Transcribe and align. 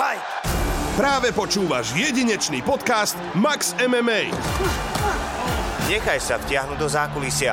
Fight! 0.00 0.24
Práve 0.96 1.28
počúvaš 1.28 1.92
jedinečný 1.92 2.64
podcast 2.64 3.20
Max 3.36 3.76
MMA. 3.76 4.32
Nechaj 5.92 6.16
sa 6.24 6.40
vtiahnuť 6.40 6.80
do 6.80 6.88
zákulisia. 6.88 7.52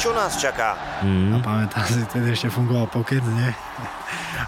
Čo 0.00 0.16
nás 0.16 0.40
čaká? 0.40 0.80
A 1.04 1.36
pamätám 1.44 1.84
si, 1.84 2.00
vtedy 2.08 2.32
ešte 2.32 2.48
fungoval 2.48 2.88
Pocket, 2.88 3.20
nie? 3.20 3.52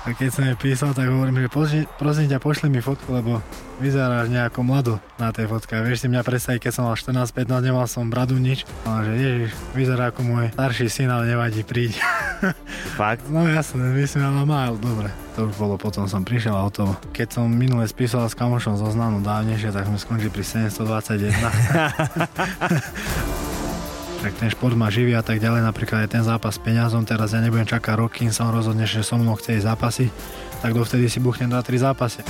A 0.00 0.16
keď 0.16 0.28
som 0.32 0.48
jej 0.48 0.56
písal, 0.56 0.96
tak 0.96 1.12
hovorím, 1.12 1.44
že 1.44 1.52
prosím, 1.52 1.84
prosím 2.00 2.26
ťa, 2.32 2.40
pošli 2.40 2.72
mi 2.72 2.80
fotku, 2.80 3.12
lebo 3.12 3.44
vyzeráš 3.84 4.32
nejako 4.32 4.64
mlado 4.64 4.96
na 5.20 5.28
tej 5.28 5.44
fotke. 5.52 5.76
Vieš 5.76 6.04
si 6.04 6.06
mňa 6.08 6.24
predstaviť, 6.24 6.60
keď 6.64 6.72
som 6.72 6.88
mal 6.88 6.96
14-15, 6.96 7.68
nemal 7.68 7.84
som 7.84 8.08
bradu 8.08 8.40
nič. 8.40 8.64
A 8.88 9.04
že 9.04 9.12
ježiš, 9.12 9.52
vyzerá 9.76 10.08
ako 10.08 10.24
môj 10.24 10.56
starší 10.56 10.88
syn, 10.88 11.12
ale 11.12 11.28
nevadí, 11.28 11.68
príď. 11.68 12.00
Fakt? 13.00 13.24
No 13.30 13.48
jasné, 13.48 13.92
myslím, 13.94 14.24
ale 14.24 14.46
mal, 14.46 14.76
dobre. 14.76 15.10
To 15.34 15.46
už 15.50 15.56
bolo, 15.58 15.76
potom 15.80 16.06
som 16.06 16.22
prišiel 16.22 16.54
a 16.54 16.62
hotovo. 16.66 16.94
Keď 17.10 17.40
som 17.40 17.50
minule 17.50 17.88
spísal 17.90 18.28
s 18.28 18.38
kamošom 18.38 18.78
zo 18.78 18.86
znanu 18.92 19.20
dávnejšie, 19.24 19.72
tak 19.74 19.86
sme 19.90 19.98
skončili 19.98 20.30
pri 20.30 20.44
721. 20.70 21.34
tak 24.24 24.40
ten 24.40 24.48
šport 24.48 24.72
ma 24.72 24.88
živí 24.88 25.12
a 25.12 25.20
tak 25.20 25.36
ďalej, 25.36 25.68
napríklad 25.68 26.08
aj 26.08 26.16
ten 26.16 26.24
zápas 26.24 26.56
s 26.56 26.60
peňazom, 26.64 27.04
teraz 27.04 27.36
ja 27.36 27.44
nebudem 27.44 27.68
čakať 27.68 27.92
rok, 27.92 28.16
kým 28.16 28.32
sa 28.32 28.48
on 28.48 28.56
rozhodne, 28.56 28.88
že 28.88 29.04
so 29.04 29.20
mnou 29.20 29.36
chce 29.36 29.60
ísť 29.60 29.68
zápasy, 29.68 30.08
tak 30.64 30.72
dovtedy 30.72 31.12
si 31.12 31.20
buchnem 31.20 31.52
2-3 31.52 31.92
zápasy. 31.92 32.24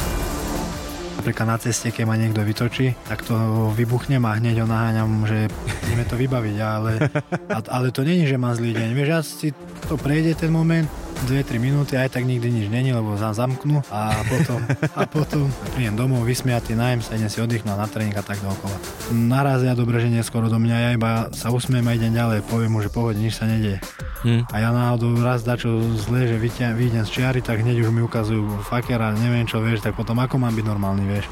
Napríklad 1.25 1.49
na 1.49 1.57
ceste, 1.57 1.89
keď 1.89 2.05
ma 2.05 2.21
niekto 2.21 2.45
vytočí, 2.45 2.93
tak 3.09 3.25
to 3.25 3.33
vybuchnem 3.73 4.21
a 4.29 4.37
hneď 4.37 4.61
ho 4.61 4.69
naháňam, 4.69 5.25
že 5.25 5.49
ideme 5.89 6.05
to 6.05 6.21
vybaviť, 6.21 6.57
ale, 6.61 7.01
ale 7.81 7.89
to 7.97 8.05
není, 8.05 8.29
že 8.29 8.37
mám 8.37 8.53
zlý 8.53 8.77
deň. 8.77 8.93
Vieš, 8.93 9.09
ja 9.09 9.21
si 9.25 9.49
to 9.89 9.97
prejde 9.97 10.37
ten 10.37 10.53
moment, 10.53 10.85
2-3 11.27 11.63
minúty, 11.63 11.95
aj 11.95 12.13
tak 12.13 12.27
nikdy 12.27 12.51
nič 12.51 12.67
není, 12.69 12.91
lebo 12.91 13.15
za 13.15 13.31
zamknú 13.33 13.81
a 13.89 14.13
potom, 14.27 14.61
a 14.99 15.01
potom 15.07 15.47
prídem 15.73 15.95
domov, 15.95 16.27
vysmiatý, 16.27 16.75
najem 16.75 17.01
sa, 17.01 17.17
idem 17.17 17.31
si 17.31 17.39
oddychnúť 17.41 17.79
na 17.79 17.87
tréning 17.89 18.17
a 18.19 18.23
tak 18.27 18.43
dookola. 18.43 18.77
Narazia 19.15 19.73
dobre, 19.79 20.03
že 20.03 20.11
neskoro 20.11 20.51
do 20.51 20.59
mňa, 20.59 20.77
ja 20.77 20.91
iba 20.93 21.11
sa 21.31 21.55
usmiem 21.55 21.87
a 21.87 21.97
idem 21.97 22.13
ďalej, 22.13 22.45
poviem 22.51 22.71
mu, 22.75 22.83
že 22.83 22.91
pohode, 22.91 23.17
nič 23.17 23.39
sa 23.39 23.47
nedieje. 23.47 23.79
Hm. 24.25 24.49
A 24.49 24.57
ja 24.57 24.73
náhodou 24.73 25.21
raz 25.21 25.45
dačo 25.45 25.85
zle, 26.01 26.25
že 26.25 26.41
vyjdem 26.41 27.05
z 27.05 27.11
čiary, 27.13 27.41
tak 27.45 27.61
hneď 27.61 27.85
už 27.85 27.93
mi 27.93 28.01
ukazujú 28.01 28.65
fakera, 28.65 29.13
neviem 29.13 29.45
čo, 29.45 29.61
vieš, 29.61 29.85
tak 29.85 29.93
potom 29.93 30.17
ako 30.17 30.41
mám 30.41 30.57
byť 30.57 30.65
normálny, 30.65 31.05
vieš. 31.05 31.29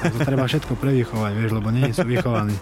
Tak 0.00 0.16
to 0.16 0.18
treba 0.24 0.48
všetko 0.48 0.72
prevychovať, 0.80 1.32
vieš, 1.36 1.52
lebo 1.52 1.68
nie 1.68 1.92
sú 1.92 2.08
vychovaní. 2.08 2.56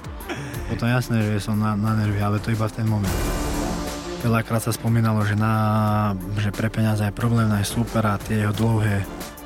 Potom 0.67 0.91
jasné, 0.91 1.23
že 1.23 1.47
som 1.47 1.55
na, 1.55 1.79
na 1.79 1.95
nervy, 1.95 2.19
ale 2.19 2.43
to 2.43 2.51
iba 2.51 2.67
v 2.67 2.75
ten 2.75 2.87
moment. 2.91 3.52
Veľakrát 4.23 4.63
sa 4.63 4.71
spomínalo, 4.71 5.27
že, 5.27 5.35
na, 5.35 6.15
že 6.39 6.55
pre 6.55 6.71
peniaze 6.71 7.03
je 7.03 7.11
problém 7.11 7.51
nájsť 7.51 7.71
super 7.75 8.07
a 8.07 8.23
tie 8.23 8.47
jeho 8.47 8.55
dlhé 8.55 9.03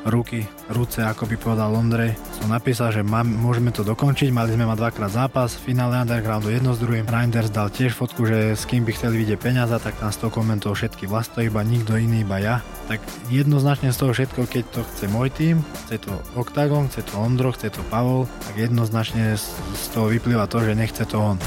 ruky, 0.06 0.46
ruce, 0.70 1.02
ako 1.02 1.26
by 1.26 1.36
povedal 1.36 1.74
Londrej. 1.74 2.14
Som 2.38 2.54
napísal, 2.54 2.94
že 2.94 3.02
mám, 3.02 3.26
môžeme 3.26 3.74
to 3.74 3.82
dokončiť, 3.82 4.30
mali 4.30 4.54
sme 4.54 4.68
mať 4.68 4.78
dvakrát 4.78 5.10
zápas, 5.10 5.58
v 5.58 5.72
finále 5.72 5.98
Undergroundu 5.98 6.52
jedno 6.52 6.76
s 6.76 6.80
druhým. 6.80 7.08
Reinders 7.08 7.50
dal 7.50 7.72
tiež 7.72 7.96
fotku, 7.96 8.28
že 8.28 8.54
s 8.54 8.68
kým 8.70 8.86
by 8.86 8.94
chceli 8.94 9.26
vidieť 9.26 9.38
peniaze, 9.40 9.74
tak 9.82 9.98
tam 9.98 10.14
100 10.14 10.30
komentov 10.30 10.78
všetky 10.78 11.10
vlasto, 11.10 11.42
iba 11.42 11.64
nikto 11.66 11.98
iný, 11.98 12.22
iba 12.22 12.38
ja. 12.38 12.56
Tak 12.86 13.02
jednoznačne 13.34 13.90
z 13.90 13.98
toho 13.98 14.12
všetko, 14.14 14.40
keď 14.46 14.64
to 14.70 14.80
chce 14.86 15.04
môj 15.10 15.28
tým, 15.34 15.64
chce 15.88 15.98
to 16.06 16.14
Octagon, 16.38 16.86
chce 16.86 17.02
to 17.02 17.14
Ondro, 17.18 17.50
chce 17.50 17.74
to 17.74 17.82
Pavol, 17.90 18.30
tak 18.46 18.54
jednoznačne 18.60 19.34
z 19.40 19.84
toho 19.90 20.12
vyplýva 20.12 20.46
to, 20.46 20.62
že 20.62 20.78
nechce 20.78 21.02
to 21.02 21.18
on. 21.18 21.38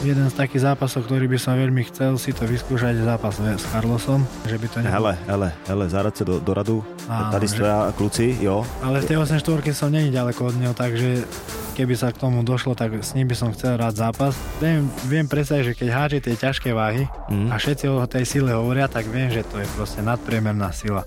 Jeden 0.00 0.24
z 0.24 0.34
takých 0.34 0.64
zápasov, 0.64 1.04
ktorý 1.04 1.28
by 1.28 1.36
som 1.36 1.52
veľmi 1.54 1.84
chcel 1.86 2.16
si 2.16 2.32
to 2.32 2.42
vyskúšať, 2.42 3.04
zápas 3.04 3.36
s 3.36 3.64
Carlosom, 3.68 4.24
že 4.42 4.56
by 4.56 4.66
to 4.66 4.76
nebolo. 4.80 4.96
Hele, 4.96 5.12
hele, 5.26 5.48
hele, 5.66 5.84
zárať 5.86 6.14
sa 6.14 6.24
do, 6.24 6.40
do 6.40 6.52
radu. 6.52 6.80
Áno, 7.04 7.28
Tady 7.30 7.44
že- 7.44 7.52
stoja 7.52 7.76
kluci, 7.92 8.26
jo. 8.40 8.64
Ale 8.80 8.98
v 8.98 9.06
tej 9.06 9.16
8 9.18 9.36
štvorke 9.36 9.70
som 9.70 9.88
není 9.88 10.08
ďaleko 10.08 10.40
od 10.42 10.56
neho, 10.56 10.72
takže 10.72 11.28
keby 11.76 11.92
sa 11.94 12.08
k 12.08 12.16
tomu 12.18 12.40
došlo, 12.40 12.72
tak 12.72 12.96
s 12.96 13.12
ním 13.12 13.28
by 13.28 13.36
som 13.36 13.52
chcel 13.52 13.76
rád 13.76 13.92
zápas. 13.94 14.32
Viem, 14.56 14.88
viem 15.04 15.26
predstaviť, 15.26 15.64
že 15.66 15.76
keď 15.76 15.88
háže 15.90 16.18
tie 16.22 16.34
ťažké 16.34 16.72
váhy 16.72 17.04
Mm. 17.28 17.46
a 17.46 17.54
všetci 17.54 17.84
o 17.86 18.00
tej 18.02 18.24
sile 18.24 18.50
hovoria, 18.50 18.84
tak 18.84 19.04
viem, 19.04 19.28
že 19.28 19.44
to 19.44 19.56
je 19.56 19.68
proste 19.70 20.00
nadpriemerná 20.00 20.72
sila. 20.72 21.04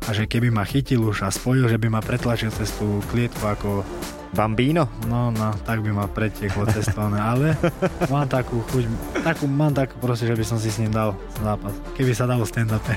A 0.00 0.14
že 0.14 0.24
keby 0.24 0.48
ma 0.48 0.62
chytil 0.62 1.02
už 1.02 1.20
a 1.20 1.28
spojil, 1.28 1.66
že 1.66 1.76
by 1.76 1.90
ma 1.90 1.98
pretlačil 1.98 2.48
cez 2.48 2.70
tú 2.72 3.02
klietku 3.08 3.42
ako, 3.42 3.82
Bambino? 4.36 4.88
no, 5.08 5.32
no, 5.32 5.48
tak 5.64 5.80
by 5.80 5.90
ma 5.92 6.04
pretieklo 6.08 6.68
cestované, 6.68 7.18
ale 7.20 7.46
mám 8.12 8.28
takú 8.28 8.60
chuť, 8.72 8.84
takú, 9.24 9.48
mám 9.48 9.72
takú 9.72 9.96
proste, 10.00 10.28
že 10.28 10.36
by 10.36 10.44
som 10.44 10.58
si 10.60 10.68
s 10.68 10.80
ním 10.80 10.92
dal 10.92 11.16
zápas. 11.40 11.72
Keby 11.96 12.12
sa 12.12 12.28
dalo 12.28 12.44
stand-upe. 12.44 12.94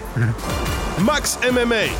Max 1.08 1.40
MMA. 1.44 1.92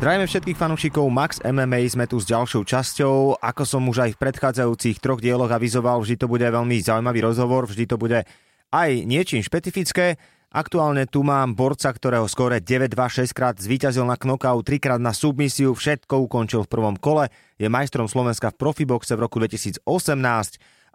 Zdravíme 0.00 0.24
všetkých 0.24 0.56
fanúšikov 0.56 1.04
Max 1.12 1.44
MMA, 1.44 1.84
sme 1.92 2.08
tu 2.08 2.16
s 2.16 2.24
ďalšou 2.24 2.64
časťou. 2.64 3.36
Ako 3.36 3.68
som 3.68 3.84
už 3.84 4.08
aj 4.08 4.10
v 4.16 4.20
predchádzajúcich 4.24 4.96
troch 4.96 5.20
dieloch 5.20 5.52
avizoval, 5.52 6.00
vždy 6.00 6.16
to 6.16 6.24
bude 6.24 6.40
veľmi 6.40 6.80
zaujímavý 6.80 7.20
rozhovor, 7.20 7.68
vždy 7.68 7.84
to 7.84 8.00
bude 8.00 8.24
aj 8.72 8.90
niečím 9.04 9.44
špecifické. 9.44 10.16
Aktuálne 10.50 11.06
tu 11.06 11.22
mám 11.22 11.54
borca, 11.54 11.94
ktorého 11.94 12.26
skore 12.26 12.58
9-2 12.58 13.22
6 13.22 13.30
krát 13.30 13.54
zvíťazil 13.54 14.02
na 14.02 14.18
knockout, 14.18 14.66
3 14.66 14.82
krát 14.82 14.98
na 14.98 15.14
submisiu, 15.14 15.78
všetko 15.78 16.26
ukončil 16.26 16.66
v 16.66 16.72
prvom 16.74 16.98
kole, 16.98 17.30
je 17.54 17.70
majstrom 17.70 18.10
Slovenska 18.10 18.50
v 18.50 18.58
profiboxe 18.58 19.14
v 19.14 19.30
roku 19.30 19.38
2018 19.38 19.86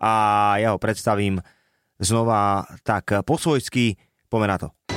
a 0.03 0.11
ja 0.59 0.75
ho 0.75 0.77
predstavím 0.77 1.39
znova 2.03 2.67
tak 2.83 3.23
po 3.23 3.39
svojsky, 3.39 3.95
poďme 4.27 4.47
na 4.51 4.57
to. 4.59 4.94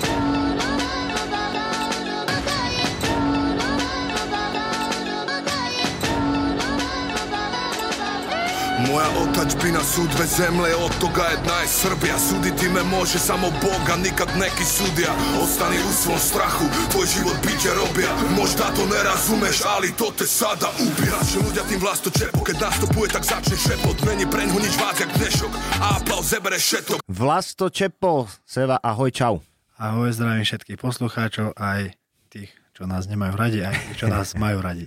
Moja 8.86 9.10
otačbina 9.24 9.82
sú 9.82 10.06
dve 10.14 10.26
zemle, 10.26 10.70
od 10.78 10.94
toga 11.02 11.34
jedna 11.34 11.56
je 11.62 11.68
Srbija 11.68 12.18
Suditi 12.18 12.68
me 12.68 12.82
može 12.82 13.18
samo 13.18 13.50
Boga, 13.62 13.94
nikad 13.98 14.28
neki 14.38 14.64
sudija 14.64 15.12
Ostani 15.42 15.78
u 15.82 15.92
svom 16.02 16.18
strahu, 16.18 16.66
tvoj 16.90 17.06
život 17.14 17.36
bit 17.42 17.58
će 17.62 17.70
robija 17.74 18.10
Možda 18.38 18.64
to 18.76 18.86
ne 18.86 19.00
razumeš, 19.10 19.56
ali 19.76 19.92
to 19.98 20.06
te 20.18 20.26
sada 20.26 20.68
ubija 20.78 21.18
Naši 21.18 21.38
ľudia 21.44 21.62
tým 21.68 21.80
vlasto 21.82 22.08
čepo, 22.14 22.40
keď 22.40 22.56
nastupuje 22.70 23.10
tak 23.10 23.24
začne 23.26 23.56
šepot. 23.58 24.00
Meni 24.06 24.24
preňhu 24.24 24.58
nič 24.62 24.74
vác 24.80 24.96
jak 25.02 25.10
dnešok, 25.18 25.52
a 25.82 25.86
aplauz 25.98 26.30
zebere 26.30 26.56
šetok. 26.56 27.02
Vlasto 27.04 27.68
Čepo, 27.68 28.30
Seva, 28.46 28.80
ahoj, 28.80 29.10
čau. 29.10 29.34
Ahoj, 29.76 30.14
zdravím 30.14 30.46
všetkých 30.46 30.78
poslucháčov, 30.80 31.52
aj 31.58 31.92
tých, 32.32 32.48
čo 32.78 32.86
nás 32.86 33.10
nemajú 33.10 33.34
radi, 33.34 33.66
aj 33.66 33.98
čo 33.98 34.06
nás 34.06 34.36
majú 34.42 34.62
radi. 34.62 34.86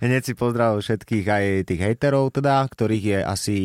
Hneď 0.00 0.22
si 0.24 0.32
pozdravujem 0.32 0.80
všetkých 0.80 1.26
aj 1.28 1.44
tých 1.68 1.80
hejterov 1.84 2.32
teda, 2.32 2.64
ktorých 2.64 3.04
je 3.04 3.18
asi 3.20 3.58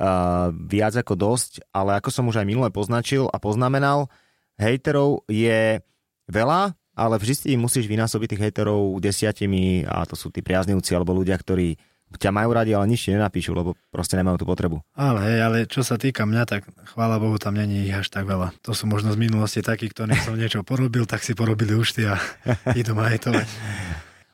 uh, 0.00 0.48
viac 0.56 0.96
ako 0.96 1.12
dosť, 1.12 1.68
ale 1.76 2.00
ako 2.00 2.08
som 2.08 2.24
už 2.24 2.40
aj 2.40 2.48
minule 2.48 2.72
poznačil 2.72 3.28
a 3.28 3.36
poznamenal, 3.36 4.08
hejterov 4.56 5.28
je 5.28 5.84
veľa, 6.24 6.72
ale 6.96 7.14
vždy 7.20 7.34
si 7.36 7.52
musíš 7.60 7.84
vynásobiť 7.84 8.32
tých 8.32 8.42
hejterov 8.48 8.96
desiatimi 8.96 9.84
a 9.84 10.08
to 10.08 10.16
sú 10.16 10.32
tí 10.32 10.40
priaznivci 10.40 10.96
alebo 10.96 11.12
ľudia, 11.12 11.36
ktorí 11.36 11.76
ťa 12.16 12.32
majú 12.32 12.56
radi, 12.56 12.72
ale 12.72 12.88
nič 12.88 13.04
ti 13.04 13.12
nenapíšu, 13.12 13.52
lebo 13.52 13.76
proste 13.92 14.16
nemajú 14.16 14.40
tú 14.40 14.46
potrebu. 14.48 14.80
Ale 14.96 15.20
hej, 15.28 15.38
ale 15.44 15.56
čo 15.68 15.84
sa 15.84 16.00
týka 16.00 16.24
mňa, 16.24 16.42
tak 16.48 16.64
chvála 16.96 17.20
Bohu, 17.20 17.36
tam 17.36 17.60
není 17.60 17.84
ich 17.84 17.92
až 17.92 18.08
tak 18.08 18.24
veľa. 18.24 18.56
To 18.64 18.72
sú 18.72 18.88
možno 18.88 19.12
z 19.12 19.20
minulosti 19.20 19.60
takí, 19.60 19.92
ktorým 19.92 20.16
som 20.24 20.32
niečo 20.40 20.64
porobil, 20.64 21.04
tak 21.04 21.20
si 21.20 21.36
porobili 21.36 21.76
účty 21.76 22.08
a 22.08 22.16
idú 22.80 22.96
ma 22.96 23.12
hejtovať. 23.12 23.44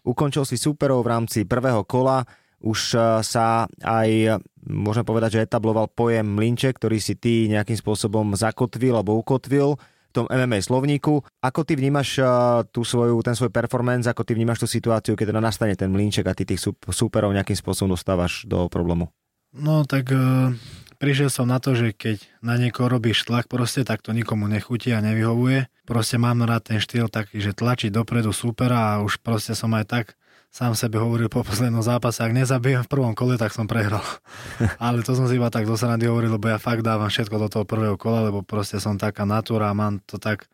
Ukončil 0.06 0.46
si 0.46 0.54
superov 0.54 1.02
v 1.02 1.10
rámci 1.18 1.42
prvého 1.42 1.82
kola, 1.82 2.22
už 2.64 2.80
eh, 2.94 3.02
sa 3.26 3.66
aj, 3.82 4.40
môžem 4.64 5.04
povedať, 5.04 5.40
že 5.40 5.44
etabloval 5.44 5.90
pojem 5.90 6.24
mlinče, 6.24 6.72
ktorý 6.78 7.02
si 7.02 7.18
ty 7.18 7.50
nejakým 7.50 7.76
spôsobom 7.76 8.32
zakotvil 8.38 8.94
alebo 8.94 9.18
ukotvil 9.18 9.76
tom 10.14 10.30
MMA 10.30 10.62
slovníku. 10.62 11.26
Ako 11.42 11.66
ty 11.66 11.74
vnímaš 11.74 12.22
eh, 12.22 12.26
tú 12.70 12.86
svoju, 12.86 13.18
ten 13.26 13.34
svoj 13.34 13.50
performance, 13.50 14.06
ako 14.06 14.22
ty 14.22 14.38
vnímaš 14.38 14.62
tú 14.62 14.68
situáciu, 14.70 15.18
keď 15.18 15.34
teda 15.34 15.42
nastane 15.42 15.74
ten 15.74 15.90
mlinček 15.90 16.30
a 16.30 16.36
ty 16.38 16.46
tých 16.46 16.62
superov 16.94 17.34
nejakým 17.34 17.58
spôsobom 17.58 17.98
dostávaš 17.98 18.46
do 18.46 18.70
problému? 18.70 19.10
No 19.54 19.86
tak 19.86 20.10
e, 20.10 20.50
prišiel 20.98 21.30
som 21.30 21.46
na 21.46 21.62
to, 21.62 21.78
že 21.78 21.94
keď 21.94 22.18
na 22.42 22.58
niekoho 22.58 22.90
robíš 22.90 23.22
tlak 23.22 23.46
proste, 23.46 23.86
tak 23.86 24.02
to 24.02 24.10
nikomu 24.10 24.50
nechutí 24.50 24.90
a 24.90 24.98
nevyhovuje. 24.98 25.70
Proste 25.86 26.18
mám 26.18 26.42
rád 26.42 26.74
ten 26.74 26.82
štýl 26.82 27.06
taký, 27.06 27.38
že 27.38 27.54
tlačiť 27.54 27.94
dopredu 27.94 28.34
supera 28.34 28.98
a 28.98 29.00
už 29.06 29.22
proste 29.22 29.54
som 29.54 29.70
aj 29.78 29.86
tak 29.86 30.06
sám 30.54 30.78
sebe 30.78 31.02
hovoril 31.02 31.26
po 31.26 31.42
poslednom 31.42 31.82
zápase, 31.82 32.22
ak 32.22 32.30
nezabijem 32.30 32.86
v 32.86 32.90
prvom 32.94 33.10
kole, 33.18 33.34
tak 33.34 33.50
som 33.50 33.66
prehral. 33.66 34.06
Ale 34.78 35.02
to 35.02 35.18
som 35.18 35.26
si 35.26 35.34
iba 35.34 35.50
tak 35.50 35.66
do 35.66 35.74
srandy 35.74 36.06
hovoril, 36.06 36.38
lebo 36.38 36.46
ja 36.46 36.62
fakt 36.62 36.86
dávam 36.86 37.10
všetko 37.10 37.34
do 37.42 37.48
toho 37.50 37.64
prvého 37.66 37.98
kola, 37.98 38.30
lebo 38.30 38.46
proste 38.46 38.78
som 38.78 38.94
taká 38.94 39.26
natúra 39.26 39.74
a 39.74 39.74
mám 39.74 39.98
to 40.06 40.14
tak 40.14 40.46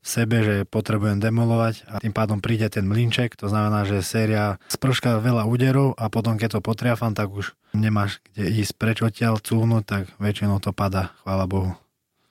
v 0.00 0.08
sebe, 0.08 0.40
že 0.44 0.54
potrebujem 0.68 1.20
demolovať 1.20 1.88
a 1.88 2.00
tým 2.00 2.12
pádom 2.12 2.40
príde 2.40 2.68
ten 2.68 2.84
mlinček, 2.84 3.36
to 3.36 3.48
znamená, 3.48 3.88
že 3.88 4.04
séria 4.04 4.60
sprška 4.68 5.20
veľa 5.20 5.48
úderov 5.48 5.96
a 5.96 6.08
potom 6.12 6.36
keď 6.36 6.60
to 6.60 6.64
potriafam, 6.64 7.16
tak 7.16 7.32
už 7.32 7.56
nemáš 7.76 8.20
kde 8.32 8.48
ísť 8.64 8.72
preč 8.76 9.00
odtiaľ, 9.00 9.40
cúvnuť, 9.40 9.84
tak 9.84 10.02
väčšinou 10.20 10.60
to 10.60 10.76
padá, 10.76 11.12
chvála 11.24 11.48
Bohu. 11.48 11.72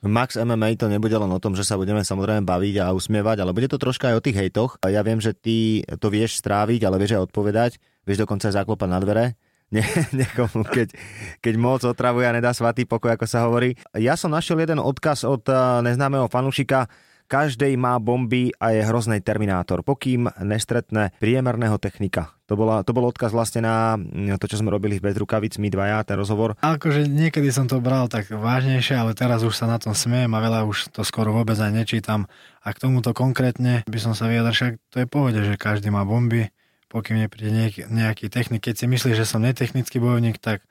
Max 0.03 0.35
MMA 0.35 0.75
to 0.75 0.91
nebude 0.91 1.15
len 1.15 1.31
o 1.31 1.39
tom, 1.39 1.55
že 1.55 1.63
sa 1.63 1.79
budeme 1.79 2.03
samozrejme 2.03 2.43
baviť 2.43 2.75
a 2.83 2.91
usmievať, 2.91 3.39
ale 3.39 3.55
bude 3.55 3.71
to 3.71 3.79
troška 3.79 4.11
aj 4.11 4.19
o 4.19 4.23
tých 4.23 4.35
hejtoch. 4.35 4.75
Ja 4.83 4.99
viem, 4.99 5.23
že 5.23 5.31
ty 5.31 5.87
to 5.99 6.11
vieš 6.11 6.43
stráviť, 6.43 6.83
ale 6.83 6.99
vieš 6.99 7.15
aj 7.15 7.31
odpovedať. 7.31 7.71
Vieš 8.03 8.27
dokonca 8.27 8.51
aj 8.51 8.59
zaklopať 8.59 8.89
na 8.91 8.99
dvere. 8.99 9.25
Nie, 9.73 9.89
niekomu, 10.13 10.69
keď, 10.69 10.93
keď 11.41 11.53
moc 11.57 11.81
otravuje 11.81 12.29
a 12.29 12.35
nedá 12.35 12.53
svatý 12.53 12.85
pokoj, 12.85 13.17
ako 13.17 13.25
sa 13.25 13.49
hovorí. 13.49 13.73
Ja 13.97 14.13
som 14.13 14.29
našiel 14.29 14.61
jeden 14.61 14.77
odkaz 14.77 15.25
od 15.25 15.49
eh, 15.49 15.57
neznámeho 15.81 16.29
fanúšika, 16.29 16.85
každej 17.27 17.73
má 17.79 17.97
bomby 17.97 18.53
a 18.59 18.71
je 18.75 18.81
hrozný 18.85 19.19
terminátor, 19.19 19.81
pokým 19.81 20.29
nestretne 20.41 21.15
priemerného 21.17 21.79
technika. 21.81 22.35
To, 22.51 22.59
bola, 22.59 22.83
to 22.83 22.91
bol 22.91 23.07
odkaz 23.07 23.33
vlastne 23.33 23.65
na 23.65 23.97
to, 24.37 24.45
čo 24.45 24.59
sme 24.59 24.69
robili 24.69 24.99
v 24.99 25.09
Bezrukavic, 25.09 25.57
my 25.57 25.71
dvaja, 25.71 26.05
ten 26.05 26.19
rozhovor. 26.19 26.59
Akože 26.59 27.07
niekedy 27.07 27.49
som 27.49 27.65
to 27.65 27.79
bral 27.79 28.05
tak 28.11 28.29
vážnejšie, 28.29 28.99
ale 28.99 29.17
teraz 29.17 29.41
už 29.41 29.55
sa 29.55 29.65
na 29.65 29.79
tom 29.79 29.95
smiem 29.95 30.29
a 30.29 30.43
veľa 30.43 30.67
už 30.67 30.91
to 30.93 31.01
skoro 31.07 31.33
vôbec 31.33 31.55
aj 31.57 31.71
nečítam. 31.71 32.27
A 32.61 32.75
k 32.75 32.83
tomuto 32.83 33.15
konkrétne 33.15 33.87
by 33.87 33.99
som 33.99 34.13
sa 34.13 34.27
vyjadril, 34.29 34.53
však 34.53 34.73
to 34.91 35.01
je 35.01 35.07
pohode, 35.07 35.39
že 35.39 35.55
každý 35.55 35.89
má 35.89 36.03
bomby, 36.05 36.51
pokým 36.93 37.17
nepríde 37.17 37.49
nejaký, 37.49 37.81
nejaký 37.89 38.29
technik. 38.29 38.61
Keď 38.69 38.75
si 38.75 38.85
myslíš, 38.85 39.15
že 39.17 39.25
som 39.25 39.41
netechnický 39.41 39.97
bojovník, 39.97 40.37
tak 40.37 40.61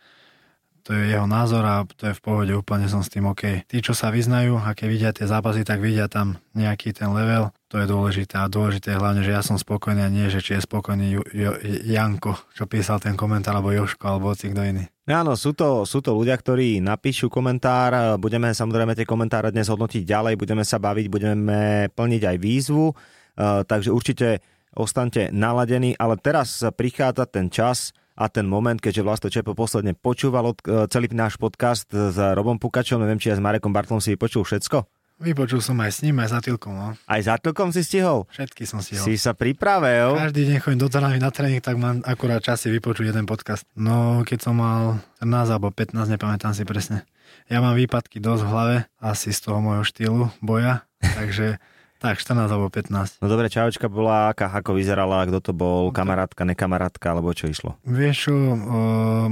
to 0.83 0.99
je 0.99 1.15
jeho 1.15 1.31
názor 1.31 1.63
a 1.63 1.87
to 1.87 2.11
je 2.11 2.19
v 2.19 2.23
pohode, 2.23 2.53
úplne 2.53 2.91
som 2.91 3.01
s 3.01 3.09
tým 3.09 3.31
OK. 3.31 3.65
Tí, 3.71 3.79
čo 3.79 3.95
sa 3.95 4.11
vyznajú 4.11 4.59
a 4.59 4.75
keď 4.75 4.87
vidia 4.91 5.11
tie 5.15 5.31
zápasy, 5.31 5.63
tak 5.63 5.79
vidia 5.79 6.11
tam 6.11 6.43
nejaký 6.59 6.91
ten 6.91 7.11
level, 7.15 7.55
to 7.71 7.79
je 7.79 7.87
dôležité 7.87 8.37
a 8.37 8.51
dôležité 8.51 8.93
je 8.93 9.01
hlavne, 9.01 9.23
že 9.23 9.33
ja 9.33 9.41
som 9.41 9.57
spokojný 9.57 10.03
a 10.03 10.11
nie, 10.11 10.27
že 10.29 10.43
či 10.43 10.59
je 10.59 10.67
spokojný 10.67 11.07
Ju, 11.15 11.23
jo, 11.33 11.53
Janko, 11.87 12.37
čo 12.53 12.67
písal 12.67 12.99
ten 12.99 13.15
komentár, 13.15 13.57
alebo 13.57 13.73
Joško, 13.73 14.05
alebo 14.05 14.35
hoci 14.35 14.51
kto 14.51 14.61
iný. 14.67 14.85
Áno, 15.09 15.39
sú 15.39 15.55
to, 15.55 15.87
sú 15.87 16.03
to 16.03 16.13
ľudia, 16.13 16.37
ktorí 16.37 16.83
napíšu 16.83 17.31
komentár, 17.31 18.19
budeme 18.19 18.51
samozrejme 18.53 18.99
tie 18.99 19.07
komentáre 19.07 19.55
dnes 19.55 19.71
hodnotiť 19.71 20.03
ďalej, 20.03 20.35
budeme 20.37 20.67
sa 20.67 20.77
baviť, 20.83 21.07
budeme 21.09 21.89
plniť 21.91 22.23
aj 22.29 22.37
výzvu, 22.39 22.87
uh, 22.91 23.65
takže 23.65 23.91
určite 23.95 24.45
ostaňte 24.73 25.33
naladení, 25.33 25.97
ale 26.01 26.17
teraz 26.17 26.65
prichádza 26.77 27.29
ten 27.29 27.53
čas, 27.53 27.93
a 28.17 28.29
ten 28.29 28.45
moment, 28.45 28.77
keďže 28.77 29.05
Vlasto 29.05 29.29
Čepo 29.33 29.57
posledne 29.57 29.97
počúval 29.97 30.53
od, 30.53 30.59
e, 30.65 30.87
celý 30.93 31.09
náš 31.13 31.41
podcast 31.41 31.89
s 31.89 32.17
Robom 32.17 32.61
Pukačom, 32.61 33.01
neviem, 33.01 33.21
či 33.21 33.33
aj 33.33 33.41
s 33.41 33.45
Marekom 33.45 33.73
Bartlom 33.73 34.01
si 34.01 34.13
vypočul 34.15 34.45
všetko? 34.45 34.85
Vypočul 35.23 35.63
som 35.63 35.79
aj 35.79 35.91
s 35.95 35.99
ním, 36.03 36.19
aj 36.19 36.35
za 36.35 36.41
Tilkom. 36.43 36.75
No. 36.75 36.89
Aj 36.99 37.21
za 37.23 37.39
Tilkom 37.39 37.71
si 37.71 37.87
stihol? 37.87 38.27
Všetky 38.35 38.67
som 38.67 38.83
stihol. 38.83 39.07
Si 39.07 39.15
sa 39.15 39.39
pripravil? 39.39 40.19
Každý 40.19 40.51
deň 40.51 40.57
chodím 40.59 40.83
do 40.83 40.91
Trnavy 40.91 41.23
na 41.23 41.31
tréning, 41.31 41.63
tak 41.63 41.79
mám 41.79 42.03
akurát 42.03 42.43
čas 42.43 42.59
si 42.59 42.69
vypočuť 42.75 43.15
jeden 43.15 43.23
podcast. 43.23 43.63
No, 43.79 44.27
keď 44.27 44.51
som 44.51 44.59
mal 44.59 44.99
14 45.23 45.55
alebo 45.55 45.71
15, 45.71 46.11
nepamätám 46.11 46.59
si 46.59 46.67
presne. 46.67 47.07
Ja 47.47 47.63
mám 47.63 47.79
výpadky 47.79 48.19
dosť 48.19 48.43
v 48.43 48.51
hlave, 48.51 48.77
asi 48.99 49.31
z 49.31 49.47
toho 49.47 49.63
môjho 49.63 49.87
štýlu 49.87 50.21
boja, 50.43 50.83
takže 51.19 51.63
tak, 52.03 52.19
14 52.19 52.51
alebo 52.51 52.67
15. 52.67 53.23
No 53.23 53.31
dobre, 53.31 53.47
čajočka 53.47 53.87
bola 53.87 54.35
aká, 54.35 54.51
ako 54.51 54.75
vyzerala, 54.75 55.23
kto 55.31 55.39
to 55.39 55.53
bol, 55.55 55.95
kamarátka, 55.95 56.43
nekamarátka, 56.43 57.15
alebo 57.15 57.31
čo 57.31 57.47
išlo? 57.47 57.79
Vieš 57.87 58.17
čo, 58.27 58.35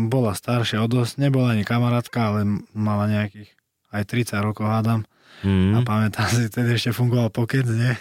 bola 0.07 0.39
staršia 0.39 0.79
o 0.79 0.87
dosť, 0.87 1.19
nebola 1.19 1.59
ani 1.59 1.67
kamarátka, 1.67 2.31
ale 2.31 2.63
mala 2.71 3.11
nejakých 3.11 3.51
aj 3.91 4.07
30 4.07 4.47
rokov 4.47 4.71
hádam. 4.71 5.03
Mm. 5.43 5.73
A 5.73 5.79
pamätám 5.83 6.29
si, 6.31 6.47
vtedy 6.47 6.79
ešte 6.79 6.95
fungoval 6.95 7.33
pokec, 7.33 7.65
nie? 7.67 7.97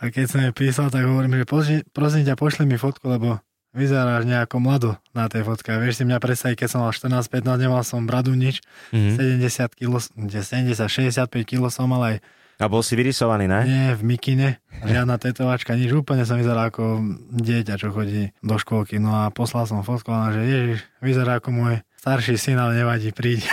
A 0.00 0.08
keď 0.08 0.24
som 0.30 0.40
jej 0.40 0.54
písal, 0.54 0.88
tak 0.88 1.04
hovorím, 1.04 1.42
že 1.42 1.44
prosím, 1.44 1.78
prosím 1.90 2.22
ťa, 2.24 2.38
pošli 2.38 2.64
mi 2.64 2.78
fotku, 2.80 3.04
lebo 3.10 3.42
vyzeráš 3.76 4.24
nejako 4.24 4.56
mlado 4.62 4.96
na 5.12 5.28
tej 5.28 5.44
fotke. 5.44 5.74
A 5.74 5.82
vieš 5.82 6.00
si 6.00 6.08
mňa 6.08 6.16
predstaviť, 6.16 6.64
keď 6.64 6.68
som 6.70 6.80
mal 6.80 6.96
14-15, 6.96 7.60
nemal 7.60 7.82
som 7.84 8.08
bradu 8.08 8.32
nič, 8.32 8.64
mm. 8.94 9.20
70 9.42 9.76
kg, 9.76 10.00
70-65 10.16 11.28
kg 11.44 11.68
som 11.68 11.90
mal 11.92 12.14
aj 12.14 12.16
a 12.56 12.64
bol 12.72 12.80
si 12.80 12.96
vyrysovaný, 12.96 13.44
ne? 13.44 13.60
Nie, 13.68 13.88
v 13.92 14.02
mikine. 14.16 14.64
Žiadna 14.80 15.20
tetovačka, 15.20 15.76
nič. 15.76 15.92
Úplne 15.92 16.24
som 16.24 16.40
vyzeral 16.40 16.72
ako 16.72 17.04
dieťa, 17.36 17.76
čo 17.76 17.92
chodí 17.92 18.32
do 18.40 18.56
školky. 18.56 18.96
No 18.96 19.12
a 19.12 19.28
poslal 19.28 19.68
som 19.68 19.84
fotku 19.84 20.08
a 20.08 20.32
že 20.32 20.42
ježiš, 20.44 20.78
vyzerá 21.04 21.40
ako 21.40 21.52
môj 21.52 21.74
starší 22.00 22.40
syn, 22.40 22.56
ale 22.56 22.80
nevadí, 22.80 23.12
príď. 23.12 23.44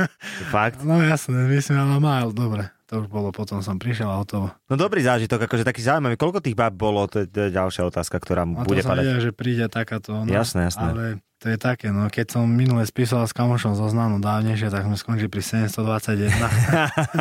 Fakt? 0.54 0.86
No 0.86 1.02
jasne, 1.02 1.48
myslím, 1.50 1.78
ale 1.82 1.98
mal, 1.98 2.30
dobre. 2.30 2.70
To 2.92 3.00
už 3.00 3.08
bolo, 3.08 3.32
potom 3.32 3.64
som 3.64 3.80
prišiel 3.80 4.04
a 4.04 4.20
hotovo. 4.20 4.52
No 4.68 4.76
dobrý 4.76 5.00
zážitok, 5.00 5.48
akože 5.48 5.64
taký 5.64 5.80
zaujímavý. 5.80 6.20
Koľko 6.20 6.44
tých 6.44 6.52
bab 6.52 6.76
bolo, 6.76 7.08
to 7.08 7.24
je, 7.24 7.26
to 7.26 7.48
je 7.48 7.50
ďalšia 7.56 7.88
otázka, 7.88 8.20
ktorá 8.20 8.44
a 8.44 8.68
bude 8.68 8.84
padať. 8.84 9.04
Vedel, 9.08 9.20
že 9.24 9.32
príde 9.32 9.64
takáto. 9.72 10.12
No, 10.12 10.28
jasné, 10.28 10.68
jasné. 10.68 10.92
Ale 10.92 11.04
to 11.42 11.50
je 11.50 11.58
také, 11.58 11.90
no 11.90 12.06
keď 12.06 12.38
som 12.38 12.46
minule 12.46 12.86
spísal 12.86 13.26
s 13.26 13.34
kamošom 13.34 13.74
zo 13.74 13.90
znanu 13.90 14.22
dávnejšie, 14.22 14.70
tak 14.70 14.86
sme 14.86 14.94
skončili 14.94 15.26
pri 15.26 15.42
721. 15.42 16.30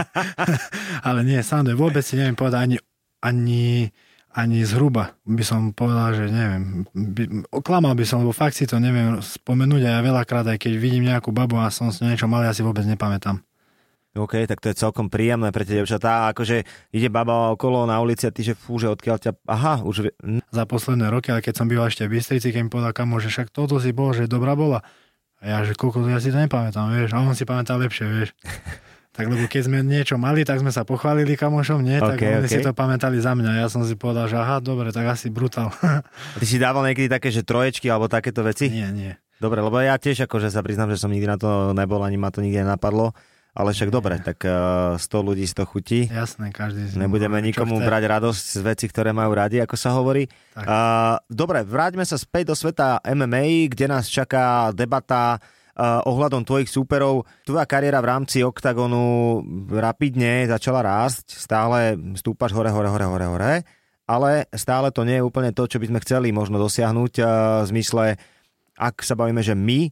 Ale 1.09 1.25
nie, 1.25 1.41
sám 1.41 1.65
vôbec 1.73 2.05
si 2.05 2.21
neviem 2.21 2.37
povedať 2.37 2.69
ani, 2.69 2.77
ani, 3.25 3.89
ani 4.29 4.61
zhruba 4.61 5.17
by 5.25 5.41
som 5.41 5.73
povedal, 5.73 6.13
že 6.13 6.29
neviem, 6.29 6.85
by, 6.93 7.49
oklamal 7.49 7.97
by 7.97 8.05
som, 8.05 8.21
lebo 8.21 8.29
fakt 8.29 8.53
si 8.53 8.69
to 8.69 8.77
neviem 8.77 9.17
spomenúť 9.17 9.81
a 9.89 9.97
ja 9.97 10.05
veľakrát, 10.05 10.45
aj 10.53 10.61
keď 10.61 10.73
vidím 10.77 11.09
nejakú 11.09 11.33
babu 11.33 11.57
a 11.57 11.73
som 11.73 11.89
s 11.89 12.05
niečo 12.05 12.29
mal, 12.29 12.45
ja 12.45 12.53
si 12.53 12.61
vôbec 12.61 12.85
nepamätám. 12.85 13.41
OK, 14.11 14.43
tak 14.43 14.59
to 14.59 14.67
je 14.67 14.75
celkom 14.75 15.07
príjemné 15.07 15.55
pre 15.55 15.63
tie 15.63 15.79
devčatá. 15.79 16.27
Akože 16.35 16.67
ide 16.91 17.07
baba 17.07 17.55
okolo 17.55 17.87
na 17.87 18.03
ulici 18.03 18.27
a 18.27 18.31
ty, 18.35 18.43
že 18.43 18.59
fú, 18.59 18.75
že 18.75 18.91
odkiaľ 18.91 19.17
ťa... 19.23 19.31
Aha, 19.47 19.87
už... 19.87 19.95
vie- 20.03 20.17
hm, 20.19 20.43
Za 20.51 20.67
posledné 20.67 21.07
roky, 21.07 21.31
ale 21.31 21.39
keď 21.39 21.63
som 21.63 21.71
býval 21.71 21.87
ešte 21.87 22.11
v 22.11 22.19
Bystrici, 22.19 22.51
keď 22.51 22.61
mi 22.67 22.71
povedal 22.71 22.91
kamo, 22.91 23.23
že 23.23 23.31
však 23.31 23.55
toto 23.55 23.79
si 23.79 23.95
bol, 23.95 24.11
že 24.11 24.27
dobrá 24.27 24.51
bola. 24.51 24.83
A 25.39 25.43
ja, 25.47 25.57
že 25.63 25.79
koľko, 25.79 26.11
ja 26.11 26.19
si 26.19 26.27
to 26.27 26.37
nepamätám, 26.37 26.91
vieš. 26.91 27.15
A 27.15 27.23
on 27.23 27.31
si 27.33 27.47
pamätá 27.47 27.79
lepšie, 27.79 28.05
vieš. 28.07 28.29
Tak 29.11 29.27
lebo 29.27 29.43
keď 29.43 29.67
sme 29.67 29.83
niečo 29.83 30.15
mali, 30.15 30.47
tak 30.47 30.63
sme 30.63 30.71
sa 30.71 30.87
pochválili 30.87 31.35
kamošom, 31.35 31.83
nie? 31.83 31.99
Tak 31.99 32.15
OK, 32.15 32.23
oni 32.31 32.47
OK. 32.47 32.55
si 32.55 32.63
to 32.63 32.71
pamätali 32.71 33.19
za 33.19 33.35
mňa. 33.35 33.59
Ja 33.59 33.67
som 33.67 33.83
si 33.83 33.99
povedal, 33.99 34.31
že 34.31 34.39
aha, 34.39 34.63
dobre, 34.63 34.95
tak 34.95 35.03
asi 35.03 35.27
brutál. 35.27 35.67
A 36.35 36.37
ty 36.39 36.47
si 36.47 36.55
dával 36.55 36.87
niekedy 36.87 37.11
také, 37.11 37.27
že 37.27 37.43
troječky 37.43 37.91
alebo 37.91 38.07
takéto 38.07 38.39
veci? 38.39 38.71
nie, 38.71 38.87
nie. 38.95 39.11
Dobre, 39.35 39.59
lebo 39.59 39.75
ja 39.83 39.99
tiež 39.99 40.31
akože 40.31 40.47
sa 40.47 40.63
priznám, 40.63 40.95
že 40.95 41.01
som 41.01 41.11
nikdy 41.11 41.27
na 41.27 41.35
to 41.35 41.75
nebol, 41.75 41.99
ani 42.07 42.15
ma 42.15 42.31
to 42.31 42.39
nikdy 42.39 42.63
nenapadlo. 42.63 43.11
Ale 43.51 43.75
však 43.75 43.91
dobre, 43.91 44.15
tak 44.23 44.47
uh, 44.47 44.95
100 44.95 45.27
ľudí 45.27 45.43
z 45.43 45.53
to 45.59 45.67
chutí. 45.67 46.07
Jasné, 46.07 46.55
každý 46.55 46.87
si 46.87 46.95
Nebudeme 46.95 47.43
čo 47.43 47.51
nikomu 47.51 47.83
brať 47.83 48.03
radosť 48.07 48.45
z 48.47 48.59
veci, 48.63 48.85
ktoré 48.87 49.11
majú 49.11 49.35
radi, 49.35 49.59
ako 49.59 49.75
sa 49.75 49.91
hovorí. 49.91 50.23
Tak. 50.55 50.63
Uh, 50.63 51.19
dobre, 51.27 51.67
vráťme 51.67 52.07
sa 52.07 52.15
späť 52.15 52.47
do 52.47 52.55
sveta 52.55 53.03
MMA, 53.03 53.67
kde 53.75 53.91
nás 53.91 54.07
čaká 54.07 54.71
debata 54.71 55.35
uh, 55.35 55.99
ohľadom 56.07 56.47
tvojich 56.47 56.71
súperov. 56.71 57.27
Tvoja 57.43 57.67
kariéra 57.67 57.99
v 57.99 58.09
rámci 58.15 58.39
OKTAGONu 58.39 59.43
rapidne 59.75 60.47
začala 60.47 60.79
rásť, 60.87 61.35
stále 61.35 61.99
stúpaš 62.15 62.55
hore, 62.55 62.71
hore, 62.71 62.87
hore, 62.87 63.03
hore, 63.03 63.27
hore, 63.35 63.53
ale 64.07 64.47
stále 64.55 64.95
to 64.95 65.03
nie 65.03 65.19
je 65.19 65.27
úplne 65.27 65.51
to, 65.51 65.67
čo 65.67 65.75
by 65.75 65.91
sme 65.91 65.99
chceli 66.07 66.31
možno 66.31 66.55
dosiahnuť 66.55 67.13
uh, 67.19 67.27
v 67.67 67.69
zmysle, 67.75 68.15
ak 68.79 69.03
sa 69.03 69.19
bavíme, 69.19 69.43
že 69.43 69.59
my 69.59 69.91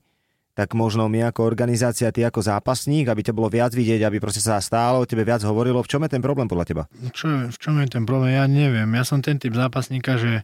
tak 0.60 0.76
možno 0.76 1.08
my 1.08 1.32
ako 1.32 1.48
organizácia, 1.48 2.12
ty 2.12 2.20
ako 2.20 2.44
zápasník, 2.44 3.08
aby 3.08 3.24
ťa 3.24 3.32
bolo 3.32 3.48
viac 3.48 3.72
vidieť, 3.72 4.04
aby 4.04 4.20
proste 4.20 4.44
sa 4.44 4.60
stále 4.60 5.00
o 5.00 5.08
tebe 5.08 5.24
viac 5.24 5.40
hovorilo. 5.48 5.80
V 5.80 5.88
čom 5.88 6.04
je 6.04 6.12
ten 6.12 6.20
problém 6.20 6.52
podľa 6.52 6.68
teba? 6.68 6.84
Čo, 7.16 7.48
v 7.48 7.56
čom 7.56 7.80
je 7.80 7.88
ten 7.88 8.04
problém? 8.04 8.36
Ja 8.36 8.44
neviem. 8.44 8.92
Ja 8.92 9.08
som 9.08 9.24
ten 9.24 9.40
typ 9.40 9.56
zápasníka, 9.56 10.20
že 10.20 10.44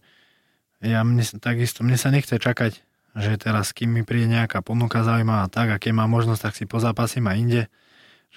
ja 0.79 1.03
mne, 1.03 1.19
takisto, 1.43 1.83
mne 1.83 1.99
sa 1.99 2.15
nechce 2.15 2.31
čakať, 2.31 2.79
že 3.19 3.31
teraz 3.35 3.75
kým 3.75 3.91
mi 3.91 4.07
príde 4.07 4.31
nejaká 4.31 4.63
ponuka 4.63 5.03
zaujímavá 5.03 5.51
tak 5.51 5.75
a 5.75 5.83
keď 5.83 5.91
mám 5.91 6.07
možnosť, 6.07 6.41
tak 6.47 6.53
si 6.55 6.63
pozápasím 6.63 7.27
aj 7.27 7.35
inde. 7.35 7.63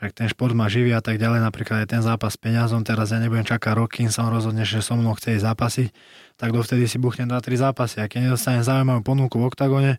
Však 0.03 0.19
ten 0.19 0.27
šport 0.27 0.59
ma 0.59 0.67
živí 0.67 0.91
a 0.91 0.99
tak 0.99 1.23
ďalej, 1.23 1.47
napríklad 1.47 1.87
aj 1.87 1.95
ten 1.95 2.03
zápas 2.03 2.35
s 2.35 2.43
peňazom, 2.43 2.83
teraz 2.83 3.15
ja 3.15 3.23
nebudem 3.23 3.47
čakať 3.47 3.71
rok, 3.79 3.95
kým 3.95 4.11
sa 4.11 4.27
rozhodne, 4.27 4.67
že 4.67 4.83
so 4.83 4.99
mnou 4.99 5.15
chce 5.15 5.39
ísť 5.39 5.47
zápasiť, 5.47 5.89
tak 6.39 6.51
dovtedy 6.55 6.91
si 6.91 6.99
buchnem 6.99 7.31
2-3 7.31 7.71
zápasy 7.71 8.03
a 8.03 8.11
keď 8.11 8.31
nedostanem 8.31 8.67
zaujímavú 8.67 9.03
ponuku 9.07 9.39
v 9.39 9.47
oktagone, 9.47 9.93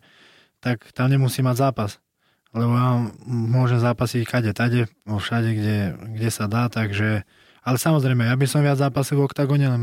tak 0.60 0.92
tam 0.92 1.08
nemusím 1.08 1.48
mať 1.48 1.56
zápas. 1.56 1.90
Lebo 2.52 2.74
ja 2.74 2.98
môžem 3.26 3.80
zápasiť 3.80 4.22
kade, 4.26 4.52
tade, 4.52 4.90
vo 5.06 5.22
všade, 5.22 5.50
kde, 5.54 5.78
kde 6.18 6.28
sa 6.28 6.46
dá, 6.50 6.68
takže... 6.68 7.24
Ale 7.60 7.76
samozrejme, 7.76 8.24
ja 8.24 8.34
by 8.34 8.46
som 8.48 8.64
viac 8.64 8.80
zápasil 8.80 9.20
v 9.20 9.28
oktagone, 9.28 9.66
len 9.68 9.82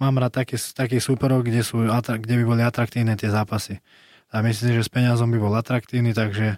mám 0.00 0.16
rád 0.16 0.42
taký, 0.42 0.56
takých 0.56 1.04
súperov, 1.04 1.44
kde, 1.44 1.60
sú, 1.60 1.84
kde 1.84 2.34
by 2.40 2.44
boli 2.44 2.62
atraktívne 2.64 3.14
tie 3.14 3.28
zápasy. 3.28 3.84
A 4.32 4.40
myslím 4.40 4.66
si, 4.72 4.74
že 4.80 4.88
s 4.88 4.90
peniazom 4.90 5.28
by 5.28 5.38
bol 5.38 5.52
atraktívny, 5.52 6.16
takže, 6.16 6.56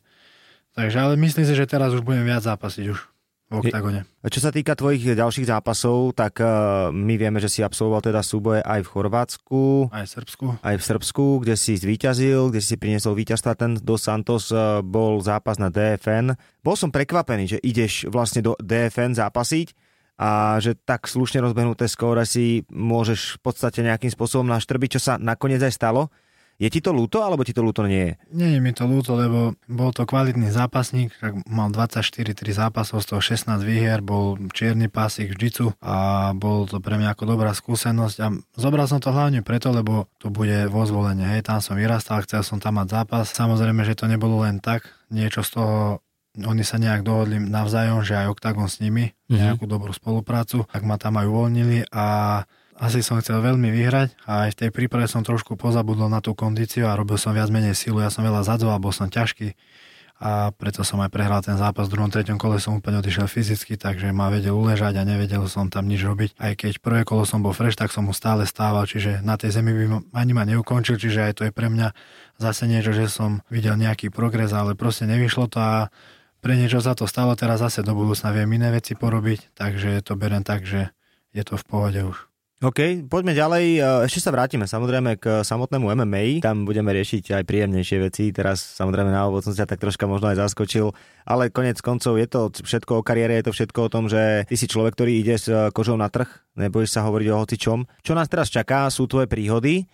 takže 0.79 0.97
ale 0.97 1.19
myslím 1.19 1.45
si, 1.45 1.55
že 1.59 1.67
teraz 1.67 1.91
už 1.91 2.07
budem 2.07 2.23
viac 2.23 2.47
zápasiť 2.47 2.87
už 2.95 3.14
v 3.53 3.61
oktagone. 3.61 4.09
Čo 4.25 4.41
sa 4.41 4.51
týka 4.51 4.73
tvojich 4.73 5.15
ďalších 5.15 5.47
zápasov, 5.47 6.17
tak 6.17 6.41
uh, 6.41 6.89
my 6.91 7.15
vieme, 7.21 7.39
že 7.39 7.53
si 7.53 7.61
absolvoval 7.61 8.01
teda 8.01 8.25
súboje 8.25 8.65
aj 8.65 8.81
v 8.83 8.89
Chorvátsku, 8.89 9.61
Aj 9.93 10.05
v 10.05 10.11
Srbsku. 10.11 10.47
aj 10.65 10.77
v 10.81 10.85
Srbsku, 10.85 11.25
kde 11.45 11.55
si 11.55 11.77
zvíťazil, 11.77 12.49
kde 12.49 12.61
si 12.65 12.75
priniesol 12.81 13.13
víťazstva. 13.13 13.53
Ten 13.55 13.77
do 13.77 14.01
Santos 14.01 14.49
uh, 14.49 14.81
bol 14.81 15.21
zápas 15.21 15.61
na 15.61 15.69
DFN. 15.69 16.35
Bol 16.65 16.75
som 16.75 16.89
prekvapený, 16.89 17.57
že 17.57 17.59
ideš 17.61 18.09
vlastne 18.09 18.41
do 18.41 18.57
DFN 18.59 19.13
zápasiť 19.13 19.77
a 20.15 20.63
že 20.63 20.79
tak 20.79 21.11
slušne 21.11 21.43
rozbehnuté 21.43 21.91
skóre 21.91 22.23
si 22.23 22.63
môžeš 22.71 23.37
v 23.37 23.41
podstate 23.43 23.83
nejakým 23.83 24.15
spôsobom 24.15 24.47
naštrbiť, 24.47 24.99
čo 24.99 25.01
sa 25.03 25.13
nakoniec 25.19 25.59
aj 25.59 25.75
stalo. 25.75 26.15
Je 26.59 26.71
ti 26.71 26.79
to 26.79 26.95
ľúto, 26.95 27.27
alebo 27.27 27.43
ti 27.43 27.51
to 27.51 27.67
ľúto 27.67 27.83
nie 27.91 28.15
je? 28.15 28.15
Nie 28.31 28.49
je 28.57 28.61
mi 28.63 28.71
to 28.71 28.87
ľúto, 28.87 29.19
lebo 29.19 29.59
bol 29.67 29.91
to 29.91 30.07
kvalitný 30.07 30.55
zápasník, 30.55 31.11
tak 31.19 31.43
mal 31.51 31.75
24-3 31.75 32.31
zápasov, 32.55 33.03
z 33.03 33.07
toho 33.11 33.21
16 33.21 33.59
výhier, 33.67 33.99
bol 34.01 34.39
čierny 34.55 34.87
pásik 34.87 35.35
v 35.35 35.51
jiu 35.51 35.75
a 35.83 36.31
bol 36.31 36.71
to 36.71 36.79
pre 36.79 36.95
mňa 36.95 37.19
ako 37.19 37.25
dobrá 37.27 37.51
skúsenosť 37.51 38.17
a 38.23 38.27
zobral 38.55 38.87
som 38.87 39.03
to 39.03 39.11
hlavne 39.11 39.43
preto, 39.43 39.75
lebo 39.75 40.07
to 40.23 40.31
bude 40.31 40.71
vo 40.71 40.87
zvolenie, 40.87 41.27
hej, 41.27 41.43
tam 41.43 41.59
som 41.59 41.75
vyrastal, 41.75 42.23
chcel 42.23 42.47
som 42.47 42.63
tam 42.63 42.79
mať 42.79 43.03
zápas, 43.03 43.35
samozrejme, 43.35 43.83
že 43.83 43.99
to 43.99 44.07
nebolo 44.07 44.47
len 44.47 44.63
tak, 44.63 44.87
niečo 45.11 45.43
z 45.43 45.59
toho 45.59 46.05
oni 46.35 46.67
sa 46.67 46.83
nejak 46.83 47.07
dohodli 47.07 47.39
navzájom, 47.39 48.03
že 48.03 48.19
aj 48.19 48.35
Octagon 48.35 48.67
s 48.67 48.83
nimi, 48.83 49.15
mm-hmm. 49.15 49.39
nejakú 49.39 49.71
dobrú 49.71 49.95
spoluprácu, 49.95 50.67
tak 50.67 50.83
ma 50.83 50.99
tam 50.99 51.15
aj 51.23 51.31
uvoľnili 51.31 51.95
a 51.95 52.07
asi 52.79 53.01
som 53.01 53.19
chcel 53.23 53.39
veľmi 53.39 53.71
vyhrať 53.71 54.19
a 54.27 54.49
aj 54.49 54.51
v 54.55 54.59
tej 54.67 54.71
príprave 54.75 55.07
som 55.07 55.23
trošku 55.23 55.55
pozabudol 55.55 56.11
na 56.11 56.19
tú 56.19 56.35
kondíciu 56.35 56.91
a 56.91 56.99
robil 56.99 57.19
som 57.19 57.31
viac 57.31 57.51
menej 57.51 57.79
silu. 57.79 58.03
Ja 58.03 58.11
som 58.11 58.27
veľa 58.27 58.43
zadzoval, 58.43 58.83
bol 58.83 58.91
som 58.91 59.07
ťažký 59.07 59.55
a 60.25 60.55
preto 60.55 60.87
som 60.87 61.03
aj 61.03 61.11
prehral 61.11 61.43
ten 61.43 61.59
zápas. 61.59 61.91
V 61.91 61.99
druhom, 61.99 62.11
treťom 62.11 62.39
kole 62.39 62.63
som 62.63 62.79
úplne 62.79 63.03
odišiel 63.03 63.27
fyzicky, 63.27 63.75
takže 63.75 64.15
ma 64.15 64.31
vedel 64.31 64.55
uležať 64.55 64.95
a 64.97 65.03
nevedel 65.03 65.43
som 65.51 65.67
tam 65.69 65.91
nič 65.91 66.07
robiť. 66.07 66.39
Aj 66.39 66.55
keď 66.55 66.79
prvé 66.79 67.03
kolo 67.03 67.27
som 67.27 67.43
bol 67.43 67.51
fresh, 67.51 67.75
tak 67.75 67.91
som 67.91 68.07
mu 68.07 68.15
stále 68.15 68.47
stával, 68.47 68.87
čiže 68.87 69.21
na 69.27 69.35
tej 69.35 69.59
zemi 69.59 69.75
by 69.75 70.15
ani 70.15 70.33
ma 70.33 70.47
neukončil, 70.47 70.97
čiže 70.97 71.31
aj 71.31 71.33
to 71.35 71.43
je 71.51 71.53
pre 71.53 71.67
mňa 71.67 71.93
zase 72.39 72.71
niečo, 72.71 72.95
že 72.95 73.11
som 73.11 73.43
videl 73.51 73.75
nejaký 73.75 74.15
progres, 74.15 74.55
ale 74.55 74.79
proste 74.79 75.05
nevyšlo 75.11 75.51
to 75.51 75.59
a 75.59 75.75
pre 76.45 76.61
niečo 76.61 76.79
sa 76.79 76.93
to 76.93 77.09
stalo, 77.09 77.35
teraz 77.35 77.65
zase 77.65 77.81
do 77.81 77.97
budúcna 77.97 78.29
viem 78.31 78.51
iné 78.55 78.69
veci 78.69 78.93
porobiť, 78.93 79.57
takže 79.57 80.05
to 80.05 80.13
berem 80.15 80.45
tak, 80.45 80.63
že 80.69 80.93
je 81.35 81.43
to 81.43 81.59
v 81.59 81.65
pohode 81.65 82.01
už. 82.05 82.34
OK, 82.65 83.05
poďme 83.13 83.37
ďalej. 83.37 83.65
E, 83.77 83.81
ešte 84.09 84.25
sa 84.25 84.33
vrátime 84.33 84.65
samozrejme 84.65 85.21
k 85.21 85.45
samotnému 85.45 85.85
MMA. 85.85 86.41
Tam 86.41 86.65
budeme 86.65 86.97
riešiť 86.97 87.37
aj 87.37 87.45
príjemnejšie 87.45 88.01
veci. 88.01 88.33
Teraz 88.33 88.81
samozrejme 88.81 89.13
na 89.13 89.29
úvod 89.29 89.45
som 89.45 89.53
sa 89.53 89.69
tak 89.69 89.85
troška 89.85 90.09
možno 90.09 90.33
aj 90.33 90.41
zaskočil, 90.41 90.97
ale 91.29 91.53
konec 91.53 91.77
koncov 91.85 92.17
je 92.17 92.25
to 92.25 92.49
všetko 92.65 93.01
o 93.01 93.03
kariére, 93.05 93.37
je 93.37 93.45
to 93.45 93.53
všetko 93.53 93.79
o 93.85 93.93
tom, 93.93 94.09
že 94.09 94.49
ty 94.49 94.57
si 94.57 94.65
človek, 94.65 94.97
ktorý 94.97 95.13
ide 95.13 95.37
s 95.37 95.53
kožou 95.77 96.01
na 96.01 96.09
trh, 96.09 96.25
nebojíš 96.57 96.97
sa 96.97 97.05
hovoriť 97.05 97.29
o 97.37 97.41
hocičom. 97.45 97.79
Čo 98.01 98.17
nás 98.17 98.33
teraz 98.33 98.49
čaká, 98.49 98.89
sú 98.89 99.05
tvoje 99.13 99.29
príhody. 99.29 99.85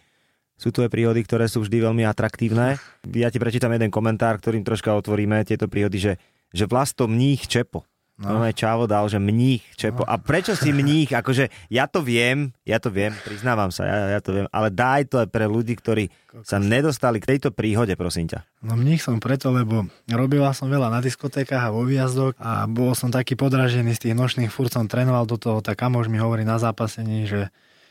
Sú 0.55 0.71
tvoje 0.71 0.95
príhody, 0.95 1.27
ktoré 1.27 1.51
sú 1.51 1.67
vždy 1.67 1.91
veľmi 1.91 2.07
atraktívne. 2.07 2.79
Ja 3.11 3.35
ti 3.35 3.43
prečítam 3.43 3.75
jeden 3.75 3.91
komentár, 3.91 4.39
ktorým 4.39 4.63
troška 4.63 4.95
otvoríme 4.95 5.43
tieto 5.43 5.67
príhody, 5.67 5.99
že, 5.99 6.13
že 6.55 6.71
vlasto 6.71 7.11
mních 7.11 7.51
Čepo. 7.51 7.83
No. 8.21 8.37
no 8.37 8.53
Čavo 8.53 8.85
dal, 8.85 9.09
že 9.09 9.17
mních, 9.17 9.65
čepo. 9.81 10.05
No. 10.05 10.11
A 10.13 10.21
prečo 10.21 10.53
si 10.53 10.77
mních? 10.77 11.09
Akože 11.09 11.49
ja 11.73 11.89
to 11.89 12.05
viem, 12.05 12.53
ja 12.69 12.77
to 12.77 12.93
viem, 12.93 13.17
priznávam 13.25 13.73
sa, 13.73 13.89
ja, 13.89 13.97
ja 14.17 14.21
to 14.21 14.37
viem, 14.37 14.47
ale 14.53 14.69
daj 14.69 15.09
to 15.09 15.25
aj 15.25 15.29
pre 15.33 15.49
ľudí, 15.49 15.73
ktorí 15.73 16.13
sa 16.45 16.61
nedostali 16.61 17.17
k 17.17 17.37
tejto 17.37 17.49
príhode, 17.49 17.97
prosím 17.97 18.29
ťa. 18.29 18.45
No 18.61 18.77
mních 18.77 19.01
som 19.01 19.17
preto, 19.25 19.49
lebo 19.49 19.89
robila 20.05 20.53
som 20.53 20.69
veľa 20.69 20.93
na 20.93 21.01
diskotékach 21.01 21.73
a 21.73 21.75
vo 21.75 21.89
výjazdoch 21.89 22.37
a 22.37 22.69
bol 22.69 22.93
som 22.93 23.09
taký 23.09 23.41
podražený 23.41 23.97
z 23.97 24.13
tých 24.13 24.15
nočných 24.15 24.53
furt 24.53 24.69
som 24.69 24.85
trénoval 24.85 25.25
do 25.25 25.41
toho, 25.41 25.65
tak 25.65 25.81
kamož 25.81 26.13
mi 26.13 26.21
hovorí 26.21 26.45
na 26.45 26.61
zápasení, 26.61 27.25
že 27.25 27.49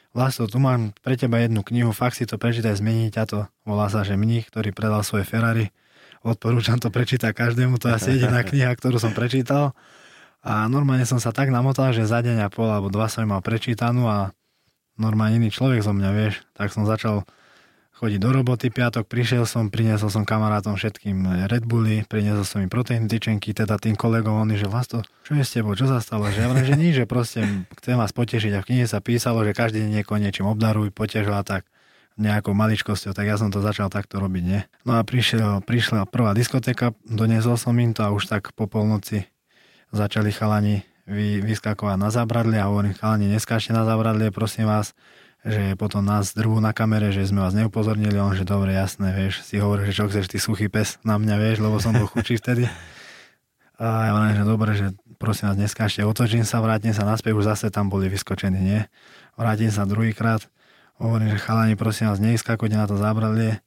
Vlasto, 0.09 0.49
tu 0.49 0.57
mám 0.57 0.89
pre 1.05 1.13
teba 1.13 1.37
jednu 1.37 1.61
knihu, 1.61 1.93
fakt 1.93 2.17
si 2.17 2.25
to 2.25 2.41
prečítaj, 2.41 2.81
zmení 2.81 3.13
ťa 3.13 3.23
to. 3.29 3.39
Volá 3.61 3.93
sa, 3.93 4.01
že 4.01 4.17
mních, 4.17 4.49
ktorý 4.49 4.73
predal 4.73 5.05
svoje 5.05 5.21
Ferrari. 5.21 5.69
Odporúčam 6.25 6.81
to 6.81 6.89
prečítať 6.89 7.29
každému, 7.29 7.77
to 7.77 7.93
je 7.93 7.93
asi 7.93 8.09
jediná 8.17 8.41
kniha, 8.49 8.73
ktorú 8.73 8.97
som 8.97 9.13
prečítal. 9.13 9.77
A 10.39 10.65
normálne 10.71 11.03
som 11.03 11.19
sa 11.19 11.35
tak 11.35 11.51
namotal, 11.51 11.91
že 11.91 12.07
za 12.07 12.23
deň 12.23 12.47
a 12.47 12.49
pol 12.51 12.71
alebo 12.71 12.87
dva 12.87 13.11
som 13.11 13.27
mal 13.27 13.43
prečítanú 13.43 14.07
a 14.07 14.31
normálne 14.95 15.39
iný 15.39 15.51
človek 15.51 15.83
zo 15.83 15.91
mňa, 15.91 16.09
vieš. 16.15 16.43
Tak 16.55 16.71
som 16.71 16.87
začal 16.87 17.27
chodiť 17.99 18.19
do 18.23 18.31
roboty, 18.31 18.71
piatok 18.71 19.11
prišiel 19.11 19.43
som, 19.43 19.67
priniesol 19.67 20.07
som 20.07 20.23
kamarátom 20.23 20.79
všetkým 20.79 21.51
Red 21.51 21.67
Bulli, 21.67 22.07
priniesol 22.07 22.47
som 22.47 22.63
im 22.63 22.71
proteín 22.71 23.11
tyčenky, 23.11 23.51
teda 23.51 23.75
tým 23.75 23.99
kolegom, 23.99 24.39
oni, 24.39 24.55
že 24.55 24.71
vlasto, 24.71 25.03
čo 25.27 25.35
je 25.35 25.43
s 25.43 25.51
tebou, 25.51 25.75
čo 25.75 25.83
sa 25.91 25.99
stalo, 25.99 26.31
že 26.31 26.39
ja 26.39 26.47
vrem, 26.47 26.63
že 26.63 26.79
nič, 26.79 27.03
že 27.03 27.03
proste 27.03 27.43
chcem 27.83 27.99
vás 27.99 28.15
potešiť 28.15 28.55
a 28.55 28.63
v 28.63 28.67
knihe 28.71 28.85
sa 28.87 29.03
písalo, 29.03 29.43
že 29.43 29.51
každý 29.51 29.83
deň 29.83 29.99
niekoho 29.99 30.15
niečím 30.15 30.47
obdaruj, 30.47 30.95
potežil 30.95 31.35
a 31.35 31.43
tak 31.43 31.67
nejakou 32.15 32.55
maličkosťou, 32.55 33.11
tak 33.11 33.27
ja 33.27 33.35
som 33.35 33.51
to 33.51 33.59
začal 33.59 33.91
takto 33.91 34.19
robiť, 34.19 34.43
nie? 34.47 34.63
No 34.87 34.95
a 34.95 35.03
prišiel, 35.03 35.59
prišla 35.63 36.07
prvá 36.07 36.31
diskotéka, 36.31 36.95
doniesol 37.03 37.59
som 37.59 37.75
im 37.75 37.91
to 37.91 38.07
a 38.07 38.15
už 38.15 38.31
tak 38.31 38.55
po 38.55 38.63
polnoci 38.63 39.27
začali 39.89 40.29
chalani 40.33 40.85
vy, 41.09 41.41
vyskakovať 41.41 41.97
na 41.97 42.09
zábradlie 42.13 42.61
a 42.61 42.69
hovorím, 42.69 42.93
chalani, 42.93 43.25
neskáčte 43.29 43.73
na 43.73 43.83
zábradlie, 43.83 44.29
prosím 44.29 44.69
vás, 44.69 44.93
že 45.41 45.73
potom 45.79 46.03
nás 46.03 46.35
drvú 46.35 46.59
na 46.59 46.75
kamere, 46.75 47.15
že 47.15 47.25
sme 47.25 47.41
vás 47.41 47.55
neupozornili, 47.55 48.19
on, 48.19 48.35
že 48.35 48.43
dobre, 48.43 48.75
jasné, 48.75 49.15
vieš, 49.15 49.41
si 49.41 49.57
hovorí, 49.57 49.87
že 49.89 49.95
čo 49.95 50.05
chceš, 50.11 50.27
ty 50.27 50.37
suchý 50.37 50.67
pes 50.67 50.99
na 51.01 51.15
mňa, 51.15 51.35
vieš, 51.39 51.57
lebo 51.63 51.79
som 51.79 51.95
bol 51.95 52.05
chučí 52.11 52.37
vtedy. 52.37 52.67
A 53.79 53.87
ja 54.05 54.11
hovorím, 54.11 54.35
že 54.35 54.43
dobre, 54.43 54.71
že 54.75 54.87
prosím 55.15 55.49
vás, 55.49 55.57
neskáčte, 55.57 56.03
otočím 56.03 56.43
sa, 56.43 56.59
vrátim 56.59 56.91
sa 56.91 57.07
naspäť, 57.07 57.31
už 57.31 57.47
zase 57.47 57.71
tam 57.71 57.87
boli 57.87 58.11
vyskočení, 58.11 58.59
nie? 58.59 58.81
Vrátim 59.39 59.71
sa 59.71 59.87
druhýkrát, 59.87 60.43
hovorím, 60.99 61.31
že 61.31 61.39
chalani, 61.39 61.79
prosím 61.79 62.11
vás, 62.11 62.19
nevyskakujte 62.19 62.75
na 62.75 62.91
to 62.91 62.99
zábradlie, 62.99 63.63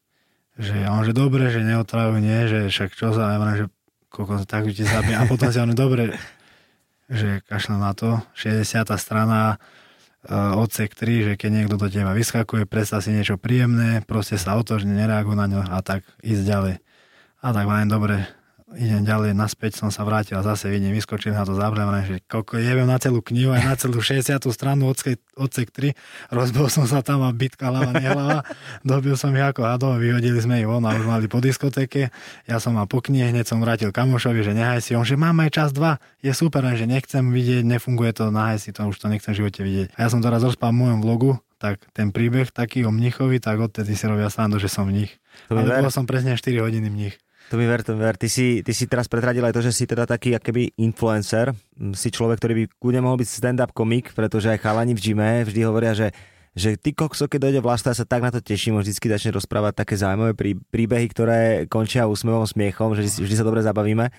že 0.61 0.85
on, 0.85 1.01
že 1.09 1.17
dobre, 1.17 1.49
že 1.49 1.65
neotravujú, 1.65 2.21
nie, 2.21 2.45
že 2.45 2.69
však 2.69 2.93
čo 2.93 3.17
sa, 3.17 3.33
ja 3.33 3.41
hovorím, 3.41 3.57
že 3.57 3.67
koľko 4.13 4.45
tak 4.45 4.69
ti 4.69 4.85
zabije. 4.85 5.17
A 5.17 5.25
potom 5.25 5.49
si 5.49 5.59
on, 5.59 5.73
dobre, 5.73 6.13
že 7.09 7.41
kašľa 7.49 7.77
na 7.81 7.93
to, 7.97 8.21
60. 8.37 8.85
strana, 9.01 9.57
uh, 10.29 10.61
odsek 10.61 10.93
3, 10.93 11.33
že 11.33 11.33
keď 11.41 11.51
niekto 11.51 11.75
do 11.81 11.89
teba 11.89 12.13
vyskakuje, 12.13 12.69
predstav 12.69 13.01
si 13.01 13.11
niečo 13.11 13.41
príjemné, 13.41 14.05
proste 14.05 14.37
sa 14.37 14.61
otočne, 14.61 14.93
nereaguj 14.93 15.35
na 15.35 15.47
ňo 15.49 15.61
a 15.65 15.81
tak 15.81 16.05
ísť 16.21 16.45
ďalej. 16.45 16.75
A 17.43 17.47
tak 17.51 17.67
len 17.67 17.89
dobre, 17.91 18.29
idem 18.77 19.05
ďalej, 19.05 19.37
naspäť 19.37 19.81
som 19.81 19.93
sa 19.93 20.05
vrátil 20.05 20.37
a 20.39 20.43
zase 20.43 20.69
vidím, 20.69 20.93
vyskočil 20.97 21.33
na 21.33 21.45
to 21.45 21.57
zábrem, 21.57 21.89
že 22.05 22.21
koľko 22.25 22.61
jeviem 22.61 22.89
na 22.89 22.97
celú 22.97 23.21
knihu, 23.21 23.53
aj 23.53 23.63
na 23.65 23.75
celú 23.77 24.01
60. 24.01 24.39
stranu 24.53 24.89
odsek, 24.89 25.21
odsek 25.37 25.73
3, 25.73 25.95
rozbil 26.33 26.67
som 26.73 26.89
sa 26.89 27.05
tam 27.05 27.25
a 27.25 27.31
bitka 27.33 27.69
hlava, 27.69 27.93
nehlava, 27.97 28.39
dobil 28.87 29.17
som 29.17 29.33
ich 29.33 29.45
ako 29.45 29.65
hadov, 29.65 30.01
vyhodili 30.01 30.39
sme 30.41 30.61
ich 30.61 30.69
von 30.69 30.85
a 30.85 30.97
už 30.97 31.05
mali 31.05 31.27
po 31.29 31.41
diskotéke, 31.41 32.13
ja 32.49 32.57
som 32.61 32.77
mal 32.77 32.89
po 32.89 33.01
knihe, 33.01 33.31
hneď 33.31 33.47
som 33.49 33.61
vrátil 33.61 33.93
kamošovi, 33.93 34.41
že 34.43 34.53
nehaj 34.57 34.81
si, 34.81 34.93
on, 34.97 35.05
že 35.05 35.17
mám 35.17 35.37
aj 35.43 35.51
čas 35.53 35.71
2, 35.75 36.25
je 36.25 36.33
super, 36.33 36.63
že 36.73 36.87
nechcem 36.89 37.25
vidieť, 37.33 37.65
nefunguje 37.67 38.13
to, 38.17 38.33
nahaj 38.33 38.63
si 38.63 38.71
to, 38.71 38.87
už 38.89 38.97
to 38.99 39.07
nechcem 39.13 39.37
v 39.37 39.45
živote 39.45 39.61
vidieť. 39.61 39.89
A 39.97 40.07
ja 40.07 40.09
som 40.09 40.23
teraz 40.23 40.41
rozpal 40.41 40.71
v 40.71 40.87
mojom 40.87 40.99
vlogu, 41.03 41.33
tak 41.63 41.79
ten 41.95 42.11
príbeh 42.11 42.51
taký 42.51 42.83
o 42.83 42.91
mnichovi, 42.91 43.39
tak 43.39 43.63
odtedy 43.63 43.95
si 43.95 44.11
robia 44.11 44.27
srandu, 44.27 44.59
že 44.59 44.67
som 44.67 44.91
mních. 44.91 45.15
Ale 45.47 45.87
bol 45.87 45.95
som 45.95 46.11
presne 46.11 46.35
4 46.35 46.43
hodiny 46.59 46.91
mních. 46.91 47.23
To 47.51 47.59
mi 47.59 47.67
ver, 47.67 47.83
to 47.83 47.97
mi 47.97 48.05
ver. 48.05 48.17
Ty 48.17 48.29
si, 48.31 48.63
ty 48.63 48.73
si 48.73 48.87
teraz 48.87 49.11
pretradil 49.11 49.45
aj 49.45 49.55
to, 49.57 49.63
že 49.65 49.73
si 49.75 49.85
teda 49.85 50.07
taký 50.07 50.39
akoby 50.39 50.77
influencer. 50.79 51.53
Si 51.93 52.09
človek, 52.09 52.41
ktorý 52.41 52.55
by 52.55 52.65
kľudne 52.79 53.03
mohol 53.05 53.21
byť 53.21 53.29
stand-up 53.29 53.73
komik, 53.75 54.15
pretože 54.15 54.49
aj 54.49 54.63
chalani 54.63 54.97
v 54.97 55.03
gyme 55.13 55.31
vždy 55.45 55.61
hovoria, 55.67 55.93
že 55.93 56.15
že 56.53 56.77
ty 56.77 56.93
kokso, 56.93 57.33
keď 57.33 57.49
dojde 57.49 57.61
vlast, 57.65 57.89
ja 57.89 57.97
sa 57.97 58.05
tak 58.05 58.21
na 58.21 58.29
to 58.29 58.45
teším, 58.45 58.77
vždy 58.77 58.93
začne 58.93 59.33
rozprávať 59.33 59.73
také 59.73 59.97
zaujímavé 59.97 60.37
príbehy, 60.69 61.07
ktoré 61.09 61.65
končia 61.65 62.05
úsmevom, 62.05 62.45
smiechom, 62.45 62.93
že 62.93 63.09
vždy 63.09 63.37
sa 63.41 63.45
dobre 63.49 63.65
zabavíme. 63.65 64.13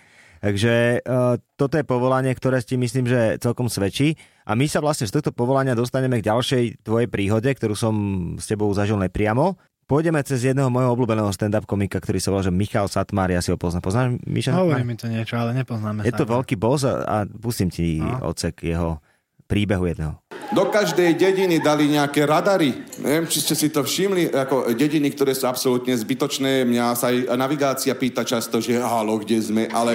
Takže 0.43 1.05
uh, 1.07 1.39
toto 1.55 1.79
je 1.79 1.87
povolanie, 1.87 2.35
ktoré 2.35 2.59
ti 2.59 2.75
myslím, 2.75 3.07
že 3.07 3.39
celkom 3.39 3.71
svedčí. 3.71 4.19
A 4.43 4.59
my 4.59 4.67
sa 4.67 4.83
vlastne 4.83 5.07
z 5.07 5.15
tohto 5.15 5.31
povolania 5.31 5.71
dostaneme 5.71 6.19
k 6.19 6.27
ďalšej 6.27 6.83
tvojej 6.83 7.07
príhode, 7.07 7.47
ktorú 7.47 7.77
som 7.79 7.95
s 8.35 8.49
tebou 8.51 8.67
zažil 8.75 8.99
nepriamo. 8.99 9.55
Pôjdeme 9.93 10.25
cez 10.25 10.41
jedného 10.41 10.73
môjho 10.73 10.89
obľúbeného 10.97 11.29
stand-up 11.29 11.69
komika, 11.69 12.01
ktorý 12.01 12.17
sa 12.17 12.33
volá, 12.33 12.41
že 12.41 12.49
Michal 12.49 12.89
Satmar, 12.89 13.29
ja 13.29 13.45
si 13.45 13.53
ho 13.53 13.61
poznám. 13.61 13.85
Poznáš 13.85 14.17
Miša? 14.25 14.57
Hovorí 14.57 14.81
mi 14.81 14.97
to 14.97 15.05
niečo, 15.05 15.37
ale 15.37 15.53
nepoznáme 15.53 16.01
Je 16.01 16.09
to 16.09 16.25
veľký 16.25 16.57
boss 16.57 16.81
a, 16.81 17.05
a 17.05 17.17
pustím 17.29 17.69
ti 17.69 18.01
no. 18.01 18.33
odsek 18.33 18.65
jeho 18.65 18.97
príbehu 19.45 19.85
jedného. 19.85 20.17
Do 20.49 20.65
každej 20.73 21.13
dediny 21.13 21.61
dali 21.61 21.93
nejaké 21.93 22.25
radary. 22.25 22.73
Neviem, 23.05 23.29
či 23.29 23.45
ste 23.45 23.53
si 23.53 23.69
to 23.69 23.85
všimli, 23.85 24.33
ako 24.33 24.73
dediny, 24.73 25.13
ktoré 25.13 25.37
sú 25.37 25.45
absolútne 25.45 25.93
zbytočné. 25.93 26.65
Mňa 26.65 26.85
sa 26.97 27.13
aj 27.13 27.37
navigácia 27.37 27.93
pýta 27.93 28.25
často, 28.25 28.57
že 28.57 28.81
halo, 28.81 29.21
kde 29.21 29.45
sme, 29.45 29.69
ale 29.69 29.93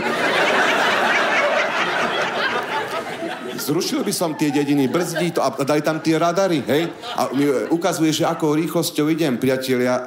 zrušil 3.69 4.01
by 4.01 4.13
som 4.17 4.33
tie 4.33 4.49
dediny, 4.49 4.89
brzdí 4.89 5.37
to 5.37 5.45
a 5.45 5.53
daj 5.53 5.85
tam 5.85 6.01
tie 6.01 6.17
radary, 6.17 6.65
hej? 6.65 6.89
A 7.13 7.29
e, 7.29 7.69
ukazuje, 7.69 8.09
že 8.17 8.25
akou 8.25 8.57
rýchlosťou 8.57 9.13
idem, 9.13 9.37
priatelia. 9.37 10.01
E, 10.01 10.03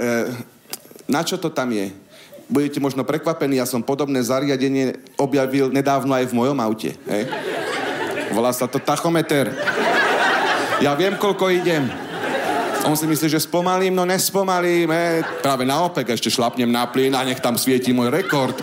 na 1.05 1.21
čo 1.21 1.37
to 1.37 1.53
tam 1.53 1.69
je? 1.69 1.93
Budete 2.49 2.81
možno 2.81 3.05
prekvapení, 3.05 3.61
ja 3.61 3.69
som 3.69 3.85
podobné 3.85 4.25
zariadenie 4.25 4.97
objavil 5.21 5.69
nedávno 5.69 6.17
aj 6.17 6.33
v 6.33 6.37
mojom 6.41 6.57
aute, 6.57 6.97
hej? 7.05 7.23
Volá 8.33 8.49
sa 8.49 8.65
to 8.65 8.81
tachometer. 8.81 9.53
Ja 10.81 10.97
viem, 10.97 11.13
koľko 11.13 11.53
idem. 11.53 11.85
On 12.81 12.97
si 12.97 13.05
myslí, 13.05 13.29
že 13.29 13.45
spomalím, 13.45 13.93
no 13.93 14.09
nespomalím. 14.09 14.89
He. 14.89 15.21
Práve 15.45 15.61
naopak, 15.69 16.09
ešte 16.09 16.33
šlapnem 16.33 16.65
na 16.65 16.89
plyn 16.89 17.13
a 17.13 17.21
nech 17.21 17.37
tam 17.37 17.53
svieti 17.53 17.93
môj 17.93 18.09
rekord. 18.09 18.57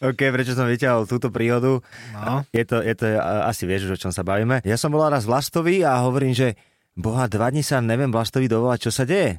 OK, 0.00 0.16
prečo 0.32 0.56
som 0.56 0.64
vyťahol 0.64 1.04
túto 1.04 1.28
príhodu? 1.28 1.84
No. 2.16 2.40
Je 2.56 2.64
to, 2.64 2.80
je 2.80 2.96
to, 2.96 3.04
asi 3.44 3.68
vieš, 3.68 3.92
o 3.92 4.00
čom 4.00 4.08
sa 4.08 4.24
bavíme. 4.24 4.64
Ja 4.64 4.80
som 4.80 4.88
bol 4.88 5.04
raz 5.04 5.28
Vlastovi 5.28 5.84
a 5.84 6.00
hovorím, 6.00 6.32
že 6.32 6.56
Boha, 7.00 7.30
dva 7.30 7.48
dní 7.48 7.60
sa 7.60 7.78
neviem 7.78 8.12
Vlastovi 8.12 8.50
dovolať, 8.50 8.88
čo 8.88 8.92
sa 8.92 9.04
deje. 9.08 9.38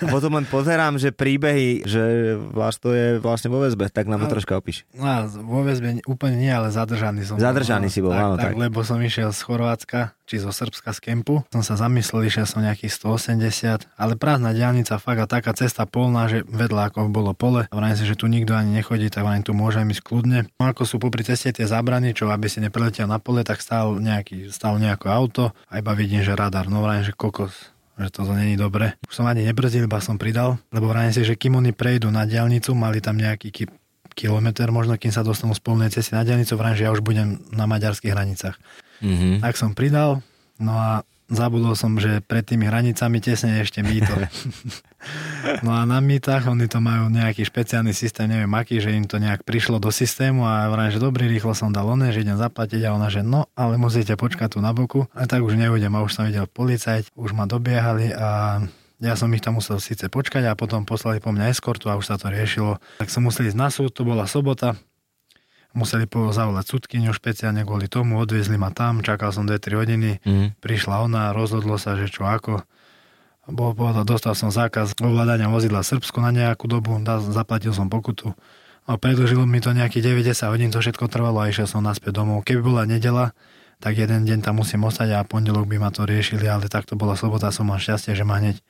A 0.00 0.04
potom 0.08 0.32
len 0.36 0.46
pozerám, 0.48 1.00
že 1.00 1.12
príbehy, 1.12 1.84
že 1.84 2.36
Vlasto 2.38 2.92
je 2.92 3.16
vlastne 3.20 3.52
vo 3.52 3.60
väzbe, 3.60 3.92
tak 3.92 4.08
nám 4.08 4.24
to 4.24 4.32
troška 4.32 4.56
opíš. 4.56 4.88
No 4.96 5.04
vo 5.44 5.66
väzbe 5.66 6.00
úplne 6.06 6.36
nie, 6.40 6.52
ale 6.52 6.72
zadržaný 6.72 7.24
som. 7.26 7.36
Zadržaný 7.36 7.92
si 7.92 7.98
bol, 8.00 8.12
tak, 8.14 8.22
áno, 8.24 8.34
tak, 8.38 8.52
tak. 8.52 8.60
lebo 8.60 8.80
som 8.86 9.00
išiel 9.02 9.32
z 9.32 9.40
Chorvátska, 9.40 10.16
či 10.24 10.40
zo 10.40 10.50
Srbska 10.50 10.96
z 10.96 11.00
kempu. 11.00 11.44
Som 11.52 11.60
sa 11.60 11.76
zamyslel, 11.76 12.28
išiel 12.28 12.48
som 12.48 12.64
nejakých 12.64 12.96
180, 12.96 13.88
ale 14.00 14.12
prázdna 14.16 14.56
diálnica, 14.56 14.96
fakt 14.96 15.20
a 15.20 15.28
taká 15.28 15.52
cesta 15.52 15.84
polná, 15.84 16.26
že 16.32 16.42
vedľa 16.48 16.90
ako 16.90 17.12
bolo 17.12 17.36
pole. 17.36 17.68
A 17.68 17.74
vrajím 17.76 17.96
si, 18.00 18.04
že 18.08 18.16
tu 18.16 18.26
nikto 18.26 18.56
ani 18.56 18.72
nechodí, 18.80 19.12
tak 19.12 19.28
vrajím 19.28 19.44
tu 19.44 19.52
môžem 19.52 19.84
ísť 19.92 20.02
kľudne. 20.02 20.48
No 20.56 20.64
ako 20.64 20.88
sú 20.88 20.96
popri 20.96 21.22
ceste 21.28 21.52
tie 21.52 21.68
zábrany, 21.68 22.16
čo 22.16 22.32
aby 22.32 22.48
si 22.48 22.64
nepreletel 22.64 23.04
na 23.04 23.20
pole, 23.20 23.44
tak 23.44 23.60
stál 23.60 24.00
nejaký, 24.00 24.48
stál 24.48 24.80
nejaké 24.80 25.12
auto 25.12 25.52
a 25.68 25.78
iba 25.78 25.92
vidím, 25.92 26.24
že 26.24 26.32
radar. 26.32 26.72
No 26.72 26.80
vrajím, 26.80 27.04
že 27.04 27.12
kokos, 27.12 27.52
že 28.00 28.08
toto 28.08 28.32
není 28.32 28.56
dobre. 28.56 28.96
Už 29.04 29.14
som 29.20 29.28
ani 29.28 29.44
nebrzdil, 29.44 29.84
iba 29.84 30.00
som 30.00 30.16
pridal, 30.16 30.56
lebo 30.72 30.88
vrajím 30.88 31.12
si, 31.12 31.22
že 31.22 31.36
kým 31.36 31.60
oni 31.60 31.76
prejdú 31.76 32.08
na 32.08 32.24
diálnicu, 32.24 32.72
mali 32.72 33.04
tam 33.04 33.20
nejaký 33.20 33.52
ki- 33.52 33.72
kilometr 34.14 34.70
možno, 34.70 34.96
kým 34.96 35.10
sa 35.12 35.26
dostanú 35.26 35.52
z 35.52 35.60
polnej 35.60 35.90
cesty 35.92 36.14
na 36.16 36.24
diálnicu, 36.24 36.54
vrajím, 36.56 36.78
že 36.80 36.84
ja 36.86 36.94
už 36.94 37.02
budem 37.02 37.44
na 37.52 37.68
maďarských 37.68 38.14
hranicách. 38.14 38.56
Mhm. 39.00 39.42
Tak 39.42 39.54
som 39.56 39.72
pridal, 39.72 40.22
no 40.60 40.72
a 40.74 40.90
zabudol 41.32 41.72
som, 41.72 41.96
že 41.96 42.20
pred 42.20 42.44
tými 42.44 42.68
hranicami 42.68 43.16
tesne 43.18 43.64
ešte 43.64 43.80
mýto. 43.80 44.12
no 45.64 45.72
a 45.72 45.88
na 45.88 45.98
mýtach 46.04 46.44
oni 46.44 46.68
to 46.68 46.84
majú 46.84 47.08
nejaký 47.08 47.48
špeciálny 47.48 47.96
systém, 47.96 48.28
neviem 48.28 48.52
aký, 48.52 48.78
že 48.78 48.92
im 48.92 49.08
to 49.08 49.16
nejak 49.16 49.40
prišlo 49.42 49.80
do 49.80 49.88
systému 49.88 50.44
a 50.44 50.68
vrajím, 50.68 51.00
že 51.00 51.00
dobrý, 51.00 51.24
rýchlo 51.32 51.56
som 51.56 51.72
dal 51.72 51.88
oné, 51.88 52.12
že 52.12 52.22
idem 52.22 52.36
zaplatiť 52.36 52.80
a 52.84 52.94
ona, 52.94 53.08
že 53.08 53.24
no, 53.24 53.48
ale 53.56 53.80
musíte 53.80 54.14
počkať 54.20 54.56
tu 54.56 54.58
na 54.60 54.76
boku. 54.76 55.08
A 55.16 55.24
tak 55.24 55.40
už 55.40 55.56
neudem 55.56 55.92
a 55.96 56.04
už 56.04 56.12
som 56.12 56.28
videl 56.28 56.44
policajt, 56.44 57.08
už 57.16 57.32
ma 57.32 57.48
dobiehali 57.48 58.12
a 58.12 58.60
ja 59.02 59.14
som 59.18 59.28
ich 59.34 59.42
tam 59.42 59.58
musel 59.58 59.82
síce 59.82 60.06
počkať 60.06 60.48
a 60.48 60.56
potom 60.56 60.86
poslali 60.86 61.18
po 61.18 61.34
mňa 61.34 61.50
eskortu 61.50 61.90
a 61.90 61.98
už 61.98 62.08
sa 62.08 62.16
to 62.16 62.30
riešilo. 62.30 62.78
Tak 63.00 63.10
som 63.10 63.26
musel 63.26 63.50
ísť 63.50 63.58
na 63.58 63.68
súd, 63.68 63.92
to 63.92 64.06
bola 64.06 64.24
sobota, 64.28 64.78
museli 65.74 66.06
zavolať 66.08 66.64
sudkyňu 66.64 67.10
špeciálne 67.10 67.66
kvôli 67.66 67.90
tomu, 67.90 68.16
odviezli 68.22 68.54
ma 68.54 68.70
tam, 68.70 69.02
čakal 69.02 69.34
som 69.34 69.44
2-3 69.44 69.74
hodiny, 69.74 70.10
Mhm. 70.22 70.62
prišla 70.62 71.02
ona, 71.02 71.34
rozhodlo 71.34 71.76
sa, 71.76 71.98
že 71.98 72.08
čo 72.08 72.24
ako. 72.24 72.62
Bol, 73.44 73.76
bol, 73.76 73.92
dostal 74.08 74.32
som 74.32 74.48
zákaz 74.48 74.96
ovládania 75.04 75.52
vozidla 75.52 75.84
Srbsku 75.84 76.16
na 76.16 76.32
nejakú 76.32 76.64
dobu, 76.64 76.96
zaplatil 77.28 77.76
som 77.76 77.92
pokutu. 77.92 78.32
No, 78.88 78.96
predlžilo 78.96 79.44
mi 79.44 79.60
to 79.60 79.76
nejakých 79.76 80.12
90 80.32 80.48
hodín, 80.48 80.72
to 80.72 80.80
všetko 80.80 81.08
trvalo 81.12 81.44
a 81.44 81.48
išiel 81.52 81.68
som 81.68 81.84
naspäť 81.84 82.20
domov. 82.20 82.44
Keby 82.44 82.60
bola 82.64 82.82
nedela, 82.88 83.36
tak 83.84 84.00
jeden 84.00 84.24
deň 84.24 84.40
tam 84.40 84.60
musím 84.64 84.88
ostať 84.88 85.12
a 85.12 85.24
pondelok 85.28 85.68
by 85.68 85.76
ma 85.76 85.92
to 85.92 86.08
riešili, 86.08 86.48
ale 86.48 86.72
tak 86.72 86.88
to 86.88 86.96
bola 86.96 87.16
sobota, 87.16 87.52
som 87.52 87.68
mal 87.68 87.76
šťastie, 87.76 88.16
že 88.16 88.24
ma 88.24 88.40
hneď 88.40 88.60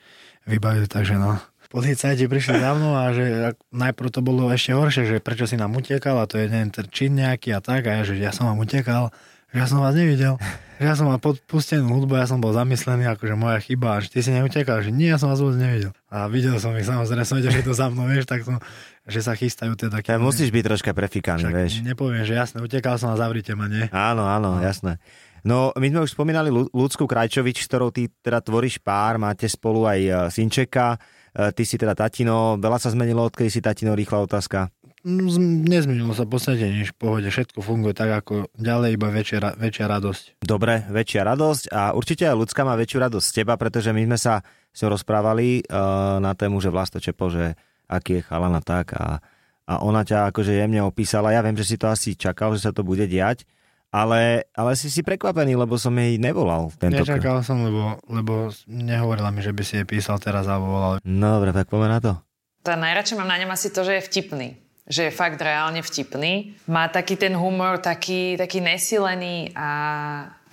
vybavili, 0.43 0.91
takže 0.91 1.19
no. 1.19 1.39
Policajti 1.75 2.31
prišli 2.31 2.63
za 2.63 2.71
mnou 2.79 2.95
a 2.95 3.11
že 3.11 3.51
najprv 3.75 4.09
to 4.15 4.23
bolo 4.23 4.47
ešte 4.55 4.79
horšie, 4.79 5.11
že 5.11 5.17
prečo 5.19 5.51
si 5.51 5.59
nám 5.59 5.75
utekal 5.75 6.23
a 6.23 6.31
to 6.31 6.39
je 6.39 6.47
ten 6.47 6.71
čin 6.95 7.19
nejaký 7.19 7.51
a 7.51 7.59
tak 7.59 7.91
a 7.91 7.99
ja, 7.99 8.03
že 8.07 8.15
ja 8.15 8.31
som 8.31 8.47
vám 8.47 8.63
utekal, 8.63 9.11
že 9.51 9.59
ja 9.59 9.67
som 9.67 9.83
vás 9.83 9.91
nevidel, 9.99 10.39
že 10.79 10.87
ja 10.87 10.95
som 10.95 11.11
mal 11.11 11.19
podpustenú 11.19 11.91
hudbu, 11.91 12.15
ja 12.15 12.31
som 12.31 12.39
bol 12.39 12.55
zamyslený, 12.55 13.11
akože 13.19 13.35
moja 13.35 13.59
chyba, 13.59 13.99
a 13.99 14.03
že 14.03 14.15
ty 14.15 14.23
si 14.23 14.31
neutekal, 14.31 14.87
že 14.87 14.95
nie, 14.95 15.11
ja 15.11 15.19
som 15.19 15.35
vás 15.35 15.43
vôbec 15.43 15.59
nevidel. 15.59 15.91
A 16.15 16.31
videl 16.31 16.55
som 16.63 16.71
ich, 16.79 16.87
samozrejme 16.87 17.27
som 17.27 17.43
vedel, 17.43 17.51
že 17.51 17.67
to 17.67 17.75
za 17.75 17.91
mnou, 17.91 18.07
vieš, 18.07 18.31
tak 18.31 18.47
som, 18.47 18.63
že 19.11 19.19
sa 19.27 19.35
chystajú 19.35 19.75
teda. 19.75 19.99
Ja 19.99 20.23
musíš 20.23 20.55
byť 20.55 20.63
troška 20.71 20.95
prefikaný, 20.95 21.51
vieš. 21.51 21.83
nepoviem, 21.83 22.23
že 22.23 22.39
jasne, 22.39 22.63
utekal 22.63 23.03
som 23.03 23.11
a 23.11 23.19
zavrite 23.19 23.59
ma, 23.59 23.67
nie? 23.67 23.91
Áno, 23.91 24.23
áno, 24.31 24.63
jasné. 24.63 25.03
No, 25.45 25.75
my 25.77 25.87
sme 25.91 26.01
už 26.07 26.17
spomínali 26.17 26.49
Ľudsku 26.51 27.05
Krajčovič, 27.05 27.63
s 27.63 27.69
ktorou 27.69 27.93
ty 27.93 28.09
teda 28.09 28.41
tvoríš 28.41 28.81
pár, 28.81 29.21
máte 29.21 29.45
spolu 29.45 29.85
aj 29.85 30.01
e, 30.01 30.11
synčeka, 30.33 30.97
ty 31.35 31.63
si 31.67 31.75
teda 31.75 31.99
tatino, 31.99 32.57
veľa 32.57 32.79
sa 32.79 32.95
zmenilo, 32.95 33.27
odkedy 33.27 33.51
si 33.51 33.61
tatino, 33.61 33.99
rýchla 33.99 34.23
otázka. 34.23 34.71
Mm, 35.05 35.69
Nezmenilo 35.69 36.17
sa 36.17 36.25
v 36.25 36.33
podstate 36.33 36.65
nič, 36.65 36.97
v 36.97 36.97
pohode, 36.97 37.29
všetko 37.29 37.61
funguje 37.61 37.93
tak 37.93 38.25
ako 38.25 38.49
ďalej, 38.57 38.97
iba 38.97 39.13
väčšia, 39.13 39.53
väčšia 39.61 39.85
radosť. 39.85 40.25
Dobre, 40.41 40.81
väčšia 40.89 41.29
radosť 41.29 41.65
a 41.69 41.93
určite 41.93 42.25
aj 42.25 42.41
ľudská 42.41 42.65
má 42.65 42.73
väčšiu 42.73 42.99
radosť 43.05 43.27
z 43.29 43.35
teba, 43.45 43.61
pretože 43.61 43.93
my 43.93 44.01
sme 44.09 44.17
sa 44.17 44.41
s 44.73 44.79
ňou 44.81 44.97
rozprávali 44.97 45.61
uh, 45.61 46.25
na 46.25 46.33
tému, 46.33 46.57
že 46.65 46.73
Vlasto 46.73 47.05
Čepo, 47.05 47.29
že 47.29 47.53
aký 47.85 48.21
je 48.21 48.27
chalana 48.27 48.65
tak 48.65 48.97
a, 48.97 49.21
a 49.69 49.73
ona 49.85 50.09
ťa 50.09 50.33
akože 50.33 50.57
jemne 50.57 50.81
opísala. 50.81 51.37
Ja 51.37 51.45
viem, 51.45 51.55
že 51.61 51.69
si 51.69 51.77
to 51.77 51.93
asi 51.93 52.17
čakal, 52.17 52.57
že 52.57 52.65
sa 52.65 52.73
to 52.73 52.81
bude 52.81 53.05
diať, 53.05 53.45
ale, 53.95 54.51
ale 54.51 54.75
si 54.75 54.91
si 54.91 55.07
prekvapený, 55.07 55.55
lebo 55.55 55.79
som 55.79 55.95
jej 55.95 56.19
nevolal 56.19 56.75
tento 56.75 57.07
Nečakal 57.07 57.47
som, 57.47 57.63
lebo, 57.63 58.03
lebo 58.11 58.51
nehovorila 58.67 59.31
mi, 59.31 59.39
že 59.39 59.55
by 59.55 59.63
si 59.63 59.79
jej 59.79 59.87
písal 59.87 60.19
teraz 60.19 60.51
alebo 60.51 60.67
volal. 60.67 60.93
No, 61.07 61.39
dobre, 61.39 61.55
tak 61.55 61.71
poďme 61.71 61.89
na 61.95 62.01
to. 62.03 62.13
Tá 62.67 62.75
najradšej 62.75 63.23
mám 63.23 63.31
na 63.31 63.39
ňom 63.39 63.55
asi 63.55 63.71
to, 63.71 63.87
že 63.87 64.03
je 64.03 64.07
vtipný. 64.11 64.49
Že 64.91 65.01
je 65.09 65.13
fakt 65.15 65.39
reálne 65.39 65.79
vtipný. 65.79 66.59
Má 66.67 66.91
taký 66.91 67.15
ten 67.15 67.39
humor, 67.39 67.79
taký, 67.79 68.35
taký 68.35 68.59
nesilený 68.59 69.55
a 69.55 69.69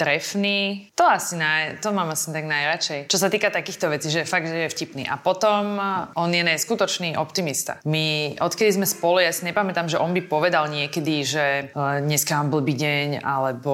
trefný. 0.02 0.90
To 0.98 1.06
asi 1.06 1.38
naj, 1.38 1.78
to 1.86 1.94
mám 1.94 2.10
asi 2.10 2.34
tak 2.34 2.50
najradšej. 2.50 3.06
Čo 3.06 3.22
sa 3.22 3.30
týka 3.30 3.54
takýchto 3.54 3.94
vecí, 3.94 4.10
že 4.10 4.26
fakt, 4.26 4.50
že 4.50 4.66
je 4.66 4.74
vtipný. 4.74 5.06
A 5.06 5.22
potom 5.22 5.78
on 6.18 6.30
je 6.34 6.42
neskutočný 6.42 7.14
optimista. 7.22 7.78
My, 7.86 8.34
odkedy 8.42 8.82
sme 8.82 8.90
spolu, 8.90 9.22
ja 9.22 9.30
si 9.30 9.46
nepamätám, 9.46 9.86
že 9.86 10.02
on 10.02 10.10
by 10.18 10.26
povedal 10.26 10.66
niekedy, 10.74 11.22
že 11.22 11.46
eh, 11.70 11.98
dneska 12.02 12.34
mám 12.42 12.50
blbý 12.50 12.74
deň, 12.74 13.22
alebo 13.22 13.74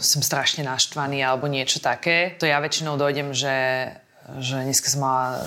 som 0.00 0.24
strašne 0.24 0.64
naštvaný, 0.64 1.20
alebo 1.20 1.44
niečo 1.44 1.84
také. 1.84 2.32
To 2.40 2.48
ja 2.48 2.56
väčšinou 2.56 2.96
dojdem, 2.96 3.36
že 3.36 3.52
že 4.42 4.58
dneska 4.66 4.90
som 4.90 5.06
mala 5.06 5.38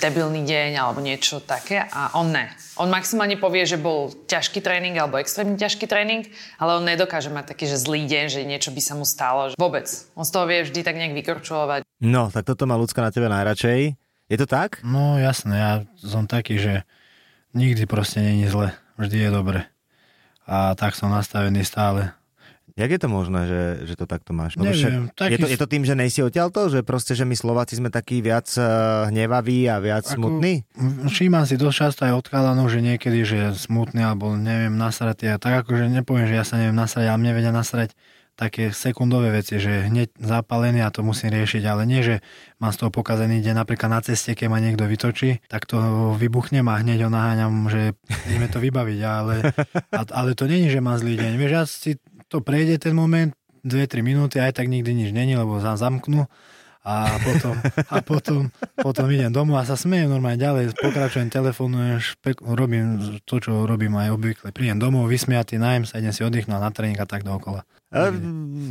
debilný 0.00 0.40
deň 0.48 0.80
alebo 0.80 1.04
niečo 1.04 1.44
také 1.44 1.84
a 1.84 2.16
on 2.16 2.32
ne. 2.32 2.48
On 2.80 2.88
maximálne 2.88 3.36
povie, 3.36 3.68
že 3.68 3.76
bol 3.76 4.08
ťažký 4.24 4.64
tréning 4.64 4.96
alebo 4.96 5.20
extrémne 5.20 5.60
ťažký 5.60 5.84
tréning, 5.84 6.24
ale 6.56 6.80
on 6.80 6.84
nedokáže 6.88 7.28
mať 7.28 7.52
taký, 7.52 7.68
že 7.68 7.76
zlý 7.76 8.08
deň, 8.08 8.24
že 8.32 8.40
niečo 8.48 8.72
by 8.72 8.80
sa 8.80 8.96
mu 8.96 9.04
stalo. 9.04 9.52
Vôbec. 9.60 9.84
On 10.16 10.24
z 10.24 10.32
toho 10.32 10.48
vie 10.48 10.64
vždy 10.64 10.80
tak 10.80 10.96
nejak 10.96 11.12
vykorčulovať. 11.12 11.84
No, 12.00 12.32
tak 12.32 12.48
toto 12.48 12.64
má 12.64 12.80
ľudská 12.80 13.04
na 13.04 13.12
tebe 13.12 13.28
najradšej. 13.28 14.00
Je 14.30 14.36
to 14.38 14.46
tak? 14.48 14.80
No 14.80 15.20
jasné, 15.20 15.54
ja 15.58 15.72
som 16.00 16.24
taký, 16.24 16.56
že 16.56 16.74
nikdy 17.52 17.84
proste 17.84 18.24
není 18.24 18.48
zle, 18.48 18.72
vždy 18.96 19.28
je 19.28 19.30
dobre. 19.34 19.60
A 20.48 20.72
tak 20.78 20.96
som 20.96 21.12
nastavený 21.12 21.66
stále. 21.66 22.16
Jak 22.80 22.90
je 22.96 23.00
to 23.00 23.08
možné, 23.12 23.40
že, 23.44 23.62
že 23.92 23.94
to 24.00 24.08
takto 24.08 24.32
máš? 24.32 24.56
Lebo 24.56 24.72
Neviem, 24.72 24.80
však 24.80 24.92
taký 25.12 25.32
je, 25.32 25.38
to, 25.38 25.48
je 25.52 25.58
to 25.60 25.68
tým, 25.68 25.84
že 25.84 25.92
nejsi 25.92 26.20
odtiaľto? 26.24 26.72
Že 26.72 26.80
proste, 26.80 27.12
že 27.12 27.28
my 27.28 27.36
Slováci 27.36 27.76
sme 27.76 27.92
takí 27.92 28.24
viac 28.24 28.48
uh, 28.56 29.12
hnevaví 29.12 29.68
a 29.68 29.76
viac 29.84 30.08
Ako- 30.08 30.16
smutní? 30.16 30.64
Všímam 31.12 31.44
si 31.44 31.60
dosť 31.60 31.76
často 31.76 32.00
aj 32.08 32.12
od 32.16 32.26
chalanov, 32.32 32.72
že 32.72 32.80
niekedy, 32.80 33.20
že 33.28 33.38
smutný 33.52 34.00
alebo 34.00 34.32
neviem 34.32 34.72
nasrať. 34.80 35.28
A 35.28 35.36
tak 35.36 35.68
akože 35.68 35.92
nepoviem, 35.92 36.24
že 36.24 36.40
ja 36.40 36.44
sa 36.48 36.56
neviem 36.56 36.74
nasrať, 36.74 37.04
ale 37.04 37.20
mne 37.20 37.32
vedia 37.36 37.52
nasrať 37.52 37.92
také 38.40 38.72
sekundové 38.72 39.28
veci, 39.36 39.60
že 39.60 39.84
hneď 39.92 40.16
zapálený 40.16 40.80
a 40.80 40.88
to 40.88 41.04
musím 41.04 41.36
riešiť, 41.36 41.60
ale 41.68 41.84
nie, 41.84 42.00
že 42.00 42.24
mám 42.56 42.72
z 42.72 42.80
toho 42.80 42.88
pokazený 42.88 43.44
deň 43.44 43.52
napríklad 43.52 43.92
na 43.92 44.00
ceste, 44.00 44.32
keď 44.32 44.48
ma 44.48 44.64
niekto 44.64 44.88
vytočí, 44.88 45.44
tak 45.44 45.68
to 45.68 45.76
vybuchnem 46.16 46.64
a 46.64 46.80
hneď 46.80 47.04
ho 47.04 47.10
naháňam, 47.12 47.68
že 47.68 47.92
ideme 48.32 48.48
to 48.48 48.56
vybaviť, 48.64 49.00
ale, 49.04 49.52
ale 49.92 50.30
to 50.32 50.48
není, 50.48 50.72
že 50.72 50.80
mám 50.80 50.96
zlý 50.96 51.20
deň. 51.20 51.32
Vieš, 51.36 51.52
ja 51.52 51.64
si 51.68 52.00
to 52.30 52.38
prejde 52.38 52.78
ten 52.78 52.94
moment, 52.94 53.34
2-3 53.66 54.00
minúty, 54.00 54.40
aj 54.40 54.56
tak 54.56 54.70
nikdy 54.72 54.94
nič 54.94 55.10
není, 55.12 55.36
lebo 55.36 55.60
za 55.60 55.76
zamknú 55.76 56.24
a 56.80 57.20
potom, 57.20 57.54
a 57.92 57.96
potom, 58.00 58.40
potom 58.80 59.04
idem 59.12 59.28
domov 59.28 59.60
a 59.60 59.68
sa 59.68 59.76
smejem 59.76 60.08
normálne 60.08 60.40
ďalej, 60.40 60.72
pokračujem, 60.80 61.28
telefonujem, 61.28 62.00
špek, 62.00 62.40
robím 62.40 63.20
to, 63.28 63.36
čo 63.36 63.68
robím 63.68 64.00
aj 64.00 64.16
obvykle. 64.16 64.48
Prídem 64.48 64.80
domov, 64.80 65.12
vysmiatý, 65.12 65.60
najem 65.60 65.84
sa, 65.84 66.00
idem 66.00 66.16
si 66.16 66.24
oddychnúť 66.24 66.56
na 66.56 66.72
tréning 66.72 66.96
a 66.96 67.04
tak 67.04 67.20
dookola. 67.20 67.68
E, 67.92 68.08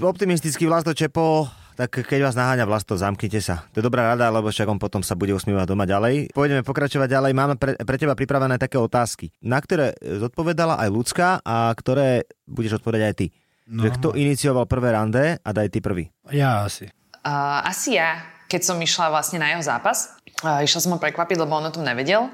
optimistický 0.02 0.66
Vlasto 0.66 0.90
Čepo, 0.98 1.46
tak 1.78 2.02
keď 2.02 2.28
vás 2.28 2.36
naháňa 2.36 2.66
Vlasto, 2.66 2.98
zamknite 2.98 3.40
sa. 3.46 3.64
To 3.72 3.80
je 3.80 3.86
dobrá 3.86 4.12
rada, 4.12 4.28
lebo 4.34 4.50
však 4.50 4.68
on 4.68 4.82
potom 4.82 5.06
sa 5.06 5.14
bude 5.14 5.32
usmievať 5.38 5.70
doma 5.70 5.86
ďalej. 5.86 6.34
Pôjdeme 6.34 6.66
pokračovať 6.66 7.08
ďalej. 7.08 7.32
Máme 7.38 7.56
pre, 7.62 7.78
pre 7.78 7.96
teba 7.96 8.20
pripravené 8.20 8.58
také 8.58 8.76
otázky, 8.76 9.32
na 9.40 9.62
ktoré 9.62 9.96
zodpovedala 10.02 10.76
aj 10.82 10.90
ľudská 10.92 11.30
a 11.46 11.72
ktoré 11.72 12.26
budeš 12.50 12.84
odpovedať 12.84 13.04
aj 13.06 13.16
ty. 13.16 13.28
No. 13.70 13.86
Že 13.86 13.90
kto 14.02 14.08
inicioval 14.18 14.66
prvé 14.66 14.90
rande 14.92 15.38
a 15.38 15.50
daj 15.54 15.70
ty 15.70 15.78
prvý. 15.78 16.10
Ja 16.34 16.66
asi. 16.66 16.90
Uh, 17.22 17.62
asi 17.62 18.02
ja, 18.02 18.18
keď 18.50 18.62
som 18.66 18.82
išla 18.82 19.14
vlastne 19.14 19.38
na 19.38 19.54
jeho 19.54 19.62
zápas, 19.62 20.18
uh, 20.42 20.66
išla 20.66 20.82
som 20.82 20.98
ho 20.98 21.00
prekvapiť, 21.00 21.38
lebo 21.38 21.54
on 21.54 21.70
o 21.70 21.74
tom 21.74 21.86
nevedel, 21.86 22.34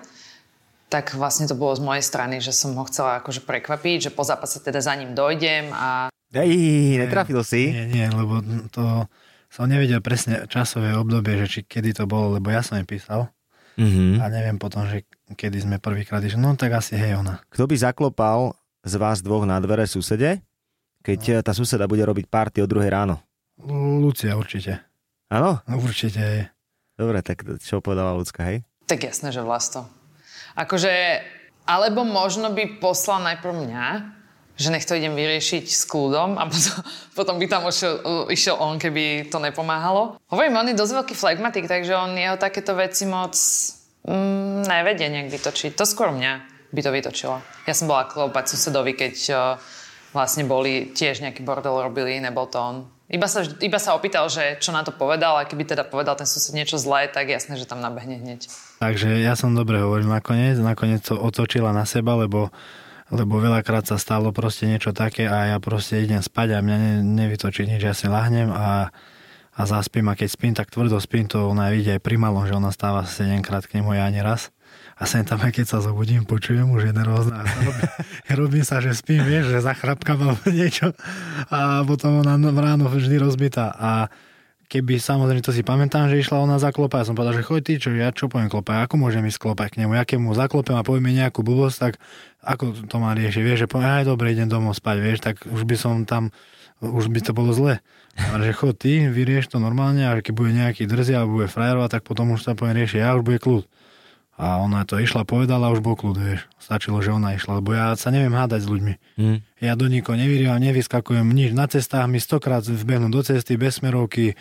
tak 0.88 1.12
vlastne 1.12 1.44
to 1.44 1.60
bolo 1.60 1.76
z 1.76 1.84
mojej 1.84 2.06
strany, 2.06 2.40
že 2.40 2.56
som 2.56 2.72
ho 2.72 2.88
chcela 2.88 3.20
akože 3.20 3.44
prekvapiť, 3.44 4.08
že 4.08 4.16
po 4.16 4.24
zápase 4.24 4.64
teda 4.64 4.80
za 4.80 4.96
ním 4.96 5.12
dojdem 5.12 5.76
a 5.76 6.08
Ej, 6.32 7.00
netrafil 7.04 7.44
si. 7.44 7.72
Nie, 7.72 7.86
nie, 7.88 8.08
lebo 8.08 8.40
to 8.72 9.08
som 9.52 9.68
nevedel 9.68 10.00
presne 10.00 10.48
časové 10.48 10.96
obdobie, 10.96 11.36
že 11.44 11.48
či 11.48 11.60
kedy 11.64 11.96
to 11.96 12.04
bolo, 12.08 12.36
lebo 12.36 12.48
ja 12.48 12.64
som 12.64 12.80
jej 12.80 12.88
písal 12.88 13.28
Mhm. 13.76 14.24
a 14.24 14.32
neviem 14.32 14.56
potom, 14.56 14.88
že 14.88 15.04
kedy 15.36 15.68
sme 15.68 15.78
prvýkrát 15.84 16.24
išli. 16.24 16.40
No 16.40 16.56
tak 16.56 16.80
asi 16.80 16.96
hej 16.96 17.20
ona. 17.20 17.44
Kto 17.52 17.68
by 17.68 17.76
zaklopal 17.76 18.56
z 18.88 18.96
vás 18.96 19.20
dvoch 19.20 19.44
na 19.44 19.60
dvere 19.60 19.84
susede, 19.84 20.40
keď 21.06 21.22
eh, 21.30 21.36
tá 21.46 21.54
suseda 21.54 21.86
bude 21.86 22.02
robiť 22.02 22.26
party 22.26 22.66
o 22.66 22.70
druhej 22.70 22.90
ráno? 22.90 23.22
Lucia 24.02 24.34
určite. 24.34 24.82
Áno? 25.30 25.62
No 25.70 25.76
určite 25.78 26.20
je. 26.20 26.44
Dobre, 26.98 27.22
tak 27.22 27.46
čo 27.62 27.84
povedala 27.84 28.18
ľudská, 28.18 28.42
hej? 28.50 28.66
Tak 28.90 29.06
jasné, 29.06 29.30
že 29.30 29.44
vlasto. 29.44 29.84
Akože, 30.56 31.22
alebo 31.68 32.08
možno 32.08 32.50
by 32.56 32.80
poslal 32.80 33.20
najprv 33.20 33.68
mňa, 33.68 33.86
že 34.56 34.72
nech 34.72 34.88
to 34.88 34.96
idem 34.96 35.12
vyriešiť 35.12 35.68
s 35.68 35.84
kľudom 35.84 36.40
a 36.40 36.48
potom, 36.52 36.76
potom 37.12 37.36
by 37.36 37.46
tam 37.52 37.68
išiel, 37.68 37.94
išiel 38.32 38.56
on, 38.56 38.80
keby 38.80 39.28
to 39.28 39.38
nepomáhalo. 39.44 40.16
Hovorím, 40.32 40.56
on 40.56 40.72
je 40.72 40.80
dosť 40.80 40.94
veľký 41.04 41.16
flegmatik, 41.16 41.68
takže 41.68 41.92
on 41.96 42.16
jeho 42.16 42.40
takéto 42.40 42.72
veci 42.80 43.04
moc 43.04 43.36
mm, 44.08 44.64
nevedie 44.64 45.12
nejak 45.12 45.30
vytočiť. 45.36 45.76
To 45.76 45.84
skôr 45.84 46.16
mňa 46.16 46.34
by 46.72 46.80
to 46.80 46.92
vytočilo. 46.92 47.44
Ja 47.68 47.74
som 47.76 47.92
bola 47.92 48.08
klopať 48.08 48.56
susedovi, 48.56 48.96
keď 48.96 49.16
uh, 49.32 49.40
vlastne 50.16 50.48
boli 50.48 50.96
tiež 50.96 51.20
nejaký 51.20 51.44
bordel 51.44 51.84
robili, 51.84 52.24
nebol 52.24 52.48
to 52.48 52.58
on. 52.58 52.78
Iba 53.06 53.30
sa, 53.30 53.46
iba 53.62 53.78
sa 53.78 53.94
opýtal, 53.94 54.26
že 54.34 54.58
čo 54.58 54.74
na 54.74 54.82
to 54.82 54.90
povedal 54.90 55.38
a 55.38 55.46
keby 55.46 55.68
teda 55.68 55.86
povedal 55.86 56.18
ten 56.18 56.26
sused 56.26 56.56
niečo 56.58 56.82
zlé, 56.82 57.06
tak 57.06 57.30
jasné, 57.30 57.54
že 57.54 57.70
tam 57.70 57.78
nabehne 57.78 58.18
hneď. 58.18 58.50
Takže 58.82 59.22
ja 59.22 59.38
som 59.38 59.54
dobre 59.54 59.78
hovoril 59.78 60.10
nakoniec, 60.10 60.58
nakoniec 60.58 61.06
to 61.06 61.14
otočila 61.14 61.70
na 61.70 61.86
seba, 61.86 62.18
lebo 62.18 62.50
lebo 63.14 63.38
veľakrát 63.38 63.86
sa 63.86 64.02
stalo 64.02 64.34
proste 64.34 64.66
niečo 64.66 64.90
také 64.90 65.30
a 65.30 65.54
ja 65.54 65.58
proste 65.62 66.02
idem 66.02 66.26
spať 66.26 66.58
a 66.58 66.64
mňa 66.66 66.78
ne, 66.82 66.94
nevytočí 67.06 67.70
nič, 67.70 67.86
ja 67.86 67.94
si 67.94 68.10
lahnem 68.10 68.50
a, 68.50 68.90
a 69.54 69.62
zaspím 69.70 70.10
a 70.10 70.18
keď 70.18 70.30
spím, 70.34 70.54
tak 70.58 70.74
tvrdo 70.74 70.98
spím, 70.98 71.30
to 71.30 71.46
ona 71.46 71.70
vidie 71.70 71.94
aj 71.94 72.02
pri 72.02 72.18
malom, 72.18 72.50
že 72.50 72.58
ona 72.58 72.74
stáva 72.74 73.06
7 73.06 73.46
krát 73.46 73.70
k 73.70 73.78
nemu, 73.78 73.94
ja 73.94 74.10
ani 74.10 74.26
raz. 74.26 74.50
A 74.96 75.04
sem 75.04 75.28
tam, 75.28 75.44
keď 75.44 75.68
sa 75.68 75.84
zobudím, 75.84 76.24
počujem 76.24 76.72
už 76.72 76.88
je 76.88 76.94
nervózna. 76.96 77.44
Robím, 77.44 77.90
robím 78.32 78.64
sa, 78.64 78.80
že 78.80 78.96
spím, 78.96 79.28
vieš, 79.28 79.52
že 79.52 79.60
zachrapkám 79.60 80.16
alebo 80.16 80.48
niečo. 80.56 80.96
A 81.52 81.84
potom 81.84 82.24
ona 82.24 82.40
ráno 82.40 82.88
vždy 82.88 83.20
rozbitá. 83.20 83.76
A 83.76 84.08
keby 84.72 84.98
samozrejme 84.98 85.44
to 85.44 85.52
si 85.52 85.68
pamätám, 85.68 86.08
že 86.08 86.24
išla 86.24 86.42
ona 86.42 86.58
zaklopať, 86.58 87.06
ja 87.06 87.08
som 87.12 87.16
povedal, 87.20 87.38
že 87.38 87.46
choď 87.46 87.62
ty, 87.62 87.74
čo 87.78 87.90
ja 87.94 88.10
čo 88.16 88.32
poviem 88.32 88.50
klopať, 88.50 88.88
ako 88.88 88.96
môžem 88.98 89.28
ísť 89.30 89.40
klopať 89.40 89.76
k 89.76 89.86
nemu, 89.86 89.94
ja 89.94 90.04
keď 90.08 90.18
mu 90.18 90.32
zaklopem 90.34 90.76
a 90.80 90.88
poviem 90.88 91.14
nejakú 91.14 91.46
blbosť, 91.46 91.78
tak 91.78 91.94
ako 92.42 92.88
to 92.90 92.96
má 92.98 93.14
riešiť, 93.14 93.42
vieš, 93.46 93.60
že 93.66 93.72
poviem, 93.72 94.02
aj 94.02 94.06
dobre, 94.10 94.34
idem 94.34 94.50
domov 94.50 94.78
spať, 94.78 94.98
vieš, 95.02 95.20
tak 95.22 95.46
už 95.46 95.70
by 95.70 95.76
som 95.78 95.94
tam, 96.10 96.34
už 96.82 97.14
by 97.14 97.20
to 97.22 97.32
bolo 97.34 97.54
zle. 97.54 97.78
Ale 98.16 98.42
že 98.48 98.58
chod 98.58 98.80
ty, 98.80 99.06
vyrieš 99.06 99.54
to 99.54 99.62
normálne 99.62 100.02
a 100.02 100.18
keď 100.18 100.34
bude 100.34 100.52
nejaký 100.56 100.88
drzí 100.90 101.14
alebo 101.14 101.44
bude 101.44 101.50
frajerovať, 101.52 102.00
tak 102.00 102.04
potom 102.08 102.34
už 102.34 102.42
sa 102.48 102.58
poviem 102.58 102.82
riešiť, 102.84 103.00
ja 103.06 103.14
už 103.14 103.22
bude 103.22 103.38
kľud. 103.38 103.64
A 104.36 104.60
ona 104.60 104.84
to 104.84 105.00
išla, 105.00 105.24
povedala, 105.24 105.72
už 105.72 105.80
bol 105.80 105.96
kľud, 105.96 106.20
vieš. 106.20 106.44
Stačilo, 106.60 107.00
že 107.00 107.16
ona 107.16 107.40
išla, 107.40 107.64
lebo 107.64 107.72
ja 107.72 107.96
sa 107.96 108.12
neviem 108.12 108.36
hádať 108.36 108.68
s 108.68 108.72
ľuďmi. 108.72 108.94
Mm. 109.16 109.38
Ja 109.64 109.80
do 109.80 109.88
nikoho 109.88 110.20
nevyrievam, 110.20 110.60
nevyskakujem 110.60 111.24
nič. 111.32 111.56
Na 111.56 111.72
cestách 111.72 112.04
mi 112.12 112.20
stokrát 112.20 112.68
vbehnú 112.68 113.08
do 113.08 113.24
cesty, 113.24 113.56
bez 113.56 113.80
smerovky, 113.80 114.36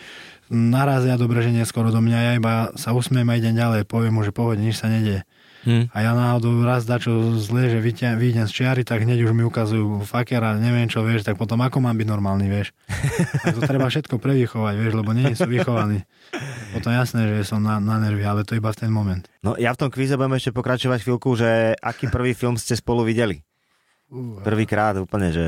narazia 0.51 1.15
dobre, 1.15 1.39
že 1.39 1.55
neskoro 1.55 1.95
do 1.95 2.03
mňa, 2.03 2.19
ja 2.19 2.31
iba 2.35 2.53
sa 2.75 2.91
usmiem 2.91 3.23
a 3.31 3.39
idem 3.39 3.55
ďalej, 3.55 3.87
poviem 3.87 4.19
mu, 4.19 4.27
že 4.27 4.35
pohode, 4.35 4.59
nič 4.59 4.83
sa 4.83 4.91
nedie. 4.91 5.23
Hmm. 5.65 5.89
A 5.89 5.97
ja 6.05 6.13
náhodou 6.13 6.61
raz 6.61 6.85
dačo 6.85 7.33
zle, 7.41 7.73
že 7.73 7.81
vyjdem 7.81 8.45
z 8.45 8.53
čiary, 8.53 8.85
tak 8.85 9.01
hneď 9.01 9.25
už 9.25 9.33
mi 9.33 9.41
ukazujú 9.41 10.05
fakera, 10.05 10.53
neviem 10.61 10.85
čo, 10.85 11.01
vieš, 11.01 11.25
tak 11.25 11.41
potom 11.41 11.57
ako 11.65 11.81
mám 11.81 11.97
byť 11.97 12.07
normálny, 12.07 12.45
vieš. 12.45 12.69
Tak 13.45 13.57
to 13.57 13.61
treba 13.65 13.89
všetko 13.89 14.21
prevychovať, 14.21 14.73
vieš, 14.77 14.93
lebo 14.97 15.11
nie 15.13 15.33
sú 15.33 15.49
vychovaní. 15.49 16.05
Potom 16.73 16.93
jasné, 16.93 17.29
že 17.29 17.49
som 17.49 17.61
na, 17.61 17.81
na 17.81 17.97
nervy, 17.97 18.21
ale 18.25 18.45
to 18.45 18.57
iba 18.57 18.69
v 18.69 18.79
ten 18.85 18.89
moment. 18.93 19.25
No 19.41 19.57
ja 19.57 19.73
v 19.73 19.85
tom 19.85 19.89
kvíze 19.89 20.17
budem 20.17 20.37
ešte 20.37 20.53
pokračovať 20.53 21.01
chvíľku, 21.01 21.33
že 21.37 21.73
aký 21.81 22.09
prvý 22.09 22.37
film 22.37 22.57
ste 22.57 22.77
spolu 22.77 23.05
videli? 23.05 23.41
Prvýkrát 24.45 24.93
úplne, 25.01 25.33
že 25.33 25.45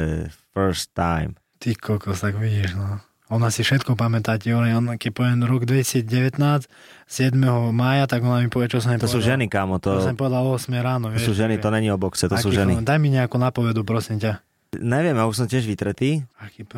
first 0.53 0.93
time. 0.97 1.37
Ty 1.61 1.77
kokos, 1.77 2.21
tak 2.21 2.37
vidíš, 2.37 2.73
no. 2.77 3.01
Ona 3.27 3.51
si 3.51 3.59
všetko 3.59 3.99
pamätá, 3.99 4.39
on, 4.39 4.95
keď 4.95 5.11
poviem 5.11 5.43
rok 5.43 5.67
2019, 5.67 6.39
7. 6.39 7.35
mája, 7.75 8.07
tak 8.07 8.23
ona 8.23 8.39
mi 8.39 8.47
povie, 8.47 8.71
čo 8.71 8.79
som 8.79 8.95
To 8.95 9.03
povedal. 9.03 9.11
sú 9.11 9.19
ženy, 9.19 9.51
kámo. 9.51 9.83
To, 9.83 9.99
to 9.99 10.07
som 10.07 10.15
povedal 10.15 10.47
8 10.47 10.71
ráno. 10.79 11.11
To 11.11 11.13
vieš, 11.15 11.27
sú 11.27 11.33
ženy, 11.35 11.59
to 11.59 11.67
není 11.67 11.91
o 11.91 11.99
boxe, 11.99 12.31
to 12.31 12.39
sú 12.39 12.55
ženy. 12.55 12.79
Film? 12.79 12.87
Daj 12.87 12.99
mi 13.03 13.11
nejakú 13.11 13.35
napovedu, 13.35 13.83
prosím 13.83 14.23
ťa. 14.23 14.39
Neviem, 14.79 15.15
ja 15.15 15.27
už 15.27 15.43
som 15.43 15.47
tiež 15.47 15.67
vytretý. 15.67 16.23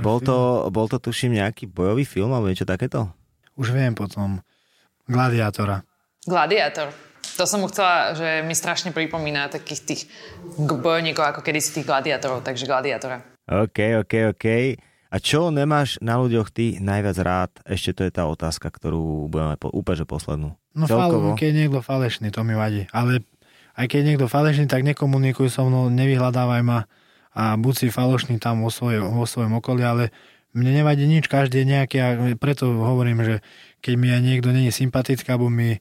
Bol 0.01 0.21
to, 0.21 0.65
bol 0.73 0.89
to, 0.89 0.97
tuším, 0.97 1.37
nejaký 1.37 1.69
bojový 1.69 2.01
film 2.01 2.33
alebo 2.33 2.49
niečo 2.49 2.65
takéto? 2.65 3.13
Už 3.53 3.69
viem 3.69 3.93
potom. 3.93 4.41
Gladiátora. 5.05 5.85
Gladiátor. 6.25 6.89
To 7.37 7.45
som 7.45 7.61
mu 7.61 7.69
chcela, 7.69 8.17
že 8.17 8.41
mi 8.41 8.53
strašne 8.53 8.89
pripomína 8.89 9.53
takých 9.53 9.81
tých 9.85 10.01
bojovníkov, 10.57 11.23
ako 11.23 11.39
kedysi 11.45 11.81
tých 11.81 11.87
gladiátorov, 11.87 12.41
takže 12.41 12.65
gladiátora. 12.65 13.21
OK, 13.49 14.01
OK, 14.01 14.13
OK. 14.33 14.45
A 15.09 15.17
čo 15.17 15.49
nemáš 15.49 15.97
na 16.05 16.21
ľuďoch 16.21 16.53
ty 16.53 16.77
najviac 16.77 17.17
rád? 17.17 17.51
Ešte 17.65 17.97
to 17.97 18.01
je 18.05 18.11
tá 18.13 18.29
otázka, 18.29 18.69
ktorú 18.69 19.25
budeme 19.25 19.57
po, 19.57 19.73
úplne 19.73 20.05
poslednú. 20.05 20.49
No 20.77 20.85
Celkovo. 20.85 21.33
keď 21.33 21.49
je 21.49 21.57
niekto 21.65 21.81
falešný, 21.81 22.29
to 22.29 22.45
mi 22.45 22.53
vadí. 22.53 22.85
Ale 22.93 23.25
aj 23.73 23.85
keď 23.89 23.97
je 23.97 24.07
niekto 24.13 24.27
falešný, 24.29 24.69
tak 24.69 24.85
nekomunikuj 24.85 25.49
so 25.49 25.65
mnou, 25.65 25.89
nevyhľadávaj 25.89 26.61
ma 26.61 26.85
a 27.33 27.57
buď 27.57 27.73
si 27.73 27.87
falošný 27.89 28.37
tam 28.37 28.61
vo, 28.61 28.69
svoje, 28.69 29.01
vo 29.01 29.25
svojom 29.25 29.57
okolí, 29.57 29.81
ale 29.85 30.13
mne 30.53 30.81
nevadí 30.81 31.05
nič, 31.05 31.29
každý 31.29 31.61
je 31.61 31.71
nejaký 31.77 31.97
a 32.01 32.07
preto 32.37 32.69
hovorím, 32.73 33.21
že 33.21 33.35
keď 33.85 33.93
mi 33.97 34.07
aj 34.09 34.21
niekto 34.21 34.49
není 34.49 34.73
sympatický 34.73 35.29
alebo 35.29 35.49
mi 35.49 35.77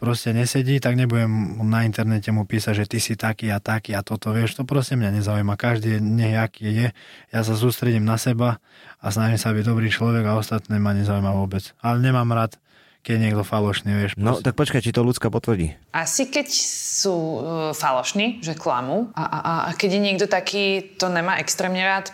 proste 0.00 0.32
nesedí, 0.32 0.80
tak 0.80 0.96
nebudem 0.96 1.60
na 1.68 1.84
internete 1.84 2.32
mu 2.32 2.48
písať, 2.48 2.72
že 2.72 2.84
ty 2.88 2.98
si 2.98 3.14
taký 3.20 3.52
a 3.52 3.60
taký 3.60 3.92
a 3.92 4.00
toto, 4.00 4.32
vieš, 4.32 4.56
to 4.56 4.64
proste 4.64 4.96
mňa 4.96 5.20
nezaujíma. 5.20 5.60
Každý 5.60 6.00
nech 6.00 6.40
aký 6.40 6.64
je, 6.72 6.88
ja 7.30 7.40
sa 7.44 7.52
sústredím 7.52 8.08
na 8.08 8.16
seba 8.16 8.64
a 8.96 9.06
snažím 9.12 9.36
sa 9.36 9.52
byť 9.52 9.64
dobrý 9.68 9.92
človek 9.92 10.24
a 10.24 10.40
ostatné 10.40 10.80
ma 10.80 10.96
nezaujíma 10.96 11.36
vôbec. 11.36 11.76
Ale 11.84 12.00
nemám 12.00 12.32
rád, 12.32 12.56
keď 13.04 13.12
je 13.12 13.22
niekto 13.28 13.44
falošný, 13.44 13.90
vieš. 13.92 14.12
No, 14.16 14.40
tak 14.40 14.56
počkaj, 14.56 14.80
či 14.80 14.92
to 14.92 15.04
ľudská 15.04 15.28
potvrdí. 15.28 15.76
Asi 15.92 16.28
keď 16.28 16.48
sú 16.52 17.14
uh, 17.16 17.40
falošní, 17.76 18.40
že 18.40 18.56
klamú 18.56 19.12
a, 19.12 19.24
a, 19.24 19.38
a 19.68 19.70
keď 19.76 19.90
je 19.96 20.00
niekto 20.00 20.26
taký, 20.28 20.96
to 20.96 21.12
nemá 21.12 21.36
extrémne 21.40 21.80
rád, 21.80 22.12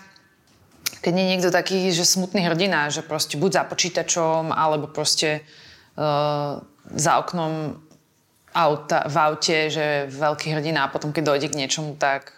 keď 1.02 1.12
je 1.14 1.24
niekto 1.26 1.48
taký, 1.54 1.90
že 1.90 2.06
smutný 2.06 2.46
hrdina, 2.46 2.90
že 2.90 3.02
proste 3.02 3.38
buď 3.38 3.50
za 3.50 3.62
počítačom, 3.66 4.54
alebo 4.54 4.90
proste 4.90 5.42
uh, 5.98 6.62
za 6.94 7.18
oknom 7.18 7.80
auta, 8.56 9.04
v 9.04 9.16
aute, 9.16 9.58
že 9.68 10.08
veľký 10.08 10.56
hrdina 10.56 10.88
a 10.88 10.92
potom, 10.92 11.12
keď 11.12 11.22
dojde 11.36 11.48
k 11.52 11.58
niečomu, 11.58 11.98
tak 12.00 12.32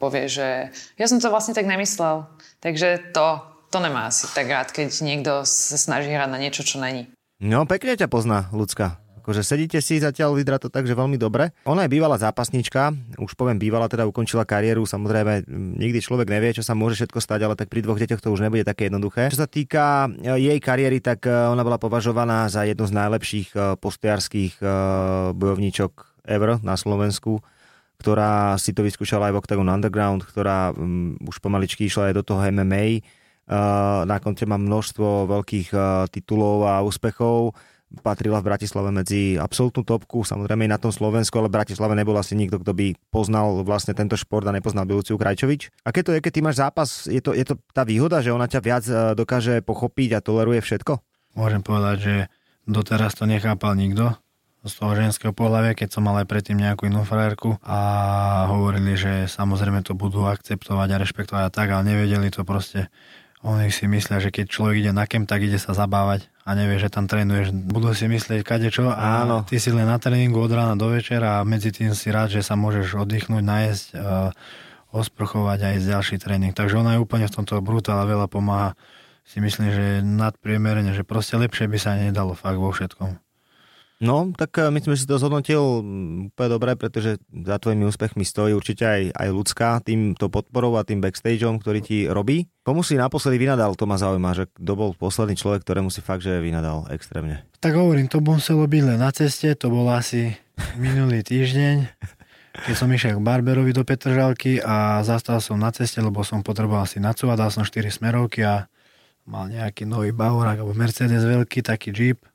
povie, 0.00 0.30
že 0.30 0.72
ja 0.96 1.06
som 1.06 1.20
to 1.20 1.28
vlastne 1.28 1.52
tak 1.52 1.68
nemyslel. 1.68 2.24
Takže 2.64 3.12
to, 3.12 3.44
to 3.68 3.78
nemá 3.80 4.08
asi 4.08 4.24
tak 4.32 4.48
rád, 4.48 4.72
keď 4.72 4.88
niekto 5.04 5.44
sa 5.44 5.76
snaží 5.76 6.08
hrať 6.08 6.30
na 6.32 6.40
niečo, 6.40 6.64
čo 6.64 6.80
není. 6.80 7.12
No, 7.40 7.64
pekne 7.64 7.96
ťa 7.96 8.08
pozná, 8.08 8.48
ľudská. 8.52 9.00
Akože 9.30 9.46
sedíte 9.46 9.78
si 9.78 10.02
zatiaľ, 10.02 10.34
vyzerá 10.34 10.58
to 10.58 10.66
tak, 10.66 10.90
že 10.90 10.98
veľmi 10.98 11.14
dobre. 11.14 11.54
Ona 11.62 11.86
je 11.86 11.94
bývalá 11.94 12.18
zápasnička, 12.18 12.90
už 13.14 13.38
poviem 13.38 13.62
bývala, 13.62 13.86
teda 13.86 14.02
ukončila 14.02 14.42
kariéru, 14.42 14.82
samozrejme 14.82 15.46
nikdy 15.78 16.02
človek 16.02 16.26
nevie, 16.26 16.50
čo 16.50 16.66
sa 16.66 16.74
môže 16.74 16.98
všetko 16.98 17.22
stať, 17.22 17.46
ale 17.46 17.54
tak 17.54 17.70
pri 17.70 17.86
dvoch 17.86 17.94
deťoch 17.94 18.18
to 18.18 18.34
už 18.34 18.42
nebude 18.42 18.66
také 18.66 18.90
jednoduché. 18.90 19.30
Čo 19.30 19.46
sa 19.46 19.46
týka 19.46 20.10
e, 20.10 20.34
jej 20.34 20.58
kariéry, 20.58 20.98
tak 20.98 21.30
e, 21.30 21.46
ona 21.46 21.62
bola 21.62 21.78
považovaná 21.78 22.50
za 22.50 22.66
jednu 22.66 22.90
z 22.90 22.92
najlepších 22.98 23.48
e, 23.54 23.58
postojarských 23.78 24.58
bojovníčok 25.38 26.26
ever 26.26 26.58
na 26.66 26.74
Slovensku 26.74 27.38
ktorá 28.02 28.58
si 28.58 28.74
to 28.74 28.82
vyskúšala 28.82 29.30
aj 29.30 29.32
v 29.36 29.40
Octagon 29.44 29.70
Underground, 29.70 30.24
ktorá 30.24 30.72
um, 30.72 31.20
už 31.20 31.36
pomaličky 31.38 31.84
išla 31.84 32.10
aj 32.10 32.14
do 32.16 32.24
toho 32.24 32.40
MMA. 32.48 33.04
Uh, 33.44 34.08
na 34.08 34.16
konte 34.24 34.48
má 34.48 34.56
množstvo 34.56 35.28
veľkých 35.28 35.68
uh, 35.76 36.08
titulov 36.08 36.64
a 36.64 36.80
úspechov 36.80 37.52
patrila 38.02 38.38
v 38.38 38.54
Bratislave 38.54 38.94
medzi 38.94 39.34
absolútnu 39.34 39.82
topku, 39.82 40.22
samozrejme 40.22 40.70
aj 40.70 40.72
na 40.72 40.78
tom 40.78 40.94
Slovensku, 40.94 41.34
ale 41.42 41.50
v 41.50 41.58
Bratislave 41.58 41.98
nebol 41.98 42.14
asi 42.14 42.38
nikto, 42.38 42.62
kto 42.62 42.70
by 42.70 42.86
poznal 43.10 43.66
vlastne 43.66 43.98
tento 43.98 44.14
šport 44.14 44.46
a 44.46 44.54
nepoznal 44.54 44.86
by 44.86 44.94
Luciu 44.94 45.18
Krajčovič. 45.18 45.74
A 45.82 45.90
keď 45.90 46.02
to 46.06 46.12
je, 46.14 46.20
keď 46.22 46.32
ty 46.32 46.40
máš 46.40 46.56
zápas, 46.62 46.88
je 47.10 47.18
to, 47.18 47.34
je 47.34 47.42
to 47.42 47.58
tá 47.74 47.82
výhoda, 47.82 48.22
že 48.22 48.30
ona 48.30 48.46
ťa 48.46 48.60
viac 48.62 48.84
e, 48.86 48.94
dokáže 49.18 49.66
pochopiť 49.66 50.18
a 50.18 50.24
toleruje 50.24 50.62
všetko? 50.62 51.02
Môžem 51.34 51.62
povedať, 51.66 51.96
že 51.98 52.14
doteraz 52.70 53.18
to 53.18 53.26
nechápal 53.26 53.74
nikto 53.74 54.14
z 54.60 54.72
toho 54.76 54.92
ženského 54.92 55.32
pohľavia, 55.32 55.72
keď 55.72 55.88
som 55.88 56.04
mal 56.04 56.20
aj 56.20 56.28
predtým 56.28 56.60
nejakú 56.60 56.84
inú 56.84 57.00
frajerku 57.00 57.56
a 57.64 57.78
hovorili, 58.52 58.92
že 58.92 59.24
samozrejme 59.24 59.80
to 59.80 59.96
budú 59.96 60.28
akceptovať 60.28 60.88
a 60.92 61.00
rešpektovať 61.00 61.42
a 61.48 61.50
tak, 61.52 61.72
ale 61.72 61.96
nevedeli 61.96 62.28
to 62.28 62.44
proste 62.44 62.92
oni 63.40 63.72
si 63.72 63.88
myslia, 63.88 64.20
že 64.20 64.28
keď 64.28 64.52
človek 64.52 64.76
ide 64.84 64.92
na 64.92 65.08
kem, 65.08 65.24
tak 65.24 65.40
ide 65.40 65.56
sa 65.56 65.72
zabávať 65.72 66.28
a 66.44 66.52
nevie, 66.52 66.76
že 66.76 66.92
tam 66.92 67.08
trénuješ. 67.08 67.56
Budú 67.56 67.96
si 67.96 68.04
myslieť 68.04 68.44
kadečo 68.44 68.92
a 68.92 69.24
Áno. 69.24 69.48
ty 69.48 69.56
si 69.56 69.72
len 69.72 69.88
na 69.88 69.96
tréningu 69.96 70.36
od 70.36 70.52
rána 70.52 70.76
do 70.76 70.92
večera 70.92 71.40
a 71.40 71.46
medzi 71.48 71.72
tým 71.72 71.96
si 71.96 72.12
rád, 72.12 72.36
že 72.36 72.44
sa 72.44 72.52
môžeš 72.52 73.00
oddychnúť, 73.00 73.40
nájsť, 73.40 73.84
uh, 73.96 74.28
osprchovať 74.92 75.58
aj 75.72 75.86
ďalší 75.88 76.16
tréning. 76.20 76.52
Takže 76.52 76.76
ona 76.76 76.98
je 76.98 77.02
úplne 77.02 77.30
v 77.30 77.34
tomto 77.40 77.56
brutál 77.64 78.02
a 78.02 78.10
veľa 78.10 78.26
pomáha. 78.28 78.76
Si 79.24 79.38
myslím, 79.38 79.70
že 79.70 79.86
nadpriemerne, 80.02 80.90
že 80.92 81.06
proste 81.06 81.38
lepšie 81.38 81.70
by 81.70 81.78
sa 81.78 81.96
nedalo 81.96 82.34
fakt 82.34 82.58
vo 82.58 82.74
všetkom. 82.74 83.29
No, 84.00 84.32
tak 84.32 84.56
eh, 84.56 84.72
myslím, 84.72 84.96
že 84.96 85.04
si 85.04 85.10
to 85.12 85.20
zhodnotil 85.20 85.84
mm, 85.84 86.32
úplne 86.32 86.48
dobre, 86.48 86.72
pretože 86.72 87.20
za 87.28 87.60
tvojimi 87.60 87.84
úspechmi 87.84 88.24
stojí 88.24 88.56
určite 88.56 88.88
aj, 88.88 89.02
aj 89.12 89.28
ľudská, 89.28 89.68
týmto 89.84 90.32
podporou 90.32 90.80
a 90.80 90.88
tým 90.88 91.04
backstageom, 91.04 91.60
ktorý 91.60 91.80
ti 91.84 92.08
robí. 92.08 92.48
Komu 92.64 92.80
si 92.80 92.96
naposledy 92.96 93.36
vynadal, 93.36 93.76
to 93.76 93.84
ma 93.84 94.00
zaujíma, 94.00 94.32
že 94.32 94.48
kto 94.56 94.72
bol 94.72 94.90
posledný 94.96 95.36
človek, 95.36 95.60
ktorému 95.60 95.92
si 95.92 96.00
fakt, 96.00 96.24
že 96.24 96.40
vynadal 96.40 96.88
extrémne. 96.88 97.44
Tak 97.60 97.76
hovorím, 97.76 98.08
to 98.08 98.24
muselo 98.24 98.64
byť 98.64 98.82
len 98.88 98.98
na 99.04 99.12
ceste, 99.12 99.52
to 99.52 99.68
bol 99.68 99.84
asi 99.92 100.32
minulý 100.80 101.20
týždeň, 101.20 101.84
keď 102.64 102.74
som 102.74 102.88
išiel 102.88 103.20
k 103.20 103.24
Barberovi 103.24 103.76
do 103.76 103.84
Petržalky 103.84 104.64
a 104.64 105.04
zastal 105.04 105.44
som 105.44 105.60
na 105.60 105.68
ceste, 105.76 106.00
lebo 106.00 106.24
som 106.24 106.40
potreboval 106.40 106.88
si 106.88 107.04
nacúvať, 107.04 107.36
dal 107.36 107.52
som 107.52 107.68
4 107.68 107.92
smerovky 107.92 108.48
a 108.48 108.64
mal 109.28 109.52
nejaký 109.52 109.84
nový 109.84 110.16
Bavorák 110.16 110.64
alebo 110.64 110.72
Mercedes 110.72 111.20
veľký, 111.20 111.60
taký 111.60 111.92
Jeep 111.92 112.29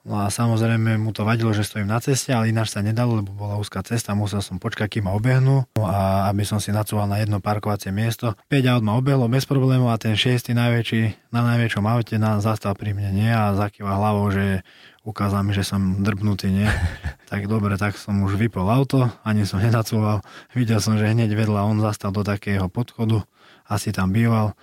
No 0.00 0.16
a 0.16 0.32
samozrejme 0.32 0.96
mu 0.96 1.12
to 1.12 1.28
vadilo, 1.28 1.52
že 1.52 1.60
stojím 1.60 1.92
na 1.92 2.00
ceste, 2.00 2.32
ale 2.32 2.48
ináč 2.48 2.72
sa 2.72 2.80
nedalo, 2.80 3.20
lebo 3.20 3.36
bola 3.36 3.60
úzká 3.60 3.84
cesta, 3.84 4.16
musel 4.16 4.40
som 4.40 4.56
počkať, 4.56 4.96
kým 4.96 5.04
ma 5.04 5.12
obehnú 5.12 5.68
no 5.76 5.84
a 5.84 6.24
aby 6.32 6.40
som 6.48 6.56
si 6.56 6.72
nacúval 6.72 7.04
na 7.04 7.20
jedno 7.20 7.36
parkovacie 7.36 7.92
miesto. 7.92 8.32
5 8.48 8.72
aut 8.72 8.80
ma 8.80 8.96
obehlo 8.96 9.28
bez 9.28 9.44
problémov 9.44 9.92
a 9.92 10.00
ten 10.00 10.16
6. 10.16 10.56
najväčší 10.56 11.28
na 11.36 11.44
najväčšom 11.52 11.84
aute 11.84 12.16
nám 12.16 12.40
zastal 12.40 12.72
pri 12.72 12.96
mne 12.96 13.12
nie 13.12 13.28
a 13.28 13.52
zakýval 13.52 14.00
hlavou, 14.00 14.32
že 14.32 14.64
ukázal 15.04 15.44
mi, 15.44 15.52
že 15.52 15.68
som 15.68 16.00
drbnutý, 16.00 16.48
nie? 16.48 16.68
tak 17.30 17.44
dobre, 17.44 17.76
tak 17.76 18.00
som 18.00 18.24
už 18.24 18.40
vypol 18.40 18.72
auto, 18.72 19.12
ani 19.20 19.44
som 19.44 19.60
nenacúval. 19.60 20.24
Videl 20.56 20.80
som, 20.80 20.96
že 20.96 21.12
hneď 21.12 21.36
vedľa 21.36 21.68
on 21.68 21.76
zastal 21.84 22.08
do 22.08 22.24
takého 22.24 22.72
podchodu, 22.72 23.20
asi 23.68 23.92
tam 23.92 24.16
býval. 24.16 24.56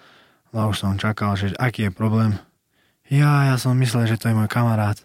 No 0.50 0.66
a 0.66 0.70
už 0.74 0.82
som 0.82 0.98
čakal, 0.98 1.38
že 1.38 1.54
aký 1.62 1.88
je 1.88 1.92
problém. 1.94 2.42
Ja, 3.06 3.54
ja 3.54 3.56
som 3.62 3.78
myslel, 3.78 4.10
že 4.10 4.18
to 4.18 4.34
je 4.34 4.36
môj 4.36 4.50
kamarát 4.50 4.98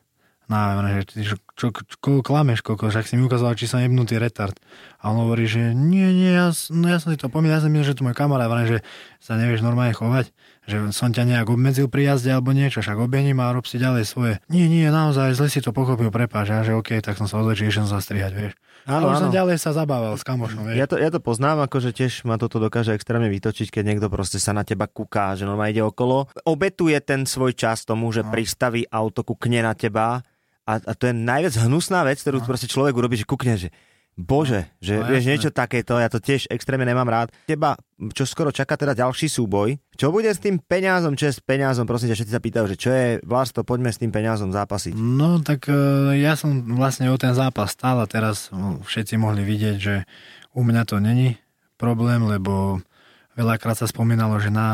No, 0.52 0.84
že 0.84 1.08
čo, 1.24 1.36
čo, 1.56 1.66
čo 1.72 1.96
klameš, 2.20 2.60
koľko, 2.60 2.92
však 2.92 3.08
si 3.08 3.16
mi 3.16 3.24
ukazoval, 3.24 3.56
či 3.56 3.64
som 3.64 3.80
jebnutý 3.80 4.20
retard. 4.20 4.52
A 5.00 5.08
on 5.08 5.24
hovorí, 5.24 5.48
že 5.48 5.72
nie, 5.72 6.12
nie, 6.12 6.36
ja, 6.36 6.52
no 6.68 6.92
ja 6.92 7.00
som 7.00 7.08
si 7.08 7.16
to 7.16 7.32
pomýlil, 7.32 7.56
ja 7.56 7.64
som 7.64 7.72
myslel, 7.72 7.96
že 7.96 7.96
to 7.96 8.04
môj 8.04 8.12
kamarát, 8.12 8.52
vraj, 8.52 8.68
že 8.68 8.78
sa 9.16 9.40
nevieš 9.40 9.64
normálne 9.64 9.96
chovať, 9.96 10.28
že 10.68 10.76
som 10.92 11.08
ťa 11.08 11.24
nejak 11.24 11.48
obmedzil 11.48 11.88
pri 11.88 12.12
jazde 12.12 12.36
alebo 12.36 12.52
niečo, 12.52 12.84
však 12.84 13.00
obehni 13.00 13.32
ma 13.32 13.48
a 13.48 13.56
rob 13.56 13.64
si 13.64 13.80
ďalej 13.80 14.04
svoje. 14.04 14.34
Nie, 14.52 14.68
nie, 14.68 14.84
naozaj, 14.92 15.32
zle 15.32 15.48
si 15.48 15.64
to 15.64 15.72
pochopil, 15.72 16.12
prepáč, 16.12 16.52
a 16.52 16.60
že 16.60 16.76
OK, 16.76 17.00
tak 17.00 17.16
som 17.16 17.24
sa 17.24 17.40
odlečil, 17.40 17.72
že 17.72 17.80
som 17.80 17.88
zastrihať, 17.88 18.32
vieš. 18.36 18.52
Áno, 18.84 19.14
už 19.14 19.24
som 19.24 19.30
ďalej 19.30 19.62
sa 19.62 19.70
zabával 19.70 20.18
s 20.18 20.26
kamošom, 20.26 20.68
vieš. 20.68 20.76
Ja 20.76 20.86
to, 20.90 20.98
ja 20.98 21.08
to 21.08 21.22
poznám, 21.22 21.64
akože 21.64 21.94
tiež 21.94 22.26
ma 22.26 22.34
toto 22.34 22.58
dokáže 22.58 22.92
extrémne 22.92 23.30
vytočiť, 23.30 23.70
keď 23.70 23.82
niekto 23.86 24.06
proste 24.10 24.42
sa 24.42 24.50
na 24.50 24.66
teba 24.66 24.90
kúká, 24.90 25.38
že 25.38 25.46
normálne 25.46 25.70
ide 25.70 25.86
okolo. 25.86 26.26
Obetuje 26.42 26.98
ten 26.98 27.22
svoj 27.22 27.54
čas 27.54 27.86
tomu, 27.86 28.10
že 28.10 28.26
no. 28.26 28.34
pristaví 28.34 28.82
auto, 28.90 29.22
kukne 29.22 29.62
na 29.62 29.78
teba 29.78 30.26
a, 30.62 30.79
a 30.79 30.92
to 30.94 31.11
je 31.11 31.14
najviac 31.14 31.55
hnusná 31.66 32.07
vec, 32.07 32.22
ktorú 32.22 32.42
no. 32.42 32.46
proste 32.46 32.70
človek 32.70 32.94
urobí, 32.94 33.18
že 33.18 33.27
kukne, 33.27 33.59
že 33.59 33.68
Bože, 34.12 34.68
že 34.77 35.01
no, 35.01 35.09
vieš 35.09 35.25
niečo 35.25 35.48
takéto, 35.48 35.96
ja 35.96 36.12
to 36.12 36.20
tiež 36.20 36.44
extrémne 36.53 36.85
nemám 36.85 37.09
rád. 37.09 37.33
Teba, 37.48 37.81
čo 38.12 38.29
skoro 38.29 38.53
čaká 38.53 38.77
teda 38.77 38.92
ďalší 38.92 39.25
súboj. 39.25 39.81
Čo 39.96 40.12
bude 40.12 40.29
s 40.29 40.37
tým 40.37 40.61
peniazom, 40.61 41.16
čo 41.16 41.33
je 41.33 41.40
s 41.40 41.40
peniazom? 41.40 41.88
Prosím 41.88 42.12
ťa, 42.12 42.16
všetci 42.20 42.35
sa 42.37 42.44
pýtajú, 42.44 42.66
že 42.68 42.77
čo 42.77 42.90
je 42.92 43.07
vlasto, 43.25 43.64
poďme 43.64 43.88
s 43.88 43.96
tým 43.96 44.12
peniazom 44.12 44.53
zápasiť. 44.53 44.92
No 44.92 45.40
tak 45.40 45.64
uh, 45.72 46.12
ja 46.12 46.37
som 46.37 46.61
vlastne 46.77 47.09
o 47.09 47.16
ten 47.16 47.33
zápas 47.33 47.72
stál 47.72 48.05
a 48.05 48.07
teraz 48.07 48.53
všetci 48.85 49.16
mohli 49.16 49.48
vidieť, 49.48 49.77
že 49.81 50.05
u 50.53 50.61
mňa 50.61 50.83
to 50.85 51.01
není 51.01 51.40
problém, 51.81 52.20
lebo 52.29 52.85
veľakrát 53.33 53.81
sa 53.81 53.88
spomínalo, 53.88 54.37
že, 54.44 54.53
na, 54.53 54.68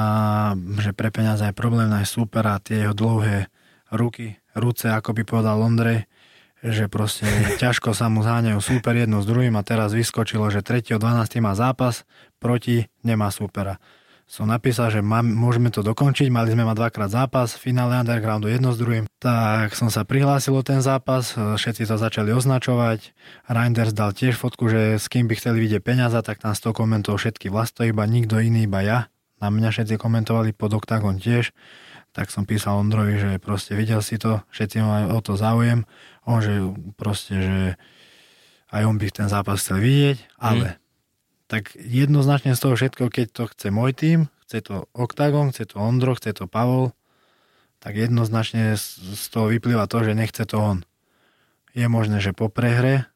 že 0.82 0.90
pre 0.90 1.14
peniaze 1.14 1.46
je 1.46 1.54
problém 1.54 1.86
nájsť 1.86 2.10
super 2.10 2.42
a 2.42 2.58
tie 2.58 2.82
jeho 2.82 2.94
dlhé 2.94 3.46
ruky, 3.92 4.40
ruce, 4.54 4.90
ako 4.90 5.16
by 5.16 5.22
povedal 5.24 5.60
Ondrej, 5.60 6.08
že 6.62 6.90
proste 6.90 7.26
ťažko 7.62 7.94
sa 7.94 8.10
mu 8.10 8.24
zháňajú 8.24 8.58
super 8.58 8.94
jedno 8.98 9.22
s 9.22 9.26
druhým 9.28 9.54
a 9.56 9.66
teraz 9.66 9.94
vyskočilo, 9.94 10.50
že 10.50 10.64
3. 10.64 10.98
12. 10.98 11.44
má 11.44 11.52
zápas, 11.54 12.04
proti 12.42 12.90
nemá 13.06 13.30
supera. 13.30 13.78
Som 14.28 14.52
napísal, 14.52 14.92
že 14.92 15.00
mám, 15.00 15.24
môžeme 15.24 15.72
to 15.72 15.80
dokončiť, 15.80 16.28
mali 16.28 16.52
sme 16.52 16.60
mať 16.68 16.76
dvakrát 16.76 17.08
zápas, 17.08 17.56
finále 17.56 17.96
undergroundu 17.96 18.52
jedno 18.52 18.76
s 18.76 18.78
druhým. 18.78 19.08
Tak 19.24 19.72
som 19.72 19.88
sa 19.88 20.04
prihlásil 20.04 20.52
o 20.52 20.60
ten 20.60 20.84
zápas, 20.84 21.32
všetci 21.32 21.88
to 21.88 21.96
začali 21.96 22.36
označovať. 22.36 23.16
Reinders 23.48 23.96
dal 23.96 24.12
tiež 24.12 24.36
fotku, 24.36 24.68
že 24.68 25.00
s 25.00 25.08
kým 25.08 25.32
by 25.32 25.34
chceli 25.40 25.64
vidieť 25.64 25.80
peniaza, 25.80 26.20
tak 26.20 26.44
tam 26.44 26.52
100 26.52 26.76
komentov 26.76 27.24
všetky 27.24 27.48
vlasto, 27.48 27.88
iba 27.88 28.04
nikto 28.04 28.36
iný, 28.36 28.68
iba 28.68 28.84
ja. 28.84 28.98
Na 29.40 29.48
mňa 29.48 29.72
všetci 29.72 29.96
komentovali 29.96 30.52
pod 30.52 30.76
Octagon 30.76 31.16
tiež 31.16 31.56
tak 32.12 32.32
som 32.32 32.48
písal 32.48 32.80
Ondrovi, 32.80 33.20
že 33.20 33.30
proste 33.38 33.78
videl 33.78 34.02
si 34.02 34.18
to, 34.18 34.42
všetci 34.50 34.82
majú 34.82 35.06
o 35.16 35.20
to 35.22 35.38
záujem, 35.38 35.86
on, 36.28 36.44
že 36.44 36.54
proste, 36.98 37.34
že 37.40 37.58
aj 38.68 38.82
on 38.84 38.96
by 39.00 39.08
ten 39.08 39.28
zápas 39.32 39.60
chcel 39.64 39.80
vidieť, 39.80 40.18
ale 40.36 40.66
mm. 40.66 40.78
tak 41.48 41.72
jednoznačne 41.76 42.52
z 42.52 42.60
toho 42.60 42.74
všetko, 42.76 43.08
keď 43.08 43.26
to 43.32 43.42
chce 43.48 43.68
môj 43.72 43.96
tým, 43.96 44.18
chce 44.44 44.64
to 44.64 44.88
Octagon, 44.92 45.52
chce 45.52 45.72
to 45.72 45.76
Ondro, 45.80 46.12
chce 46.16 46.36
to 46.36 46.44
Pavol, 46.44 46.92
tak 47.78 47.94
jednoznačne 47.94 48.74
z 48.76 49.24
toho 49.30 49.48
vyplýva 49.48 49.86
to, 49.86 50.02
že 50.02 50.18
nechce 50.18 50.42
to 50.44 50.56
on. 50.58 50.78
Je 51.72 51.86
možné, 51.86 52.18
že 52.18 52.34
po 52.34 52.50
prehre 52.50 53.06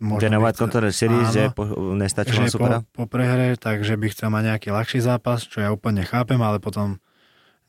Genovať 0.00 0.54
Contender 0.56 0.96
Series, 0.96 1.28
áno, 1.28 1.36
že 1.36 1.44
po, 1.52 1.92
nestačilo 1.92 2.48
supera? 2.48 2.80
Po, 2.96 3.04
po 3.04 3.12
prehre, 3.12 3.52
takže 3.60 4.00
by 4.00 4.08
chcel 4.08 4.32
mať 4.32 4.42
nejaký 4.48 4.68
ľahší 4.72 5.04
zápas, 5.04 5.44
čo 5.44 5.60
ja 5.60 5.68
úplne 5.68 6.08
chápem, 6.08 6.40
ale 6.40 6.56
potom 6.56 6.96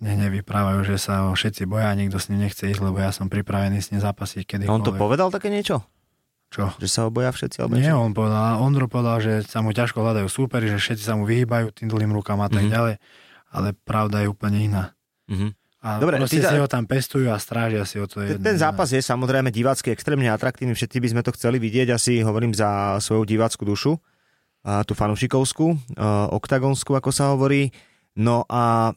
nevyprávajú, 0.02 0.82
že 0.82 0.98
sa 0.98 1.30
ho 1.30 1.38
všetci 1.38 1.70
boja 1.70 1.94
nikto 1.94 2.18
s 2.18 2.34
ním 2.34 2.50
nechce 2.50 2.66
ísť, 2.66 2.82
lebo 2.82 2.98
ja 2.98 3.14
som 3.14 3.30
pripravený 3.30 3.80
s 3.80 3.94
ním 3.94 4.02
zápasiť 4.02 4.42
kedy. 4.44 4.64
On 4.66 4.82
to 4.82 4.98
povedal 4.98 5.30
také 5.30 5.54
niečo? 5.54 5.86
Čo? 6.52 6.68
Že 6.82 6.88
sa 6.90 7.00
ho 7.08 7.10
boja 7.14 7.32
všetci? 7.32 7.64
Alebo 7.64 7.80
Nie, 7.80 7.96
on 7.96 8.12
povedal, 8.12 8.60
Ondro 8.60 8.92
povedal, 8.92 9.24
že 9.24 9.34
sa 9.48 9.64
mu 9.64 9.72
ťažko 9.72 10.04
hľadajú 10.04 10.28
súperi, 10.28 10.68
že 10.68 10.82
všetci 10.82 11.04
sa 11.06 11.16
mu 11.16 11.24
vyhýbajú 11.24 11.72
tým 11.72 11.88
dlhým 11.88 12.12
rukám 12.12 12.44
a 12.44 12.52
tak 12.52 12.68
mm-hmm. 12.68 12.76
ďalej, 12.76 12.96
ale 13.56 13.68
pravda 13.88 14.26
je 14.26 14.28
úplne 14.28 14.60
iná. 14.60 14.84
Mm-hmm. 15.32 15.52
A 15.82 15.98
Dobre, 15.98 16.22
proste 16.22 16.46
si 16.46 16.58
ho 16.62 16.68
tam 16.70 16.86
pestujú 16.86 17.32
a 17.34 17.42
strážia 17.42 17.82
si 17.90 17.98
o 17.98 18.06
to 18.06 18.22
jedno. 18.22 18.44
Ten 18.44 18.58
zápas 18.60 18.92
je 18.94 19.02
samozrejme 19.02 19.50
divácky 19.50 19.90
extrémne 19.90 20.30
atraktívny, 20.30 20.78
všetci 20.78 20.98
by 21.02 21.08
sme 21.10 21.22
to 21.26 21.34
chceli 21.34 21.58
vidieť, 21.58 21.90
asi 21.90 22.22
hovorím 22.22 22.54
za 22.54 23.02
svoju 23.02 23.26
divácku 23.26 23.66
dušu, 23.66 23.98
a 24.62 24.86
tú 24.86 24.94
fanúšikovskú, 24.94 25.98
oktagonskú, 26.38 26.94
ako 26.94 27.10
sa 27.10 27.34
hovorí. 27.34 27.74
No 28.14 28.46
a 28.46 28.94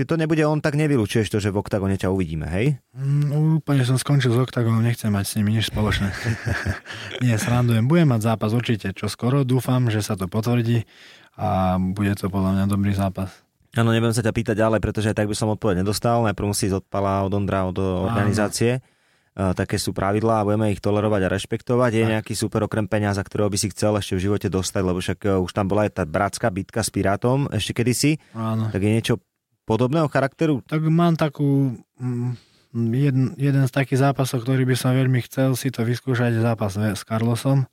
Ty 0.00 0.08
to 0.08 0.16
nebude 0.16 0.40
on, 0.48 0.64
tak 0.64 0.80
nevylučuješ 0.80 1.28
to, 1.28 1.44
že 1.44 1.52
v 1.52 1.60
oktagone 1.60 1.92
ťa 1.92 2.08
uvidíme, 2.08 2.48
hej? 2.48 2.80
Mm, 2.96 3.60
úplne 3.60 3.84
som 3.84 4.00
skončil 4.00 4.32
s 4.32 4.40
oktagonom, 4.40 4.80
nechcem 4.80 5.12
mať 5.12 5.28
s 5.28 5.36
nimi 5.36 5.52
nič 5.52 5.68
spoločné. 5.68 6.08
Nie, 7.20 7.36
srandujem. 7.36 7.84
Budem 7.84 8.08
mať 8.08 8.32
zápas 8.32 8.56
určite 8.56 8.96
čo 8.96 9.12
skoro, 9.12 9.44
dúfam, 9.44 9.92
že 9.92 10.00
sa 10.00 10.16
to 10.16 10.24
potvrdí 10.24 10.88
a 11.36 11.76
bude 11.76 12.16
to 12.16 12.32
podľa 12.32 12.56
mňa 12.56 12.64
dobrý 12.72 12.96
zápas. 12.96 13.28
Áno, 13.76 13.92
nebudem 13.92 14.16
sa 14.16 14.24
ťa 14.24 14.32
pýtať 14.32 14.56
ďalej, 14.56 14.80
pretože 14.80 15.12
tak 15.12 15.28
by 15.28 15.36
som 15.36 15.52
odpoveď 15.52 15.84
nedostal. 15.84 16.24
Najprv 16.24 16.48
musí 16.48 16.72
ísť 16.72 16.80
od 16.80 16.86
Pala, 16.88 17.20
od 17.20 17.36
Ondra, 17.36 17.68
od 17.68 17.76
organizácie. 17.76 18.80
Áno. 19.36 19.52
také 19.52 19.76
sú 19.76 19.92
pravidlá 19.92 20.40
a 20.40 20.46
budeme 20.48 20.72
ich 20.72 20.80
tolerovať 20.80 21.28
a 21.28 21.32
rešpektovať. 21.36 21.90
Je 21.92 22.04
tak. 22.08 22.12
nejaký 22.16 22.32
super 22.40 22.64
okrem 22.64 22.88
peniaza, 22.88 23.20
ktorého 23.20 23.52
by 23.52 23.58
si 23.60 23.68
chcel 23.68 24.00
ešte 24.00 24.16
v 24.16 24.32
živote 24.32 24.48
dostať, 24.48 24.80
lebo 24.80 24.96
však 24.96 25.18
e, 25.28 25.44
už 25.44 25.52
tam 25.52 25.68
bola 25.68 25.84
aj 25.84 25.92
tá 25.92 26.04
bratská 26.08 26.48
bitka 26.48 26.80
s 26.80 26.88
Pirátom 26.88 27.52
ešte 27.52 27.76
kedysi. 27.76 28.16
Áno. 28.32 28.72
Tak 28.72 28.80
je 28.80 28.90
niečo 28.90 29.14
podobného 29.70 30.10
charakteru? 30.10 30.66
Tak 30.66 30.82
mám 30.90 31.14
takú... 31.14 31.78
Mm, 32.02 32.34
jeden, 32.74 33.34
jeden 33.34 33.64
z 33.66 33.72
takých 33.74 34.10
zápasov, 34.10 34.46
ktorý 34.46 34.62
by 34.62 34.76
som 34.78 34.94
veľmi 34.94 35.18
chcel 35.26 35.58
si 35.58 35.74
to 35.74 35.82
vyskúšať, 35.82 36.38
zápas 36.38 36.78
s 36.78 37.02
Carlosom, 37.02 37.66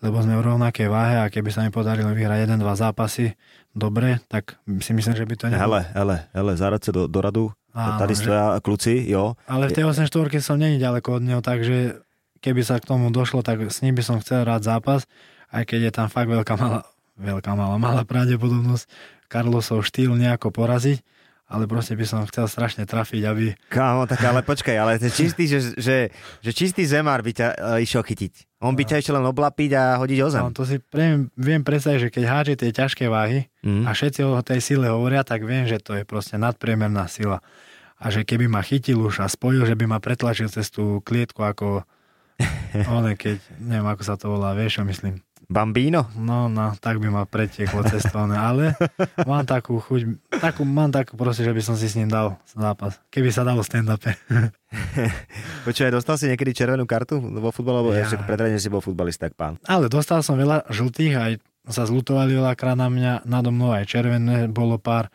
lebo 0.00 0.16
sme 0.24 0.40
v 0.40 0.46
rovnakej 0.46 0.88
váhe 0.88 1.20
a 1.20 1.28
keby 1.28 1.52
sa 1.52 1.60
mi 1.66 1.70
podarilo 1.74 2.14
vyhrať 2.16 2.48
jeden, 2.48 2.58
dva 2.62 2.72
zápasy 2.72 3.36
dobre, 3.76 4.24
tak 4.30 4.56
si 4.80 4.96
myslím, 4.96 5.14
že 5.14 5.28
by 5.28 5.34
to 5.36 5.44
nebolo. 5.52 5.60
Hele, 5.60 5.80
hele, 5.92 6.16
hele, 6.32 6.52
zárať 6.56 6.80
sa 6.88 6.90
do, 6.96 7.02
do 7.04 7.20
radu, 7.20 7.44
Áno, 7.76 8.00
tady 8.00 8.14
stoja 8.16 8.56
že... 8.56 8.64
kluci, 8.64 8.92
jo. 9.04 9.36
Ale 9.44 9.68
v 9.68 9.76
tej 9.76 9.84
8 9.84 10.08
štvorke 10.08 10.40
som 10.40 10.56
není 10.56 10.80
ďaleko 10.80 11.20
od 11.20 11.22
neho, 11.22 11.40
takže 11.44 12.00
keby 12.40 12.64
sa 12.64 12.80
k 12.80 12.88
tomu 12.88 13.12
došlo, 13.12 13.44
tak 13.44 13.68
s 13.68 13.84
ním 13.84 13.98
by 13.98 14.02
som 14.02 14.16
chcel 14.24 14.48
rád 14.48 14.64
zápas, 14.64 15.04
aj 15.52 15.68
keď 15.68 15.90
je 15.90 15.92
tam 15.92 16.08
fakt 16.08 16.32
veľká 16.32 16.56
malá, 16.56 16.88
veľká 17.20 17.52
malá, 17.52 17.76
malá 17.76 18.02
pravdepodobnosť 18.08 18.88
Carlosov 19.28 19.84
štýl 19.84 20.16
nejako 20.16 20.48
poraziť 20.54 21.04
ale 21.48 21.64
proste 21.64 21.96
by 21.96 22.04
som 22.04 22.28
chcel 22.28 22.44
strašne 22.44 22.84
trafiť, 22.84 23.22
aby... 23.24 23.56
Kámo, 23.72 24.04
tak 24.04 24.20
ale 24.20 24.44
počkaj, 24.44 24.76
ale 24.76 25.00
to 25.00 25.08
čistý, 25.08 25.48
že, 25.48 25.72
že, 25.80 26.12
že 26.44 26.50
čistý 26.52 26.84
zemár 26.84 27.24
by 27.24 27.32
ťa 27.32 27.48
uh, 27.56 27.80
išiel 27.80 28.04
chytiť. 28.04 28.60
On 28.60 28.76
by 28.76 28.84
no. 28.84 28.88
ťa 28.92 28.96
ešte 29.00 29.12
len 29.16 29.24
oblapiť 29.24 29.70
a 29.72 29.96
hodiť 29.96 30.18
o 30.20 30.28
zem. 30.28 30.42
No, 30.44 30.52
to 30.52 30.68
si 30.68 30.76
pre, 30.76 31.24
viem 31.40 31.64
predstaviť, 31.64 31.98
že 32.04 32.12
keď 32.12 32.24
háže 32.28 32.54
tie 32.60 32.70
ťažké 32.70 33.08
váhy 33.08 33.48
mm. 33.64 33.88
a 33.88 33.90
všetci 33.96 34.20
o 34.28 34.44
tej 34.44 34.60
sile 34.60 34.92
hovoria, 34.92 35.24
tak 35.24 35.48
viem, 35.48 35.64
že 35.64 35.80
to 35.80 35.96
je 35.96 36.04
proste 36.04 36.36
nadpriemerná 36.36 37.08
sila. 37.08 37.40
A 37.96 38.12
že 38.12 38.28
keby 38.28 38.46
ma 38.46 38.60
chytil 38.60 39.00
už 39.00 39.24
a 39.24 39.26
spojil, 39.26 39.64
že 39.64 39.74
by 39.74 39.88
ma 39.88 39.98
pretlačil 40.04 40.52
cez 40.52 40.68
tú 40.68 41.00
klietku 41.00 41.40
ako 41.42 41.88
One, 42.94 43.18
keď, 43.18 43.38
neviem, 43.58 43.88
ako 43.90 44.02
sa 44.06 44.14
to 44.14 44.30
volá, 44.30 44.54
vieš, 44.54 44.78
čo 44.78 44.82
myslím. 44.86 45.18
Bambino? 45.48 46.12
No, 46.12 46.52
no, 46.52 46.76
tak 46.76 47.00
by 47.00 47.08
ma 47.08 47.24
pretieklo 47.24 47.80
cestovné, 47.88 48.36
ale 48.36 48.76
mám 49.24 49.48
takú 49.48 49.80
chuť, 49.80 50.28
takú, 50.28 50.68
mám 50.68 50.92
takú 50.92 51.16
proste, 51.16 51.40
že 51.40 51.56
by 51.56 51.62
som 51.64 51.72
si 51.72 51.88
s 51.88 51.96
ním 51.96 52.12
dal 52.12 52.36
zápas. 52.52 53.00
Keby 53.08 53.32
sa 53.32 53.48
dalo 53.48 53.64
stand-upe. 53.64 54.12
Počúvaj, 55.64 55.96
dostal 55.96 56.20
si 56.20 56.28
niekedy 56.28 56.52
červenú 56.52 56.84
kartu 56.84 57.16
vo 57.16 57.48
futbale, 57.48 57.80
lebo 57.80 57.96
ja. 57.96 58.04
Ešte 58.04 58.20
predradne 58.28 58.60
si 58.60 58.68
bol 58.68 58.84
futbalista, 58.84 59.32
tak 59.32 59.40
pán. 59.40 59.56
Ale 59.64 59.88
dostal 59.88 60.20
som 60.20 60.36
veľa 60.36 60.68
žltých, 60.68 61.14
aj 61.16 61.32
sa 61.72 61.88
zlutovali 61.88 62.36
veľakrát 62.36 62.76
na 62.76 62.92
mňa, 62.92 63.12
nado 63.24 63.48
mnou 63.48 63.72
aj 63.72 63.88
červené 63.88 64.52
bolo 64.52 64.76
pár. 64.76 65.08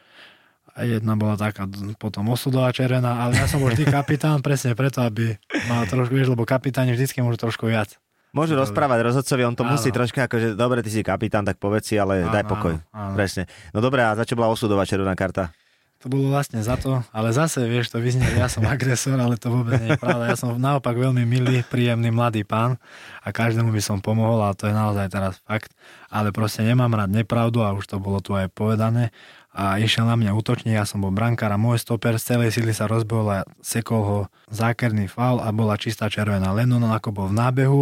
A 0.74 0.89
jedna 0.89 1.13
bola 1.13 1.38
taká 1.38 1.69
potom 2.02 2.34
osudová 2.34 2.74
červená, 2.74 3.22
ale 3.22 3.38
ja 3.38 3.46
som 3.46 3.62
bol 3.62 3.69
vždy 3.69 3.86
kapitán 3.86 4.41
presne 4.41 4.74
preto, 4.74 5.06
aby 5.06 5.38
mal 5.69 5.86
trošku, 5.86 6.17
vieš, 6.17 6.34
lebo 6.34 6.50
kapitáni 6.50 6.98
vždycky 6.98 7.22
môžu 7.22 7.38
trošku 7.38 7.69
viac. 7.69 8.02
Môžu 8.34 8.58
rozprávať 8.58 9.06
rozhodcovi, 9.06 9.46
on 9.46 9.54
to 9.54 9.62
Áno. 9.62 9.78
musí 9.78 9.93
troška 9.93 10.26
akože, 10.26 10.58
dobre, 10.58 10.82
ty 10.82 10.89
si 10.89 11.06
kapitán, 11.06 11.46
tak 11.46 11.62
povedz 11.62 11.86
si, 11.86 11.96
ale 11.96 12.26
Áno, 12.26 12.34
daj 12.34 12.43
pokoj. 12.43 12.82
áno. 12.89 13.13
Presne. 13.13 13.46
No 13.69 13.80
dobré, 13.80 14.02
a 14.02 14.17
za 14.17 14.26
čo 14.26 14.34
bola 14.34 14.50
osudová 14.50 14.84
červená 14.84 15.13
karta? 15.13 15.54
To 16.02 16.12
bolo 16.12 16.36
vlastne 16.36 16.60
za 16.60 16.76
to, 16.76 17.00
ale 17.15 17.32
zase, 17.32 17.63
vieš, 17.63 17.88
to 17.88 18.02
vyznie, 18.02 18.28
ja 18.36 18.52
som 18.52 18.65
agresor, 18.67 19.15
ale 19.15 19.39
to 19.39 19.48
vôbec 19.48 19.80
nie 19.80 19.96
je 19.96 20.02
pravda. 20.02 20.34
Ja 20.34 20.36
som 20.36 20.52
naopak 20.60 21.00
veľmi 21.00 21.24
milý, 21.24 21.63
príjemný 21.63 22.12
mladý 22.12 22.43
pán 22.43 22.76
a 23.24 23.32
každému 23.32 23.72
by 23.72 23.80
som 23.80 24.04
pomohol 24.04 24.43
a 24.43 24.52
to 24.52 24.67
je 24.67 24.76
naozaj 24.76 25.08
teraz 25.08 25.39
fakt. 25.48 25.72
Ale 26.12 26.36
proste 26.36 26.60
nemám 26.60 26.91
rád 26.91 27.08
nepravdu 27.08 27.63
a 27.63 27.72
už 27.72 27.88
to 27.88 28.04
bolo 28.04 28.19
tu 28.19 28.36
aj 28.36 28.52
povedané. 28.52 29.15
A 29.54 29.80
išiel 29.80 30.04
na 30.04 30.17
mňa 30.17 30.34
útočník, 30.34 30.76
ja 30.76 30.84
som 30.84 31.00
bol 31.00 31.13
brankár 31.13 31.54
a 31.54 31.62
môj 31.62 31.80
stoper 31.80 32.17
z 32.17 32.36
celej 32.36 32.52
sily 32.52 32.74
sa 32.74 32.84
rozbehol 32.84 33.30
a 33.30 33.39
sekol 33.63 34.02
ho 34.02 34.17
zákerný 34.52 35.08
faul 35.08 35.39
a 35.39 35.54
bola 35.56 35.78
čistá 35.78 36.10
červená. 36.10 36.52
Len 36.52 36.67
on 36.67 36.84
ako 36.84 37.13
bol 37.15 37.28
v 37.32 37.38
nábehu, 37.38 37.82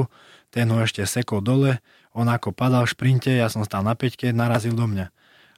ten 0.52 0.68
ho 0.70 0.78
ešte 0.84 1.08
sekol 1.08 1.40
dole, 1.40 1.80
on 2.12 2.28
ako 2.28 2.52
padal 2.52 2.84
v 2.84 2.92
šprinte, 2.92 3.32
ja 3.32 3.48
som 3.48 3.64
stál 3.64 3.88
na 3.88 3.96
peťke, 3.96 4.36
narazil 4.36 4.76
do 4.76 4.84
mňa. 4.84 5.10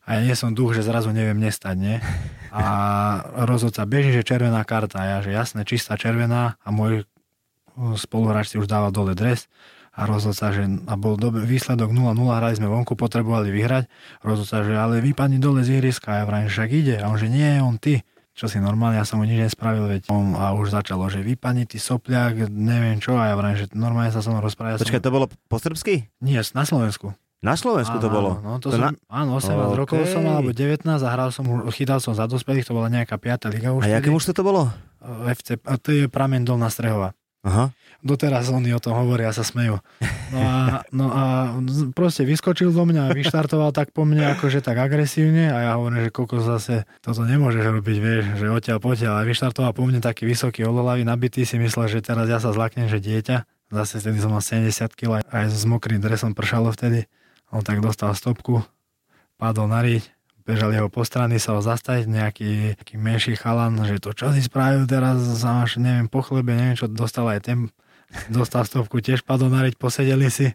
A 0.03 0.19
ja 0.19 0.21
nie 0.21 0.35
som 0.35 0.51
duch, 0.51 0.75
že 0.75 0.83
zrazu 0.83 1.15
neviem 1.15 1.39
nestať, 1.39 1.75
nie? 1.79 1.97
A 2.51 2.63
rozhodca 3.47 3.87
beží, 3.87 4.11
že 4.11 4.27
červená 4.27 4.61
karta. 4.67 4.99
A 4.99 5.07
ja, 5.07 5.17
že 5.23 5.31
jasné, 5.31 5.63
čistá 5.63 5.95
červená 5.95 6.59
a 6.59 6.69
môj 6.75 7.07
spoluhráč 7.97 8.53
si 8.53 8.59
už 8.59 8.69
dával 8.69 8.93
dole 8.93 9.17
dres 9.17 9.49
a 9.93 10.09
rozhodca, 10.09 10.49
že 10.49 10.65
a 10.89 10.93
bol 10.97 11.15
dobrý 11.15 11.45
výsledok 11.45 11.93
0-0, 11.93 12.17
hrali 12.17 12.53
sme 12.57 12.65
vonku, 12.65 12.97
potrebovali 12.97 13.53
vyhrať. 13.53 13.85
Rozhodca, 14.25 14.65
že 14.65 14.73
ale 14.73 15.05
vypadni 15.05 15.37
dole 15.37 15.61
z 15.61 15.77
ihriska. 15.77 16.09
A 16.09 16.15
ja 16.21 16.23
vrajím, 16.25 16.49
však 16.49 16.69
ide. 16.73 16.95
A 16.97 17.13
on, 17.13 17.17
že 17.21 17.29
nie, 17.29 17.61
on 17.61 17.77
ty. 17.77 18.01
Čo 18.33 18.49
si 18.49 18.57
normálne, 18.57 18.97
ja 18.97 19.05
som 19.05 19.21
mu 19.21 19.25
nič 19.25 19.37
nespravil, 19.39 19.85
veď 19.85 20.09
on, 20.09 20.33
a 20.33 20.51
už 20.51 20.73
začalo, 20.73 21.05
že 21.05 21.21
vypadni 21.21 21.69
ty 21.69 21.77
sopliak, 21.77 22.49
neviem 22.49 22.97
čo, 22.97 23.13
a 23.13 23.29
ja 23.29 23.37
vrajím, 23.37 23.61
že 23.61 23.67
normálne 23.71 24.09
sa 24.09 24.25
so 24.25 24.33
mnou 24.33 24.41
rozpráva. 24.41 24.73
Ja 24.73 24.81
Počkaj, 24.81 24.99
som... 24.99 25.05
to 25.05 25.13
bolo 25.13 25.25
po 25.29 25.57
srbsky? 25.57 26.09
Nie, 26.17 26.41
na 26.41 26.65
Slovensku. 26.65 27.13
Na 27.43 27.53
Slovensku 27.53 27.99
to 27.99 28.07
Áno, 28.07 28.15
bolo? 28.15 28.29
Áno, 28.39 28.49
no, 28.49 28.57
to 28.57 28.71
To 28.71 28.79
som, 28.79 28.81
na- 28.89 28.97
áno 29.05 29.35
18 29.37 29.53
OK. 29.53 29.75
rokov 29.75 29.99
som 30.07 30.23
alebo 30.25 30.49
19 30.49 30.81
a 30.87 31.09
hral 31.11 31.29
som, 31.29 31.43
chytal 31.69 31.99
som 31.99 32.15
za 32.15 32.25
dospelých, 32.25 32.63
to 32.63 32.73
bola 32.73 32.87
nejaká 32.87 33.19
5. 33.19 33.51
liga 33.51 33.69
už. 33.69 33.83
A 33.83 33.99
vtedy. 33.99 34.09
mužstvo 34.09 34.31
to 34.31 34.41
bolo? 34.41 34.71
FC, 35.27 35.59
a 35.59 35.75
to 35.75 35.91
je 35.91 36.07
pramen 36.07 36.41
Dolná 36.41 36.71
Strehova. 36.71 37.11
Aha. 37.43 37.75
Doteraz 38.03 38.51
oni 38.51 38.75
o 38.75 38.83
tom 38.83 38.99
hovoria 38.99 39.31
sa 39.31 39.47
smejú. 39.47 39.79
No 40.35 40.39
a, 40.43 40.83
no 40.91 41.07
a 41.07 41.23
proste 41.95 42.27
vyskočil 42.27 42.75
do 42.75 42.83
mňa 42.83 43.07
a 43.07 43.15
vyštartoval 43.15 43.71
tak 43.71 43.95
po 43.95 44.03
mne 44.03 44.35
akože 44.35 44.59
tak 44.59 44.75
agresívne 44.75 45.47
a 45.47 45.57
ja 45.63 45.71
hovorím, 45.79 46.03
že 46.03 46.11
koľko 46.11 46.43
zase 46.43 46.83
toto 46.99 47.23
nemôžeš 47.23 47.63
robiť, 47.63 47.97
vieš, 48.03 48.23
že 48.35 48.51
odtiaľ 48.51 48.83
potiaľ. 48.83 49.23
A 49.23 49.27
vyštartoval 49.27 49.71
po 49.71 49.87
mne 49.87 50.03
taký 50.03 50.27
vysoký 50.27 50.67
olohlavý 50.67 51.07
nabitý, 51.07 51.47
si 51.47 51.55
myslel, 51.55 51.87
že 51.87 52.03
teraz 52.03 52.27
ja 52.27 52.43
sa 52.43 52.51
zlaknem, 52.51 52.91
že 52.91 52.99
dieťa. 52.99 53.71
Zase 53.71 54.03
vtedy 54.03 54.19
som 54.19 54.35
mal 54.35 54.43
70 54.43 54.93
kg, 54.93 55.23
aj 55.23 55.45
s 55.47 55.63
mokrým 55.63 56.03
dresom 56.03 56.35
pršalo 56.35 56.75
vtedy. 56.75 57.07
On 57.55 57.63
tak 57.63 57.79
dostal 57.79 58.11
stopku, 58.13 58.67
padol 59.39 59.71
na 59.71 59.79
riť, 59.79 60.11
bežali 60.43 60.75
ho 60.77 60.91
po 60.91 61.07
strany 61.07 61.39
sa 61.39 61.55
ho 61.55 61.61
zastaviť, 61.63 62.05
nejaký 62.05 62.49
taký 62.75 62.95
menší 62.99 63.33
chalan, 63.39 63.79
že 63.87 63.97
to 64.03 64.11
čo 64.11 64.35
si 64.35 64.43
spravil 64.43 64.83
teraz, 64.85 65.23
máš, 65.41 65.79
neviem, 65.79 66.11
po 66.11 66.19
chlebe, 66.19 66.51
neviem 66.51 66.75
čo, 66.75 66.91
dostal 66.91 67.31
aj 67.31 67.39
ten, 67.47 67.71
dostal 68.29 68.63
stopku, 68.63 69.01
tiež 69.01 69.25
padol 69.25 69.49
na 69.49 69.65
riť, 69.65 69.75
posedeli 69.75 70.29
si, 70.29 70.53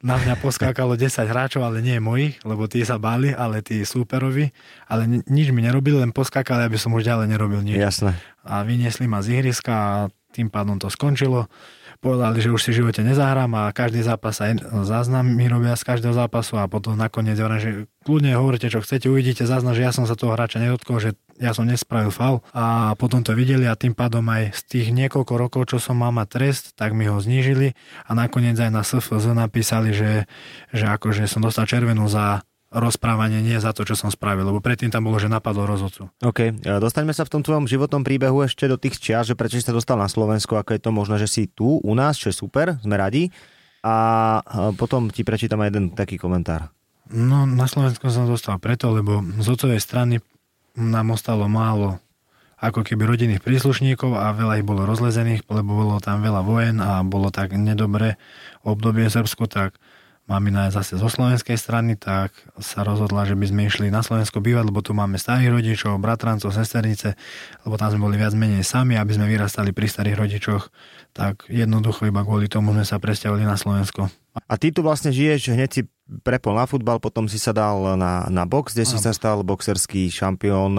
na 0.00 0.16
mňa 0.16 0.38
poskákalo 0.38 0.94
10 0.94 1.26
hráčov, 1.26 1.62
ale 1.66 1.82
nie 1.82 1.98
mojich, 1.98 2.40
lebo 2.46 2.70
tí 2.70 2.80
sa 2.86 2.96
báli, 2.96 3.34
ale 3.34 3.60
tí 3.60 3.82
súperovi, 3.82 4.50
ale 4.86 5.02
ni- 5.06 5.24
nič 5.26 5.50
mi 5.50 5.60
nerobili, 5.60 5.98
len 6.00 6.14
poskákali, 6.14 6.64
aby 6.66 6.78
som 6.78 6.94
už 6.94 7.04
ďalej 7.04 7.26
nerobil 7.30 7.60
nič 7.60 7.78
Jasné. 7.78 8.14
a 8.46 8.62
vyniesli 8.62 9.10
ma 9.10 9.20
z 9.20 9.36
ihriska 9.40 9.72
a 9.72 9.92
tým 10.30 10.46
pádom 10.46 10.78
to 10.78 10.86
skončilo. 10.86 11.50
Povedali, 12.00 12.40
že 12.40 12.48
už 12.48 12.64
si 12.64 12.72
v 12.72 12.80
živote 12.80 13.04
nezahrám 13.04 13.52
a 13.60 13.76
každý 13.76 14.00
zápas 14.00 14.40
aj 14.40 14.64
záznam 14.88 15.28
mi 15.28 15.44
robia 15.52 15.76
z 15.76 15.84
každého 15.84 16.16
zápasu 16.16 16.56
a 16.56 16.64
potom 16.64 16.96
nakoniec 16.96 17.36
hovorím, 17.36 17.60
že 17.60 17.70
kľudne 18.08 18.32
hovoríte, 18.40 18.72
čo 18.72 18.80
chcete, 18.80 19.04
uvidíte 19.12 19.44
záznam, 19.44 19.76
že 19.76 19.84
ja 19.84 19.92
som 19.92 20.08
sa 20.08 20.16
toho 20.16 20.32
hráča 20.32 20.64
nedotkol, 20.64 20.96
že 20.96 21.20
ja 21.36 21.52
som 21.52 21.68
nespravil 21.68 22.08
faul. 22.08 22.40
A 22.56 22.96
potom 22.96 23.20
to 23.20 23.36
videli 23.36 23.68
a 23.68 23.76
tým 23.76 23.92
pádom 23.92 24.24
aj 24.32 24.56
z 24.56 24.60
tých 24.64 24.88
niekoľko 24.96 25.34
rokov, 25.36 25.62
čo 25.72 25.76
som 25.76 26.00
mal 26.00 26.08
mať 26.08 26.28
trest, 26.32 26.64
tak 26.72 26.96
mi 26.96 27.04
ho 27.04 27.20
znížili 27.20 27.76
a 28.08 28.16
nakoniec 28.16 28.56
aj 28.56 28.72
na 28.72 28.80
SFZ 28.80 29.36
napísali, 29.36 29.92
že, 29.92 30.24
že 30.72 30.88
akože 30.88 31.28
som 31.28 31.44
dostal 31.44 31.68
červenú 31.68 32.08
za 32.08 32.40
rozprávanie, 32.70 33.42
nie 33.42 33.58
za 33.58 33.74
to, 33.74 33.82
čo 33.82 33.98
som 33.98 34.14
spravil, 34.14 34.46
lebo 34.46 34.62
predtým 34.62 34.94
tam 34.94 35.02
bolo, 35.02 35.18
že 35.18 35.26
napadol 35.26 35.66
rozhodcu. 35.66 36.06
OK, 36.22 36.40
e, 36.40 36.52
dostaňme 36.62 37.10
sa 37.10 37.26
v 37.26 37.32
tom 37.34 37.42
tvojom 37.42 37.66
životnom 37.66 38.06
príbehu 38.06 38.46
ešte 38.46 38.70
do 38.70 38.78
tých 38.78 39.02
čias, 39.02 39.26
že 39.26 39.34
prečo 39.34 39.58
si 39.58 39.66
sa 39.66 39.74
dostal 39.74 39.98
na 39.98 40.06
Slovensko, 40.06 40.54
ako 40.54 40.78
je 40.78 40.80
to 40.80 40.90
možné, 40.94 41.18
že 41.18 41.26
si 41.26 41.42
tu 41.50 41.82
u 41.82 41.92
nás, 41.98 42.14
čo 42.14 42.30
je 42.30 42.38
super, 42.38 42.78
sme 42.78 42.94
radi. 42.94 43.34
A 43.82 43.96
e, 44.38 44.70
potom 44.78 45.10
ti 45.10 45.26
prečítam 45.26 45.58
aj 45.60 45.68
jeden 45.74 45.84
taký 45.98 46.14
komentár. 46.14 46.70
No, 47.10 47.42
na 47.42 47.66
Slovensku 47.66 48.06
som 48.06 48.30
dostal 48.30 48.62
preto, 48.62 48.94
lebo 48.94 49.18
z 49.42 49.46
otcovej 49.50 49.82
strany 49.82 50.22
nám 50.78 51.10
ostalo 51.10 51.50
málo 51.50 51.98
ako 52.60 52.84
keby 52.84 53.08
rodinných 53.08 53.42
príslušníkov 53.42 54.14
a 54.14 54.36
veľa 54.36 54.60
ich 54.60 54.68
bolo 54.68 54.84
rozlezených, 54.84 55.48
lebo 55.48 55.80
bolo 55.80 55.96
tam 55.98 56.20
veľa 56.20 56.44
vojen 56.44 56.76
a 56.78 57.00
bolo 57.00 57.32
tak 57.32 57.56
nedobré 57.56 58.20
obdobie 58.62 59.08
Srbsku, 59.08 59.48
tak 59.48 59.80
mamina 60.30 60.70
je 60.70 60.78
zase 60.78 60.94
zo 60.94 61.10
slovenskej 61.10 61.58
strany, 61.58 61.98
tak 61.98 62.30
sa 62.62 62.86
rozhodla, 62.86 63.26
že 63.26 63.34
by 63.34 63.50
sme 63.50 63.60
išli 63.66 63.90
na 63.90 64.06
Slovensko 64.06 64.38
bývať, 64.38 64.70
lebo 64.70 64.78
tu 64.78 64.94
máme 64.94 65.18
starých 65.18 65.50
rodičov, 65.50 65.98
bratrancov, 65.98 66.54
sesternice, 66.54 67.18
lebo 67.66 67.74
tam 67.74 67.90
sme 67.90 68.06
boli 68.06 68.14
viac 68.14 68.30
menej 68.38 68.62
sami, 68.62 68.94
aby 68.94 69.10
sme 69.10 69.26
vyrastali 69.26 69.74
pri 69.74 69.90
starých 69.90 70.16
rodičoch, 70.16 70.70
tak 71.10 71.50
jednoducho 71.50 72.06
iba 72.06 72.22
kvôli 72.22 72.46
tomu 72.46 72.70
sme 72.70 72.86
sa 72.86 73.02
presťahovali 73.02 73.42
na 73.42 73.58
Slovensko. 73.58 74.06
A 74.46 74.54
ty 74.54 74.70
tu 74.70 74.86
vlastne 74.86 75.10
žiješ, 75.10 75.58
hneď 75.58 75.70
si 75.74 75.82
prepol 76.26 76.58
na 76.58 76.66
futbal, 76.66 76.98
potom 76.98 77.30
si 77.30 77.38
sa 77.38 77.54
dal 77.54 77.94
na, 77.94 78.26
na 78.26 78.42
box, 78.42 78.74
kde 78.74 78.82
si 78.82 78.98
sa 78.98 79.14
stal 79.14 79.46
boxerský 79.46 80.10
šampión, 80.10 80.74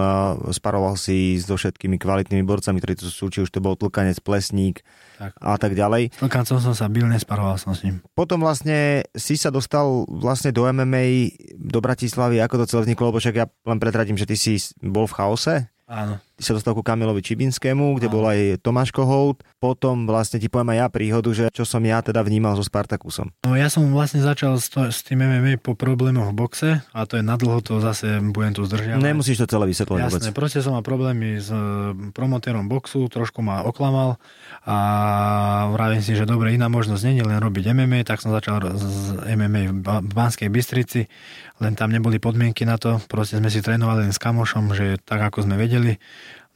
sparoval 0.52 1.00
si 1.00 1.40
so 1.40 1.56
všetkými 1.56 1.96
kvalitnými 1.96 2.44
borcami, 2.44 2.76
ktorí 2.78 3.00
tu 3.00 3.08
sú, 3.08 3.32
či 3.32 3.40
už 3.40 3.48
to 3.48 3.64
bol 3.64 3.72
tlkanec, 3.72 4.20
plesník 4.20 4.84
Tak. 5.16 5.32
a 5.40 5.56
tak 5.56 5.72
ďalej. 5.72 6.12
Tlkancom 6.20 6.60
som 6.60 6.74
sa 6.76 6.92
bil, 6.92 7.08
nesparoval 7.08 7.56
som 7.56 7.72
s 7.72 7.80
ním. 7.80 8.04
Potom 8.12 8.44
vlastne 8.44 9.08
si 9.16 9.40
sa 9.40 9.48
dostal 9.48 10.04
vlastne 10.12 10.52
do 10.52 10.68
MMA, 10.68 11.32
do 11.56 11.80
Bratislavy, 11.80 12.44
ako 12.44 12.62
to 12.62 12.68
celé 12.68 12.80
vzniklo, 12.92 13.08
lebo 13.08 13.18
však 13.18 13.36
ja 13.40 13.48
len 13.48 13.80
predradím, 13.80 14.20
že 14.20 14.28
ty 14.28 14.36
si 14.36 14.60
bol 14.84 15.08
v 15.08 15.16
chaose, 15.16 15.71
Áno. 15.92 16.16
ty 16.40 16.48
sa 16.48 16.56
dostal 16.56 16.72
ku 16.72 16.80
Kamilovi 16.80 17.20
Čibinskému, 17.20 18.00
kde 18.00 18.08
bol 18.08 18.24
aj 18.24 18.64
Tomáš 18.64 18.96
Kohout, 18.96 19.44
potom 19.60 20.08
vlastne 20.08 20.40
ti 20.40 20.48
poviem 20.48 20.72
aj 20.72 20.78
ja 20.80 20.86
príhodu, 20.88 21.28
že 21.36 21.44
čo 21.52 21.68
som 21.68 21.84
ja 21.84 22.00
teda 22.00 22.24
vnímal 22.24 22.56
so 22.56 22.64
Spartakusom. 22.64 23.28
No 23.44 23.52
ja 23.52 23.68
som 23.68 23.84
vlastne 23.92 24.24
začal 24.24 24.56
s, 24.56 24.72
to, 24.72 24.88
s 24.88 25.04
tým 25.04 25.20
MMA 25.20 25.60
po 25.60 25.76
problémoch 25.76 26.32
v 26.32 26.34
boxe 26.34 26.70
a 26.80 27.00
to 27.04 27.20
je 27.20 27.22
nadlho, 27.22 27.60
to 27.60 27.76
zase 27.84 28.24
budem 28.32 28.56
tu 28.56 28.64
zdržiavať. 28.64 29.04
Nemusíš 29.04 29.44
to 29.44 29.46
celé 29.52 29.68
vysvetľovať 29.68 30.00
vôbec. 30.08 30.22
Jasné, 30.24 30.32
proste 30.32 30.64
som 30.64 30.72
mal 30.72 30.82
problémy 30.82 31.36
s 31.36 31.52
e, 31.52 31.60
promotérom 32.16 32.64
boxu, 32.72 33.04
trošku 33.12 33.44
ma 33.44 33.60
oklamal 33.68 34.16
a 34.64 34.76
vravím 35.76 36.00
si, 36.00 36.16
že 36.16 36.24
dobre, 36.24 36.56
iná 36.56 36.72
možnosť 36.72 37.04
není 37.04 37.20
len 37.20 37.36
robiť 37.36 37.68
MMA, 37.76 38.08
tak 38.08 38.24
som 38.24 38.32
začal 38.32 38.64
z 38.80 39.28
MMA 39.28 39.84
v 40.00 40.12
Banskej 40.16 40.48
Bystrici, 40.48 41.04
len 41.62 41.78
tam 41.78 41.94
neboli 41.94 42.18
podmienky 42.18 42.66
na 42.66 42.74
to, 42.74 42.98
proste 43.06 43.38
sme 43.38 43.46
si 43.48 43.62
trénovali 43.62 44.10
len 44.10 44.12
s 44.12 44.18
kamošom, 44.18 44.74
že 44.74 44.98
tak 44.98 45.22
ako 45.22 45.46
sme 45.46 45.54
vedeli, 45.54 46.02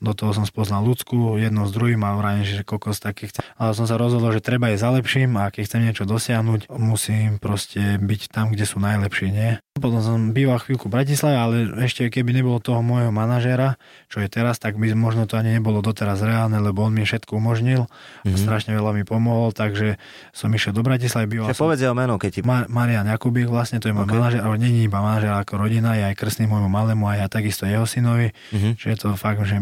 do 0.06 0.14
toho 0.14 0.30
som 0.32 0.42
spoznal 0.42 0.80
ľudskú, 0.80 1.34
jedno 1.36 1.64
s 1.64 1.72
druhým 1.72 1.98
a 2.00 2.14
vravím, 2.14 2.42
že 2.42 2.62
kokos 2.62 2.96
taký 2.98 3.26
chce. 3.26 3.42
Ale 3.54 3.72
som 3.72 3.84
sa 3.84 3.94
rozhodol, 3.94 4.30
že 4.30 4.38
treba 4.38 4.70
ísť 4.70 4.78
za 4.78 4.90
lepším 4.92 5.34
a 5.34 5.48
keď 5.48 5.62
chcem 5.64 5.80
niečo 5.82 6.04
dosiahnuť, 6.04 6.70
musím 6.72 7.36
proste 7.36 7.98
byť 7.98 8.20
tam, 8.28 8.48
kde 8.48 8.62
sú 8.62 8.78
najlepší, 8.78 9.26
nie? 9.28 9.50
Potom 9.74 9.98
som 9.98 10.30
býval 10.30 10.56
chvíľku 10.56 10.86
v 10.86 10.94
Bratislave, 10.94 11.36
ale 11.36 11.54
ešte 11.82 12.06
keby 12.06 12.32
nebolo 12.32 12.56
toho 12.58 12.80
môjho 12.80 13.10
manažéra, 13.10 13.76
čo 14.06 14.18
je 14.18 14.28
teraz, 14.28 14.56
tak 14.56 14.74
by 14.74 14.94
možno 14.94 15.24
to 15.24 15.34
ani 15.34 15.52
nebolo 15.52 15.80
doteraz 15.80 16.16
reálne, 16.18 16.56
lebo 16.56 16.80
on 16.80 16.92
mi 16.92 17.02
všetko 17.02 17.34
umožnil 17.34 17.84
a 18.22 18.36
strašne 18.36 18.72
veľa 18.72 18.92
mi 18.92 19.02
pomohol, 19.02 19.50
takže 19.50 19.98
som 20.30 20.48
išiel 20.48 20.70
do 20.70 20.80
Bratislavy, 20.80 21.26
býval 21.28 21.46
Že 21.46 21.54
som 21.54 21.64
povedz 21.66 21.82
meno, 21.88 22.14
keď 22.14 22.30
ti... 22.30 22.40
Ma- 22.40 22.64
Marian 22.66 23.04
Jakubík 23.06 23.46
vlastne, 23.46 23.76
to 23.76 23.86
je 23.86 23.94
môj 23.94 24.04
Ok. 24.04 24.08
okay. 24.08 24.18
manažer, 24.18 24.40
ale 24.40 24.54
není 24.56 24.80
iba 24.82 24.98
manažer 24.98 25.32
ako 25.34 25.54
rodina, 25.58 25.92
je 25.92 26.04
aj 26.04 26.14
krstný 26.14 26.44
môjmu 26.46 26.68
malému 26.68 27.04
a 27.04 27.14
ja 27.14 27.26
takisto 27.26 27.64
jeho 27.64 27.84
synovi, 27.84 28.32
Mhm. 28.52 28.76
že 28.76 28.86
je 28.86 28.96
to 28.96 29.08
fakt, 29.14 29.40
že 29.42 29.60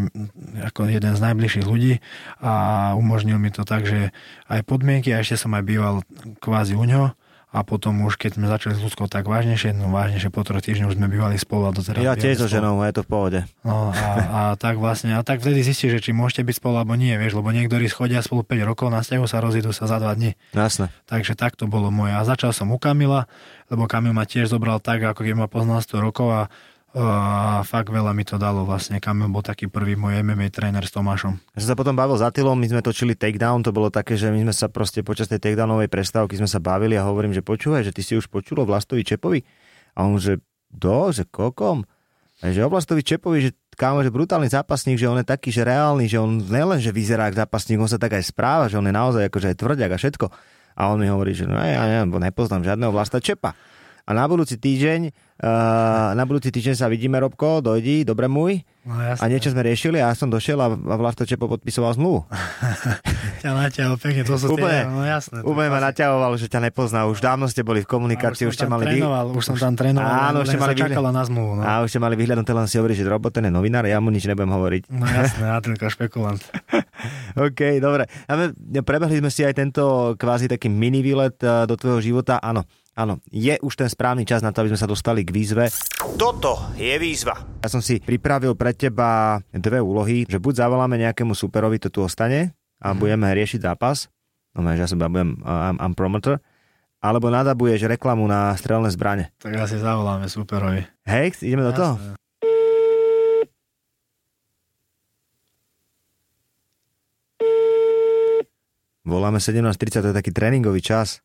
ako 0.67 0.91
jeden 0.91 1.15
z 1.15 1.21
najbližších 1.23 1.67
ľudí 1.67 2.03
a 2.43 2.93
umožnil 2.99 3.39
mi 3.39 3.55
to 3.55 3.63
tak, 3.63 3.87
že 3.87 4.11
aj 4.51 4.67
podmienky 4.67 5.15
a 5.15 5.23
ešte 5.23 5.39
som 5.39 5.55
aj 5.55 5.63
býval 5.63 5.95
kvázi 6.43 6.75
u 6.75 6.85
ňoho 6.85 7.15
a 7.55 7.63
potom 7.63 8.03
už 8.03 8.19
keď 8.19 8.35
sme 8.35 8.51
začali 8.51 8.75
s 8.75 8.83
ľudskou 8.83 9.07
tak 9.07 9.31
vážnejšie, 9.31 9.79
no 9.79 9.95
vážnejšie 9.95 10.35
po 10.35 10.43
troch 10.43 10.59
týždňoch 10.59 10.91
už 10.91 10.99
sme 10.99 11.07
bývali 11.07 11.39
spolu 11.39 11.71
a 11.71 11.71
doteraz 11.71 12.03
Ja 12.03 12.19
tiež 12.19 12.43
so 12.43 12.51
ženou, 12.51 12.83
je 12.83 12.99
to 12.99 13.07
v 13.07 13.09
pohode. 13.09 13.41
No 13.63 13.95
a, 13.95 14.11
a, 14.19 14.41
tak 14.59 14.83
vlastne, 14.83 15.15
a 15.15 15.23
tak 15.23 15.39
vtedy 15.39 15.63
zistíš, 15.63 16.03
že 16.03 16.11
či 16.11 16.11
môžete 16.11 16.43
byť 16.43 16.59
spolu 16.59 16.83
alebo 16.83 16.99
nie, 16.99 17.15
vieš, 17.15 17.39
lebo 17.39 17.55
niektorí 17.55 17.87
schodia 17.87 18.27
spolu 18.27 18.43
5 18.43 18.59
rokov, 18.67 18.91
na 18.91 19.07
vzťahu 19.07 19.27
sa 19.31 19.39
rozídu 19.39 19.71
sa 19.71 19.87
za 19.87 20.03
2 20.03 20.19
dní. 20.19 20.35
Jasné. 20.51 20.91
Takže 21.07 21.39
tak 21.39 21.55
to 21.55 21.71
bolo 21.71 21.95
moje. 21.95 22.19
A 22.19 22.27
začal 22.27 22.51
som 22.51 22.75
u 22.75 22.79
Kamila, 22.83 23.31
lebo 23.71 23.87
Kamil 23.87 24.11
ma 24.11 24.27
tiež 24.27 24.51
zobral 24.51 24.83
tak, 24.83 25.07
ako 25.07 25.23
keď 25.23 25.35
ma 25.39 25.47
poznal 25.47 25.79
100 25.79 25.95
rokov 26.03 26.29
a, 26.35 26.43
a 26.95 27.67
fakt 27.67 27.91
veľa 27.91 28.15
mi 28.15 28.23
to 28.23 28.39
dalo 28.39 28.63
vlastne. 28.63 29.03
Kamil 29.03 29.27
bol 29.27 29.43
taký 29.43 29.67
prvý 29.67 29.99
môj 29.99 30.23
MMA 30.23 30.47
tréner 30.55 30.87
s 30.87 30.95
Tomášom. 30.95 31.35
Ja 31.55 31.59
som 31.59 31.75
sa 31.75 31.77
potom 31.79 31.99
bavil 31.99 32.15
s 32.15 32.23
Atilom, 32.23 32.55
my 32.55 32.71
sme 32.71 32.87
točili 32.87 33.19
takedown, 33.19 33.67
to 33.67 33.75
bolo 33.75 33.91
také, 33.91 34.15
že 34.15 34.31
my 34.31 34.47
sme 34.47 34.55
sa 34.55 34.71
proste 34.71 35.03
počas 35.03 35.27
tej 35.27 35.43
takedownovej 35.43 35.91
prestávky 35.91 36.39
sme 36.39 36.47
sa 36.47 36.63
bavili 36.63 36.95
a 36.95 37.03
hovorím, 37.03 37.35
že 37.35 37.43
počúvaj, 37.43 37.83
že 37.83 37.91
ty 37.91 38.07
si 38.07 38.15
už 38.15 38.31
počulo 38.31 38.63
Vlastovi 38.63 39.03
Čepovi? 39.03 39.43
A 39.99 40.07
on, 40.07 40.23
že 40.23 40.39
do, 40.71 41.11
že 41.11 41.27
kokom? 41.27 41.83
A 42.43 42.55
že 42.55 42.63
o 42.63 42.71
Vlastovi 42.71 43.03
Čepovi, 43.03 43.43
že 43.43 43.51
kámo, 43.75 44.07
že 44.07 44.15
brutálny 44.15 44.47
zápasník, 44.47 44.95
že 44.95 45.11
on 45.11 45.19
je 45.19 45.27
taký, 45.27 45.51
že 45.51 45.67
reálny, 45.67 46.07
že 46.07 46.23
on 46.23 46.47
nelen, 46.47 46.79
že 46.79 46.95
vyzerá 46.95 47.27
ako 47.27 47.43
zápasník, 47.43 47.83
on 47.83 47.91
sa 47.91 47.99
tak 47.99 48.15
aj 48.15 48.23
správa, 48.23 48.71
že 48.71 48.79
on 48.79 48.87
je 48.87 48.95
naozaj 48.95 49.23
akože 49.27 49.51
aj 49.51 49.57
tvrďak 49.59 49.91
a 49.91 49.99
všetko. 49.99 50.27
A 50.79 50.95
on 50.95 51.03
mi 51.03 51.11
hovorí, 51.11 51.35
že 51.35 51.47
no 51.47 51.59
ja 51.59 52.07
bo 52.07 52.23
nepoznám 52.23 52.63
žiadneho 52.63 52.95
Vlasta 52.95 53.19
Čepa. 53.19 53.55
A 54.05 54.13
na 54.13 54.29
budúci 54.29 54.61
týždeň, 54.61 55.01
uh, 55.41 56.13
na 56.13 56.29
budúci 56.29 56.53
týždeň 56.53 56.77
sa 56.77 56.93
vidíme, 56.93 57.17
Robko, 57.17 57.65
dojdi, 57.65 58.05
dobre 58.05 58.29
môj. 58.29 58.61
No 58.85 59.01
A 59.01 59.25
niečo 59.33 59.49
sme 59.49 59.65
riešili 59.65 59.97
a 59.97 60.13
ja 60.13 60.15
som 60.15 60.29
došiel 60.29 60.61
a, 60.61 60.69
a 60.69 60.95
Vlasto 61.01 61.25
Čepo 61.25 61.49
podpisoval 61.49 61.97
zmluvu. 61.97 62.29
ťa 63.41 63.57
natiahol 63.57 63.97
pekne, 63.97 64.29
to 64.29 64.37
sú 64.37 64.53
Úplne, 64.53 64.69
tie, 64.69 64.93
no 64.93 65.01
jasné. 65.09 65.41
úplne 65.41 65.73
ma 65.73 65.81
naťahoval, 65.81 66.37
že 66.37 66.53
ťa 66.53 66.69
nepozná. 66.69 67.09
Už 67.09 67.25
dávno 67.25 67.49
ste 67.49 67.65
boli 67.65 67.81
v 67.81 67.89
komunikácii, 67.89 68.45
už 68.45 68.61
ste 68.61 68.69
mali... 68.69 68.85
vy- 68.85 69.01
trénoval, 69.01 69.33
už 69.33 69.41
som 69.41 69.57
tam 69.57 69.73
trénoval, 69.73 70.13
Áno, 70.13 70.45
už 70.45 70.53
ste 70.53 70.61
mali 70.61 70.77
vyhľad- 70.77 71.17
na 71.17 71.25
zmluvu. 71.25 71.53
No. 71.57 71.63
A 71.65 71.81
už 71.81 71.89
ste 71.89 72.01
mali 72.05 72.15
vyhľadnuté, 72.21 72.53
len 72.53 72.69
si 72.69 72.77
hovorí, 72.77 72.93
že 72.93 73.09
Robo, 73.09 73.33
ten 73.33 73.49
je 73.49 73.53
novinár, 73.57 73.89
ja 73.89 74.05
mu 74.05 74.13
nič 74.13 74.29
nebudem 74.29 74.53
hovoriť. 74.53 74.93
no 74.93 75.09
jasné, 75.09 75.49
Atilka 75.49 75.89
špekulant. 75.89 76.45
OK, 77.49 77.81
dobre. 77.81 78.05
Prebehli 78.85 79.17
sme 79.25 79.33
si 79.33 79.49
aj 79.49 79.57
tento 79.57 80.13
kvázi 80.21 80.45
taký 80.53 80.69
mini 80.69 81.01
výlet 81.01 81.41
eh, 81.41 81.65
do 81.65 81.73
tvojho 81.73 82.05
života. 82.05 82.37
Áno, 82.37 82.69
áno, 82.95 83.19
je 83.27 83.55
už 83.59 83.75
ten 83.75 83.87
správny 83.87 84.23
čas 84.23 84.41
na 84.41 84.51
to, 84.51 84.63
aby 84.63 84.71
sme 84.71 84.81
sa 84.81 84.87
dostali 84.87 85.21
k 85.21 85.31
výzve. 85.31 85.71
Toto 86.15 86.75
je 86.75 86.95
výzva. 86.97 87.35
Ja 87.61 87.69
som 87.69 87.79
si 87.79 87.99
pripravil 87.99 88.55
pre 88.55 88.71
teba 88.71 89.39
dve 89.51 89.79
úlohy, 89.79 90.25
že 90.25 90.39
buď 90.39 90.63
zavoláme 90.63 90.97
nejakému 90.97 91.33
superovi, 91.33 91.79
to 91.79 91.91
tu 91.91 92.01
ostane 92.01 92.51
a 92.79 92.91
Mhm. 92.91 92.99
budeme 92.99 93.27
riešiť 93.29 93.61
zápas. 93.61 94.07
No, 94.55 94.63
že 94.71 94.79
ja 94.79 94.87
som 94.87 94.97
budem 94.97 95.43
uh, 95.43 95.69
I'm, 95.69 95.79
I'm 95.83 95.93
promoter. 95.93 96.39
Alebo 96.99 97.29
nadabuješ 97.29 97.85
reklamu 97.85 98.25
na 98.25 98.55
strelné 98.55 98.89
zbrane. 98.89 99.29
Tak 99.37 99.53
asi 99.53 99.77
zavoláme 99.77 100.25
superovi. 100.25 100.89
Hej, 101.05 101.37
ideme 101.43 101.61
do 101.61 101.75
toho? 101.75 102.01
Voláme 109.05 109.37
17.30, 109.37 110.01
to 110.01 110.09
je 110.11 110.17
taký 110.17 110.33
tréningový 110.33 110.81
čas. 110.81 111.21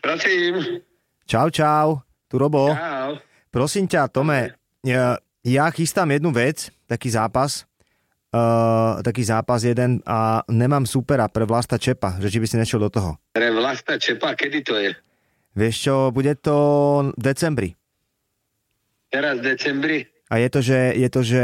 Prosím. 0.00 0.80
Čau, 1.28 1.48
čau, 1.52 2.00
tu 2.28 2.40
Robo. 2.40 2.72
Čau. 2.72 3.20
Prosím 3.50 3.86
ťa, 3.86 4.08
Tome, 4.08 4.54
ja, 4.86 5.18
ja 5.44 5.64
chystám 5.70 6.10
jednu 6.10 6.30
vec, 6.32 6.70
taký 6.86 7.10
zápas, 7.10 7.66
uh, 8.32 9.02
taký 9.02 9.26
zápas 9.26 9.66
jeden 9.66 10.00
a 10.06 10.40
nemám 10.46 10.86
supera 10.86 11.26
pre 11.26 11.44
Vlasta 11.44 11.76
Čepa, 11.78 12.16
že 12.22 12.30
či 12.30 12.38
by 12.38 12.46
si 12.46 12.56
nešiel 12.56 12.80
do 12.80 12.90
toho. 12.90 13.18
Pre 13.34 13.48
Vlasta 13.50 13.98
Čepa, 13.98 14.38
kedy 14.38 14.58
to 14.62 14.74
je? 14.78 14.90
Vieš 15.58 15.76
čo, 15.82 15.94
bude 16.14 16.32
to 16.38 16.56
v 17.18 17.22
decembri. 17.22 17.70
Teraz 19.10 19.42
v 19.42 19.44
decembri? 19.50 19.98
A 20.30 20.38
je 20.38 20.48
to, 20.48 20.60
že, 20.62 20.78
je 20.94 21.08
to, 21.10 21.20
že 21.26 21.42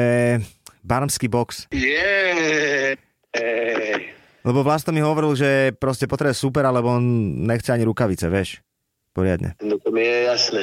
barmský 0.87 1.27
box. 1.27 1.67
Je. 1.75 2.95
Ej. 3.35 4.16
Lebo 4.47 4.63
Vlasto 4.63 4.95
mi 4.95 5.03
hovoril, 5.03 5.35
že 5.35 5.75
proste 5.75 6.07
potrebuje 6.07 6.39
supera, 6.39 6.71
lebo 6.71 6.95
on 6.95 7.03
nechce 7.51 7.75
ani 7.75 7.83
rukavice, 7.83 8.31
vieš. 8.31 8.63
Poriadne. 9.11 9.59
No 9.59 9.83
to 9.83 9.91
mi 9.91 10.07
je 10.07 10.19
jasné. 10.31 10.63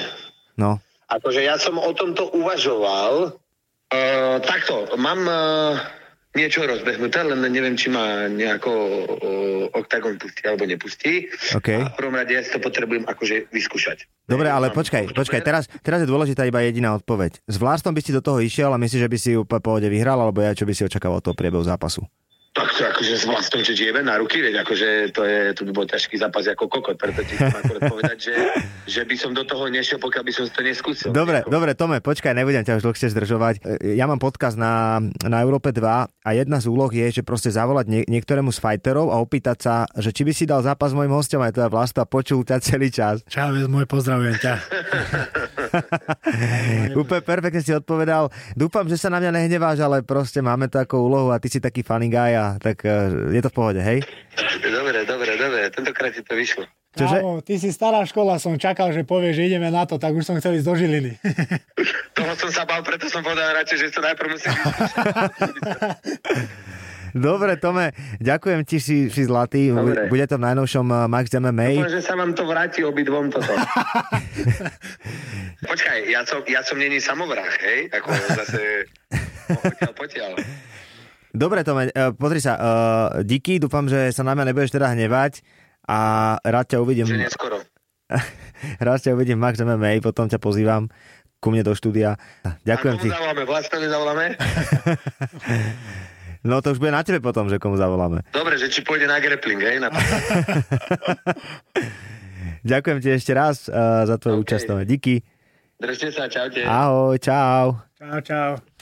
No. 0.56 0.80
Akože 1.12 1.44
ja 1.44 1.60
som 1.60 1.76
o 1.76 1.92
tomto 1.92 2.32
uvažoval. 2.32 3.36
Uh, 3.94 4.42
takto, 4.42 4.90
mám 4.96 5.22
uh, 5.28 5.78
niečo 6.34 6.66
rozbehnuté, 6.66 7.22
len 7.22 7.46
neviem, 7.46 7.78
či 7.78 7.94
ma 7.94 8.26
nejako 8.26 8.72
uh, 8.72 9.78
Octagon 9.78 10.18
pustí 10.18 10.42
alebo 10.48 10.66
nepustí. 10.66 11.30
OK. 11.54 11.70
A 11.78 11.94
v 11.94 11.98
prvom 11.98 12.16
rade 12.18 12.34
ja 12.34 12.42
si 12.42 12.50
to 12.50 12.64
potrebujem 12.64 13.06
akože 13.06 13.54
vyskúšať. 13.54 14.10
Dobre, 14.26 14.50
ale 14.50 14.74
Mám 14.74 14.82
počkaj, 14.82 15.14
počkaj, 15.14 15.42
teraz, 15.46 15.70
teraz 15.86 16.02
je 16.02 16.10
dôležitá 16.10 16.48
iba 16.48 16.64
jediná 16.66 16.98
odpoveď. 16.98 17.38
S 17.46 17.60
Vlastom 17.62 17.94
by 17.94 18.02
si 18.02 18.16
do 18.16 18.24
toho 18.24 18.42
išiel 18.42 18.74
a 18.74 18.82
myslíš, 18.82 19.02
že 19.06 19.12
by 19.12 19.18
si 19.20 19.32
úplne 19.38 19.62
v 19.62 19.66
pohode 19.66 19.88
vyhral, 19.92 20.18
alebo 20.18 20.42
ja 20.42 20.58
čo 20.58 20.66
by 20.66 20.74
si 20.74 20.88
očakával 20.88 21.22
od 21.22 21.26
toho 21.26 21.38
priebehu 21.38 21.62
zápasu? 21.62 22.02
Tak 22.54 22.70
to 22.70 22.86
akože 23.04 23.20
s 23.20 23.28
vlastnou, 23.28 23.60
že 23.60 23.76
jebe 23.84 24.00
na 24.00 24.16
ruky, 24.16 24.40
veď 24.40 24.64
akože 24.64 25.12
to, 25.12 25.28
je, 25.28 25.52
to 25.52 25.68
by 25.68 25.76
bol 25.76 25.84
ťažký 25.84 26.16
zápas 26.16 26.48
ako 26.48 26.72
kokot, 26.72 26.96
preto 26.96 27.20
ti 27.28 27.36
chcem 27.36 27.52
akorát 27.52 27.92
povedať, 27.92 28.32
že, 28.32 28.36
že 28.88 29.02
by 29.04 29.16
som 29.20 29.36
do 29.36 29.44
toho 29.44 29.68
nešiel, 29.68 30.00
pokiaľ 30.00 30.24
by 30.24 30.32
som 30.32 30.48
to 30.48 30.64
neskúsil. 30.64 31.12
Dobre, 31.12 31.44
Ako- 31.44 31.52
dobre, 31.52 31.76
Tome, 31.76 32.00
počkaj, 32.00 32.32
nebudem 32.32 32.64
ťa 32.64 32.80
už 32.80 32.88
dlhšie 32.88 33.12
zdržovať. 33.12 33.56
E, 33.84 34.00
Ja 34.00 34.08
mám 34.08 34.24
podcast 34.24 34.56
na, 34.56 35.04
na 35.28 35.44
Európe 35.44 35.76
2 35.76 35.84
a 35.84 36.30
jedna 36.32 36.64
z 36.64 36.72
úloh 36.72 36.88
je, 36.88 37.12
že 37.12 37.28
proste 37.28 37.52
zavolať 37.52 37.92
nie, 37.92 38.02
niektorému 38.08 38.56
z 38.56 38.64
fighterov 38.64 39.12
a 39.12 39.20
opýtať 39.20 39.58
sa, 39.60 39.74
že 40.00 40.16
či 40.16 40.24
by 40.24 40.32
si 40.32 40.48
dal 40.48 40.64
zápas 40.64 40.94
s 40.94 40.96
mojim 40.96 41.12
hostom 41.12 41.44
aj 41.44 41.60
teda 41.60 41.68
Vlasto 41.68 42.00
a 42.00 42.08
počul 42.08 42.48
ťa 42.48 42.64
celý 42.64 42.88
čas. 42.88 43.20
Čau, 43.28 43.52
môj 43.68 43.84
pozdravujem 43.84 44.40
ťa. 44.40 44.54
Úplne 47.02 47.22
perfektne 47.26 47.62
si 47.66 47.74
odpovedal. 47.74 48.30
Dúfam, 48.54 48.86
že 48.86 48.96
sa 48.96 49.10
na 49.10 49.20
mňa 49.20 49.32
nehneváš, 49.34 49.82
ale 49.82 50.06
proste 50.06 50.40
máme 50.40 50.70
to 50.70 50.78
ako 50.78 51.02
úlohu 51.02 51.34
a 51.34 51.42
ty 51.42 51.50
si 51.50 51.58
taký 51.58 51.82
funny 51.82 52.08
guy 52.08 52.38
a 52.38 52.62
tak 52.62 52.86
e, 52.86 52.93
je 53.34 53.42
to 53.42 53.50
v 53.50 53.56
pohode, 53.56 53.82
hej? 53.82 54.00
Dobre, 54.64 55.06
dobre, 55.06 55.32
dobre, 55.38 55.62
tentokrát 55.70 56.12
ti 56.14 56.22
to 56.22 56.34
vyšlo. 56.36 56.66
Čože? 56.94 57.26
Kámo, 57.26 57.42
ty 57.42 57.58
si 57.58 57.74
stará 57.74 58.06
škola, 58.06 58.38
som 58.38 58.54
čakal, 58.62 58.94
že 58.94 59.02
povie, 59.02 59.34
že 59.34 59.50
ideme 59.50 59.74
na 59.74 59.90
to, 59.90 59.98
tak 59.98 60.14
už 60.14 60.30
som 60.30 60.38
chcel 60.38 60.62
ísť 60.62 60.68
do 60.70 60.74
Žiliny. 60.78 61.18
Toho 62.18 62.34
som 62.38 62.50
sa 62.54 62.70
bal, 62.70 62.86
preto 62.86 63.10
som 63.10 63.26
povedal 63.26 63.58
radšej, 63.58 63.78
že 63.82 63.88
to 63.90 64.02
najprv 64.06 64.30
musím 64.38 64.54
Dobre, 67.14 67.62
Tome, 67.62 67.94
ďakujem 68.18 68.66
ti, 68.66 68.82
si, 68.82 69.06
si 69.06 69.22
zlatý. 69.30 69.70
Dobre. 69.70 70.10
Bude 70.10 70.26
to 70.26 70.42
v 70.42 70.50
najnovšom 70.50 70.86
uh, 70.90 71.06
Max 71.06 71.30
MMA. 71.30 71.78
Dúfam, 71.78 71.94
že 71.94 72.02
sa 72.02 72.18
vám 72.18 72.34
to 72.34 72.42
vráti 72.42 72.82
obidvom 72.82 73.30
toto. 73.30 73.54
Počkaj, 75.70 75.98
ja 76.10 76.26
som, 76.26 76.42
ja 76.50 76.66
som 76.66 76.82
není 76.82 76.98
samovrah, 76.98 77.54
hej? 77.62 77.94
Ako 77.94 78.18
zase 78.34 78.90
potiaľ, 79.46 79.92
potiaľ. 79.94 80.32
Dobre, 81.34 81.66
Tome, 81.66 81.90
uh, 81.90 82.14
pozri 82.14 82.38
sa, 82.38 82.54
uh, 82.54 83.26
díky, 83.26 83.58
dúfam, 83.58 83.90
že 83.90 84.14
sa 84.14 84.22
na 84.22 84.38
mňa 84.38 84.54
nebudeš 84.54 84.70
teda 84.70 84.94
hnevať 84.94 85.42
a 85.90 85.98
rád 86.46 86.66
ťa 86.70 86.78
uvidím. 86.78 87.10
Že 87.10 87.26
neskoro. 87.26 87.58
Rád 88.86 89.00
ťa 89.02 89.18
uvidím 89.18 89.42
Max 89.42 89.58
MMA, 89.58 89.98
potom 90.06 90.30
ťa 90.30 90.38
pozývam 90.38 90.94
ku 91.42 91.50
mne 91.50 91.66
do 91.66 91.74
štúdia. 91.74 92.22
Ďakujem 92.64 92.94
A 92.94 92.98
komu 93.02 93.04
ti. 93.04 93.10
zavoláme? 93.10 93.42
Vlastnovi 93.50 93.88
zavoláme? 93.90 94.26
No 96.44 96.60
to 96.60 96.76
už 96.76 96.80
bude 96.84 96.92
na 96.92 97.08
tebe 97.08 97.24
potom, 97.24 97.48
že 97.48 97.56
komu 97.56 97.80
zavoláme. 97.80 98.20
Dobre, 98.36 98.60
že 98.60 98.68
či 98.68 98.84
pôjde 98.84 99.08
na 99.08 99.24
grappling, 99.24 99.64
hej? 99.64 99.80
Na... 99.80 99.88
Ďakujem 102.68 103.00
ti 103.00 103.16
ešte 103.16 103.32
raz 103.32 103.72
uh, 103.72 104.04
za 104.04 104.20
tvoju 104.20 104.44
OK. 104.44 104.52
účasť. 104.52 104.84
Díky. 104.84 105.24
Držte 105.80 106.12
sa, 106.12 106.28
čaute. 106.28 106.68
Ahoj, 106.68 107.16
čau. 107.24 107.80
Čau, 107.96 108.20
čau. 108.28 108.73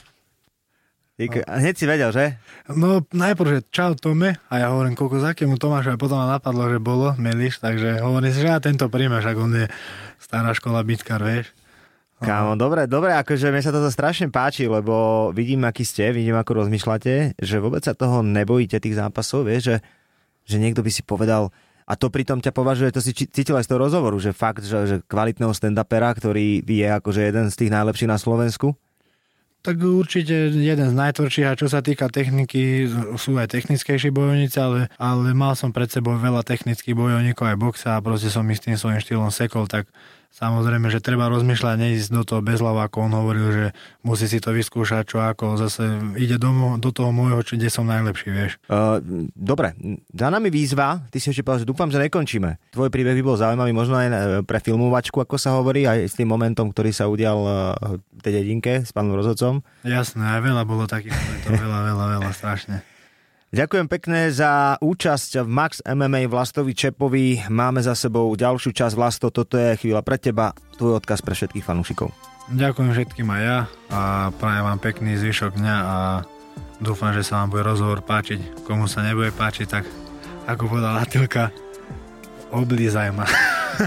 Díky. 1.20 1.44
A 1.44 1.60
Hneď 1.60 1.74
si 1.76 1.84
vedel, 1.84 2.08
že? 2.08 2.40
No 2.72 3.04
najprv, 3.12 3.48
že 3.48 3.60
čau 3.68 3.92
Tome 3.92 4.40
a 4.48 4.54
ja 4.56 4.72
hovorím, 4.72 4.96
koľko 4.96 5.20
za 5.20 5.36
akému 5.36 5.60
Tomášu 5.60 5.92
a 5.92 6.00
potom 6.00 6.16
ma 6.16 6.24
napadlo, 6.24 6.64
že 6.72 6.80
bolo 6.80 7.12
Meliš, 7.20 7.60
takže 7.60 8.00
hovorím 8.00 8.32
si, 8.32 8.40
že 8.40 8.48
ja 8.48 8.58
tento 8.64 8.88
príjmeš, 8.88 9.28
ak 9.28 9.36
on 9.36 9.52
je 9.52 9.66
stará 10.16 10.56
škola 10.56 10.80
bitkar, 10.80 11.20
vieš. 11.20 11.52
Kámo, 12.22 12.54
dobre, 12.54 12.86
dobre, 12.86 13.12
akože 13.18 13.50
mne 13.50 13.60
sa 13.66 13.74
toto 13.74 13.90
strašne 13.90 14.30
páči, 14.30 14.70
lebo 14.70 15.28
vidím, 15.34 15.66
aký 15.66 15.82
ste, 15.82 16.14
vidím, 16.14 16.38
ako 16.38 16.64
rozmýšľate, 16.64 17.34
že 17.34 17.56
vôbec 17.58 17.82
sa 17.82 17.98
toho 17.98 18.22
nebojíte 18.22 18.78
tých 18.78 18.94
zápasov, 18.94 19.50
vieš, 19.50 19.62
že, 19.68 19.76
že 20.46 20.56
niekto 20.62 20.86
by 20.86 20.90
si 20.94 21.02
povedal, 21.02 21.50
a 21.82 21.98
to 21.98 22.14
pritom 22.14 22.38
ťa 22.38 22.54
považuje, 22.54 22.94
to 22.94 23.02
si 23.02 23.10
cítil 23.10 23.58
aj 23.58 23.66
z 23.66 23.74
toho 23.74 23.82
rozhovoru, 23.82 24.14
že 24.22 24.30
fakt, 24.30 24.62
že, 24.62 24.86
že 24.86 24.96
kvalitného 25.02 25.50
stand-upera, 25.50 26.14
ktorý 26.14 26.62
je 26.62 26.88
akože 26.88 27.26
jeden 27.26 27.50
z 27.50 27.58
tých 27.58 27.74
najlepších 27.74 28.08
na 28.08 28.22
Slovensku. 28.22 28.78
Tak 29.62 29.78
určite 29.78 30.50
jeden 30.50 30.90
z 30.90 30.98
najtvrdších 30.98 31.46
a 31.46 31.54
čo 31.54 31.70
sa 31.70 31.86
týka 31.86 32.10
techniky, 32.10 32.90
sú 33.14 33.38
aj 33.38 33.46
technickejší 33.46 34.10
bojovníci, 34.10 34.58
ale, 34.58 34.90
ale 34.98 35.30
mal 35.38 35.54
som 35.54 35.70
pred 35.70 35.86
sebou 35.86 36.18
veľa 36.18 36.42
technických 36.42 36.98
bojovníkov 36.98 37.46
aj 37.46 37.56
boxa 37.62 37.88
a 37.94 38.02
proste 38.02 38.26
som 38.26 38.42
ich 38.50 38.58
s 38.58 38.66
tým 38.66 38.74
svojím 38.74 38.98
štýlom 38.98 39.30
sekol, 39.30 39.70
tak 39.70 39.86
Samozrejme, 40.32 40.88
že 40.88 41.04
treba 41.04 41.28
rozmýšľať, 41.28 41.76
neísť 41.76 42.08
do 42.08 42.24
toho 42.24 42.40
bez 42.40 42.64
hlavu, 42.64 42.80
ako 42.80 43.04
on 43.04 43.12
hovoril, 43.12 43.48
že 43.52 43.66
musí 44.00 44.24
si 44.24 44.40
to 44.40 44.56
vyskúšať, 44.56 45.04
čo 45.04 45.20
ako 45.20 45.60
zase 45.60 45.84
ide 46.16 46.40
do, 46.40 46.80
do 46.80 46.88
toho 46.88 47.12
môjho, 47.12 47.44
či 47.44 47.60
kde 47.60 47.68
som 47.68 47.84
najlepší, 47.84 48.28
vieš. 48.32 48.56
Uh, 48.64 48.96
dobre, 49.36 49.76
za 50.08 50.32
nami 50.32 50.48
výzva, 50.48 51.04
ty 51.12 51.20
si 51.20 51.28
ešte 51.28 51.44
povedal, 51.44 51.68
že 51.68 51.70
dúfam, 51.70 51.92
že 51.92 52.00
nekončíme. 52.00 52.72
Tvoj 52.72 52.88
príbeh 52.88 53.12
by 53.12 53.22
bol 53.22 53.36
zaujímavý, 53.36 53.76
možno 53.76 54.00
aj 54.00 54.08
pre 54.48 54.56
filmovačku, 54.64 55.20
ako 55.20 55.36
sa 55.36 55.52
hovorí, 55.60 55.84
aj 55.84 56.08
s 56.08 56.16
tým 56.16 56.32
momentom, 56.32 56.72
ktorý 56.72 56.96
sa 56.96 57.12
udial 57.12 57.36
v 57.92 58.20
tej 58.24 58.40
dedinke 58.40 58.88
s 58.88 58.90
pánom 58.96 59.12
rozhodcom. 59.12 59.60
Jasné, 59.84 60.40
aj 60.40 60.40
veľa 60.48 60.64
bolo 60.64 60.88
takých 60.88 61.12
momentov, 61.12 61.60
veľa, 61.60 61.80
veľa, 61.92 62.04
veľa, 62.16 62.30
strašne. 62.32 62.80
Ďakujem 63.52 63.84
pekne 63.84 64.32
za 64.32 64.80
účasť 64.80 65.44
v 65.44 65.48
Max 65.52 65.84
MMA 65.84 66.24
Vlastovi 66.24 66.72
Čepovi. 66.72 67.52
Máme 67.52 67.84
za 67.84 67.92
sebou 67.92 68.32
ďalšiu 68.32 68.72
časť 68.72 68.96
Vlasto, 68.96 69.28
toto 69.28 69.60
je 69.60 69.76
chvíľa 69.76 70.00
pre 70.00 70.16
teba, 70.16 70.56
tvoj 70.80 70.96
odkaz 70.96 71.20
pre 71.20 71.36
všetkých 71.36 71.60
fanúšikov. 71.60 72.08
Ďakujem 72.48 72.96
všetkým 72.96 73.28
aj 73.28 73.42
ja 73.44 73.58
a 73.92 74.00
prajem 74.40 74.64
vám 74.64 74.80
pekný 74.80 75.20
zvyšok 75.20 75.60
dňa 75.60 75.76
a 75.84 75.96
dúfam, 76.80 77.12
že 77.12 77.28
sa 77.28 77.44
vám 77.44 77.52
bude 77.52 77.68
rozhovor 77.68 78.00
páčiť. 78.00 78.64
Komu 78.64 78.88
sa 78.88 79.04
nebude 79.04 79.28
páčiť, 79.36 79.66
tak 79.68 79.84
ako 80.48 80.72
povedala 80.72 81.04
Atilka, 81.04 81.52
oblízaj 82.56 83.12
ma. 83.12 83.28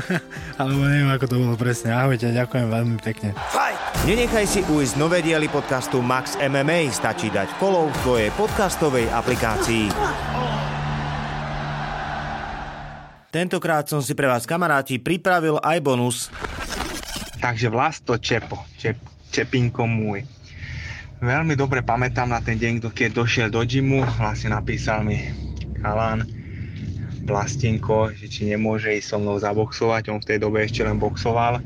Alebo 0.62 0.86
neviem, 0.86 1.10
ako 1.10 1.26
to 1.26 1.42
bolo 1.42 1.58
presne. 1.58 1.90
Ahojte, 1.90 2.30
ďakujem 2.30 2.70
veľmi 2.70 3.02
pekne. 3.02 3.34
Nenechaj 4.04 4.44
si 4.44 4.60
ujsť 4.68 5.00
nové 5.00 5.24
diely 5.24 5.48
podcastu 5.48 6.04
Max 6.04 6.36
MMA. 6.36 6.92
Stačí 6.92 7.32
dať 7.32 7.56
follow 7.56 7.88
v 7.88 7.96
tvojej 8.04 8.30
podcastovej 8.36 9.08
aplikácii. 9.08 9.88
Tentokrát 13.32 13.88
som 13.88 14.04
si 14.04 14.12
pre 14.12 14.28
vás 14.28 14.44
kamaráti 14.44 15.00
pripravil 15.00 15.64
aj 15.64 15.78
bonus. 15.80 16.28
Takže 17.40 17.72
Vlasto 17.72 18.20
Čepo, 18.20 18.68
Čep, 18.76 19.00
Čepinko 19.32 19.88
môj. 19.88 20.28
Veľmi 21.24 21.56
dobre 21.56 21.80
pamätám 21.80 22.28
na 22.28 22.44
ten 22.44 22.60
deň, 22.60 22.92
keď 22.92 23.24
došiel 23.24 23.48
do 23.48 23.64
gymu, 23.64 24.04
vlastne 24.20 24.52
napísal 24.52 25.08
mi 25.08 25.24
Kalan, 25.80 26.45
Plastinko, 27.26 28.14
že 28.14 28.30
či 28.30 28.46
nemôže 28.46 28.94
ísť 28.94 29.10
so 29.10 29.18
mnou 29.18 29.36
zaboxovať, 29.42 30.14
on 30.14 30.22
v 30.22 30.30
tej 30.30 30.38
dobe 30.40 30.62
ešte 30.62 30.86
len 30.86 31.02
boxoval, 31.02 31.60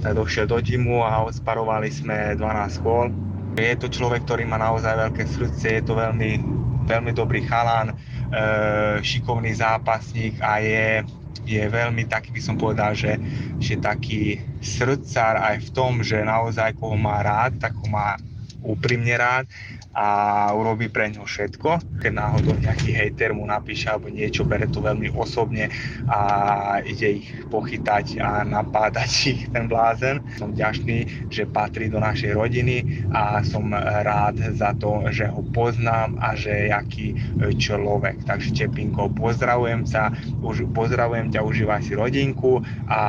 tak 0.00 0.12
došiel 0.16 0.48
do 0.48 0.56
gymu 0.58 1.04
a 1.04 1.22
odsparovali 1.28 1.92
sme 1.92 2.32
12 2.34 2.84
kôl. 2.84 3.12
Je 3.52 3.76
to 3.76 3.92
človek, 3.92 4.24
ktorý 4.24 4.48
má 4.48 4.56
naozaj 4.56 4.96
veľké 4.96 5.24
srdce, 5.28 5.66
je 5.78 5.82
to 5.84 5.92
veľmi, 5.92 6.40
veľmi 6.88 7.12
dobrý 7.12 7.44
chalán, 7.44 7.92
e, 7.92 7.94
šikovný 9.04 9.52
zápasník 9.52 10.40
a 10.40 10.64
je, 10.64 11.04
je 11.44 11.62
veľmi 11.68 12.08
taký, 12.08 12.32
by 12.32 12.40
som 12.40 12.56
povedal, 12.56 12.96
že, 12.96 13.20
že 13.60 13.76
taký 13.76 14.40
srdcár 14.64 15.36
aj 15.36 15.68
v 15.68 15.68
tom, 15.76 16.00
že 16.00 16.24
naozaj 16.24 16.72
koho 16.80 16.96
má 16.96 17.20
rád, 17.20 17.60
tak 17.60 17.76
ho 17.76 17.84
má 17.92 18.16
úprimne 18.64 19.12
rád 19.20 19.44
a 19.92 20.06
urobí 20.56 20.88
pre 20.88 21.12
ňo 21.12 21.28
všetko. 21.28 22.00
Keď 22.00 22.12
náhodou 22.12 22.56
nejaký 22.56 22.96
hejter 22.96 23.36
mu 23.36 23.44
napíše 23.44 23.92
alebo 23.92 24.08
niečo, 24.08 24.48
bere 24.48 24.64
to 24.68 24.80
veľmi 24.80 25.12
osobne 25.12 25.68
a 26.08 26.20
ide 26.84 27.22
ich 27.22 27.28
pochytať 27.52 28.20
a 28.20 28.42
napádať 28.42 29.10
ich 29.36 29.40
ten 29.52 29.68
blázen. 29.68 30.24
Som 30.40 30.56
vďačný, 30.56 31.28
že 31.28 31.44
patrí 31.44 31.92
do 31.92 32.00
našej 32.00 32.32
rodiny 32.32 33.04
a 33.12 33.44
som 33.44 33.68
rád 33.76 34.40
za 34.56 34.72
to, 34.80 35.04
že 35.12 35.28
ho 35.28 35.44
poznám 35.52 36.16
a 36.18 36.32
že 36.32 36.68
je 36.68 36.70
aký 36.72 37.06
človek. 37.60 38.24
Takže 38.24 38.56
Čepinko, 38.56 39.12
pozdravujem 39.12 39.84
sa, 39.84 40.08
už, 40.40 40.72
pozdravujem 40.72 41.28
ťa, 41.32 41.44
užívaj 41.44 41.84
si 41.84 41.92
rodinku 41.92 42.64
a 42.88 43.00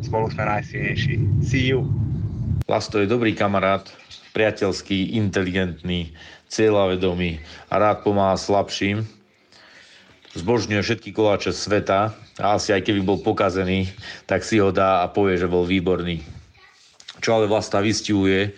spolu 0.00 0.28
sme 0.32 0.44
najsilnejší. 0.48 1.44
See 1.44 1.72
you! 1.72 2.03
Lasto 2.64 2.96
je 2.96 3.04
dobrý 3.04 3.36
kamarát, 3.36 3.84
priateľský, 4.32 5.20
inteligentný, 5.20 6.16
cieľavedomý 6.48 7.44
a 7.68 7.74
rád 7.76 8.00
pomáha 8.00 8.40
slabším. 8.40 9.04
Zbožňuje 10.32 10.80
všetky 10.80 11.12
koláče 11.12 11.52
sveta 11.52 12.16
a 12.40 12.44
asi 12.56 12.72
aj 12.72 12.88
keby 12.88 13.04
bol 13.04 13.20
pokazený, 13.20 13.92
tak 14.24 14.48
si 14.48 14.56
ho 14.64 14.72
dá 14.72 15.04
a 15.04 15.12
povie, 15.12 15.36
že 15.36 15.44
bol 15.44 15.68
výborný. 15.68 16.24
Čo 17.20 17.36
ale 17.36 17.52
Vlasta 17.52 17.84
vystihuje, 17.84 18.56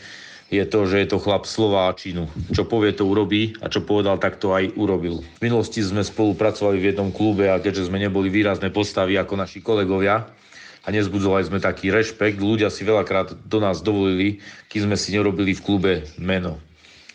je 0.55 0.63
to, 0.63 0.87
že 0.87 1.03
je 1.03 1.09
to 1.11 1.19
chlap 1.19 1.43
Slováčinu. 1.43 2.31
Čo 2.55 2.63
povie, 2.63 2.95
to 2.95 3.11
urobí 3.11 3.59
a 3.59 3.67
čo 3.67 3.83
povedal, 3.83 4.23
tak 4.23 4.39
to 4.39 4.55
aj 4.55 4.71
urobil. 4.79 5.27
V 5.43 5.43
minulosti 5.43 5.83
sme 5.83 6.07
spolupracovali 6.07 6.79
v 6.79 6.95
jednom 6.95 7.11
klube 7.11 7.51
a 7.51 7.59
keďže 7.59 7.91
sme 7.91 7.99
neboli 7.99 8.31
výrazné 8.31 8.71
postavy 8.71 9.19
ako 9.19 9.35
naši 9.35 9.59
kolegovia, 9.59 10.31
a 10.87 10.95
nezbudzovali 10.95 11.43
sme 11.51 11.59
taký 11.59 11.91
rešpekt. 11.91 12.39
Ľudia 12.39 12.71
si 12.71 12.87
veľakrát 12.87 13.35
do 13.43 13.59
nás 13.59 13.83
dovolili, 13.83 14.39
keď 14.71 14.81
sme 14.87 14.97
si 14.97 15.11
nerobili 15.11 15.53
v 15.59 15.65
klube 15.67 15.93
meno. 16.15 16.63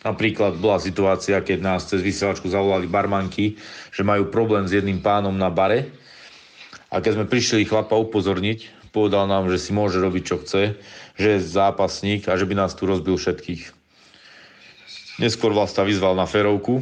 Napríklad 0.04 0.60
bola 0.60 0.82
situácia, 0.82 1.40
keď 1.40 1.64
nás 1.64 1.88
cez 1.88 2.04
vysielačku 2.04 2.52
zavolali 2.52 2.92
barmanky, 2.92 3.56
že 3.96 4.04
majú 4.04 4.28
problém 4.28 4.68
s 4.68 4.76
jedným 4.76 5.00
pánom 5.00 5.32
na 5.32 5.48
bare. 5.48 5.88
A 6.92 7.00
keď 7.00 7.22
sme 7.22 7.32
prišli 7.32 7.64
chlapa 7.64 7.96
upozorniť, 7.96 8.92
povedal 8.92 9.30
nám, 9.30 9.48
že 9.48 9.62
si 9.62 9.72
môže 9.72 10.04
robiť, 10.04 10.24
čo 10.26 10.36
chce, 10.44 10.76
že 11.16 11.28
je 11.38 11.40
zápasník 11.40 12.28
a 12.28 12.36
že 12.36 12.44
by 12.44 12.60
nás 12.60 12.76
tu 12.76 12.84
rozbil 12.90 13.16
všetkých. 13.16 13.72
Neskôr 15.22 15.54
vlastne 15.54 15.86
vyzval 15.86 16.18
na 16.18 16.26
ferovku, 16.26 16.82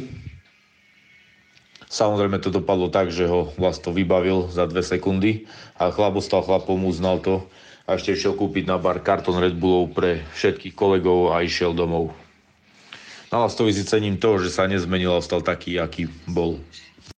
Samozrejme 1.90 2.38
to 2.38 2.54
dopadlo 2.54 2.86
tak, 2.86 3.10
že 3.10 3.26
ho 3.26 3.50
Vlasto 3.58 3.90
vybavil 3.90 4.46
za 4.46 4.62
dve 4.70 4.86
sekundy 4.86 5.50
a 5.74 5.90
chlap 5.90 6.22
ostal 6.22 6.46
chlapom, 6.46 6.86
uznal 6.86 7.18
to 7.18 7.42
a 7.90 7.98
ešte 7.98 8.14
išiel 8.14 8.38
kúpiť 8.38 8.70
na 8.70 8.78
bar 8.78 9.02
karton 9.02 9.42
Red 9.42 9.58
Bullov 9.58 9.90
pre 9.90 10.22
všetkých 10.38 10.78
kolegov 10.78 11.34
a 11.34 11.42
išiel 11.42 11.74
domov. 11.74 12.14
Na 13.34 13.42
Vlastovi 13.42 13.74
si 13.74 13.82
cením 13.82 14.22
to, 14.22 14.38
že 14.38 14.54
sa 14.54 14.70
nezmenil 14.70 15.10
a 15.10 15.18
ostal 15.18 15.42
taký, 15.42 15.82
aký 15.82 16.06
bol. 16.30 16.62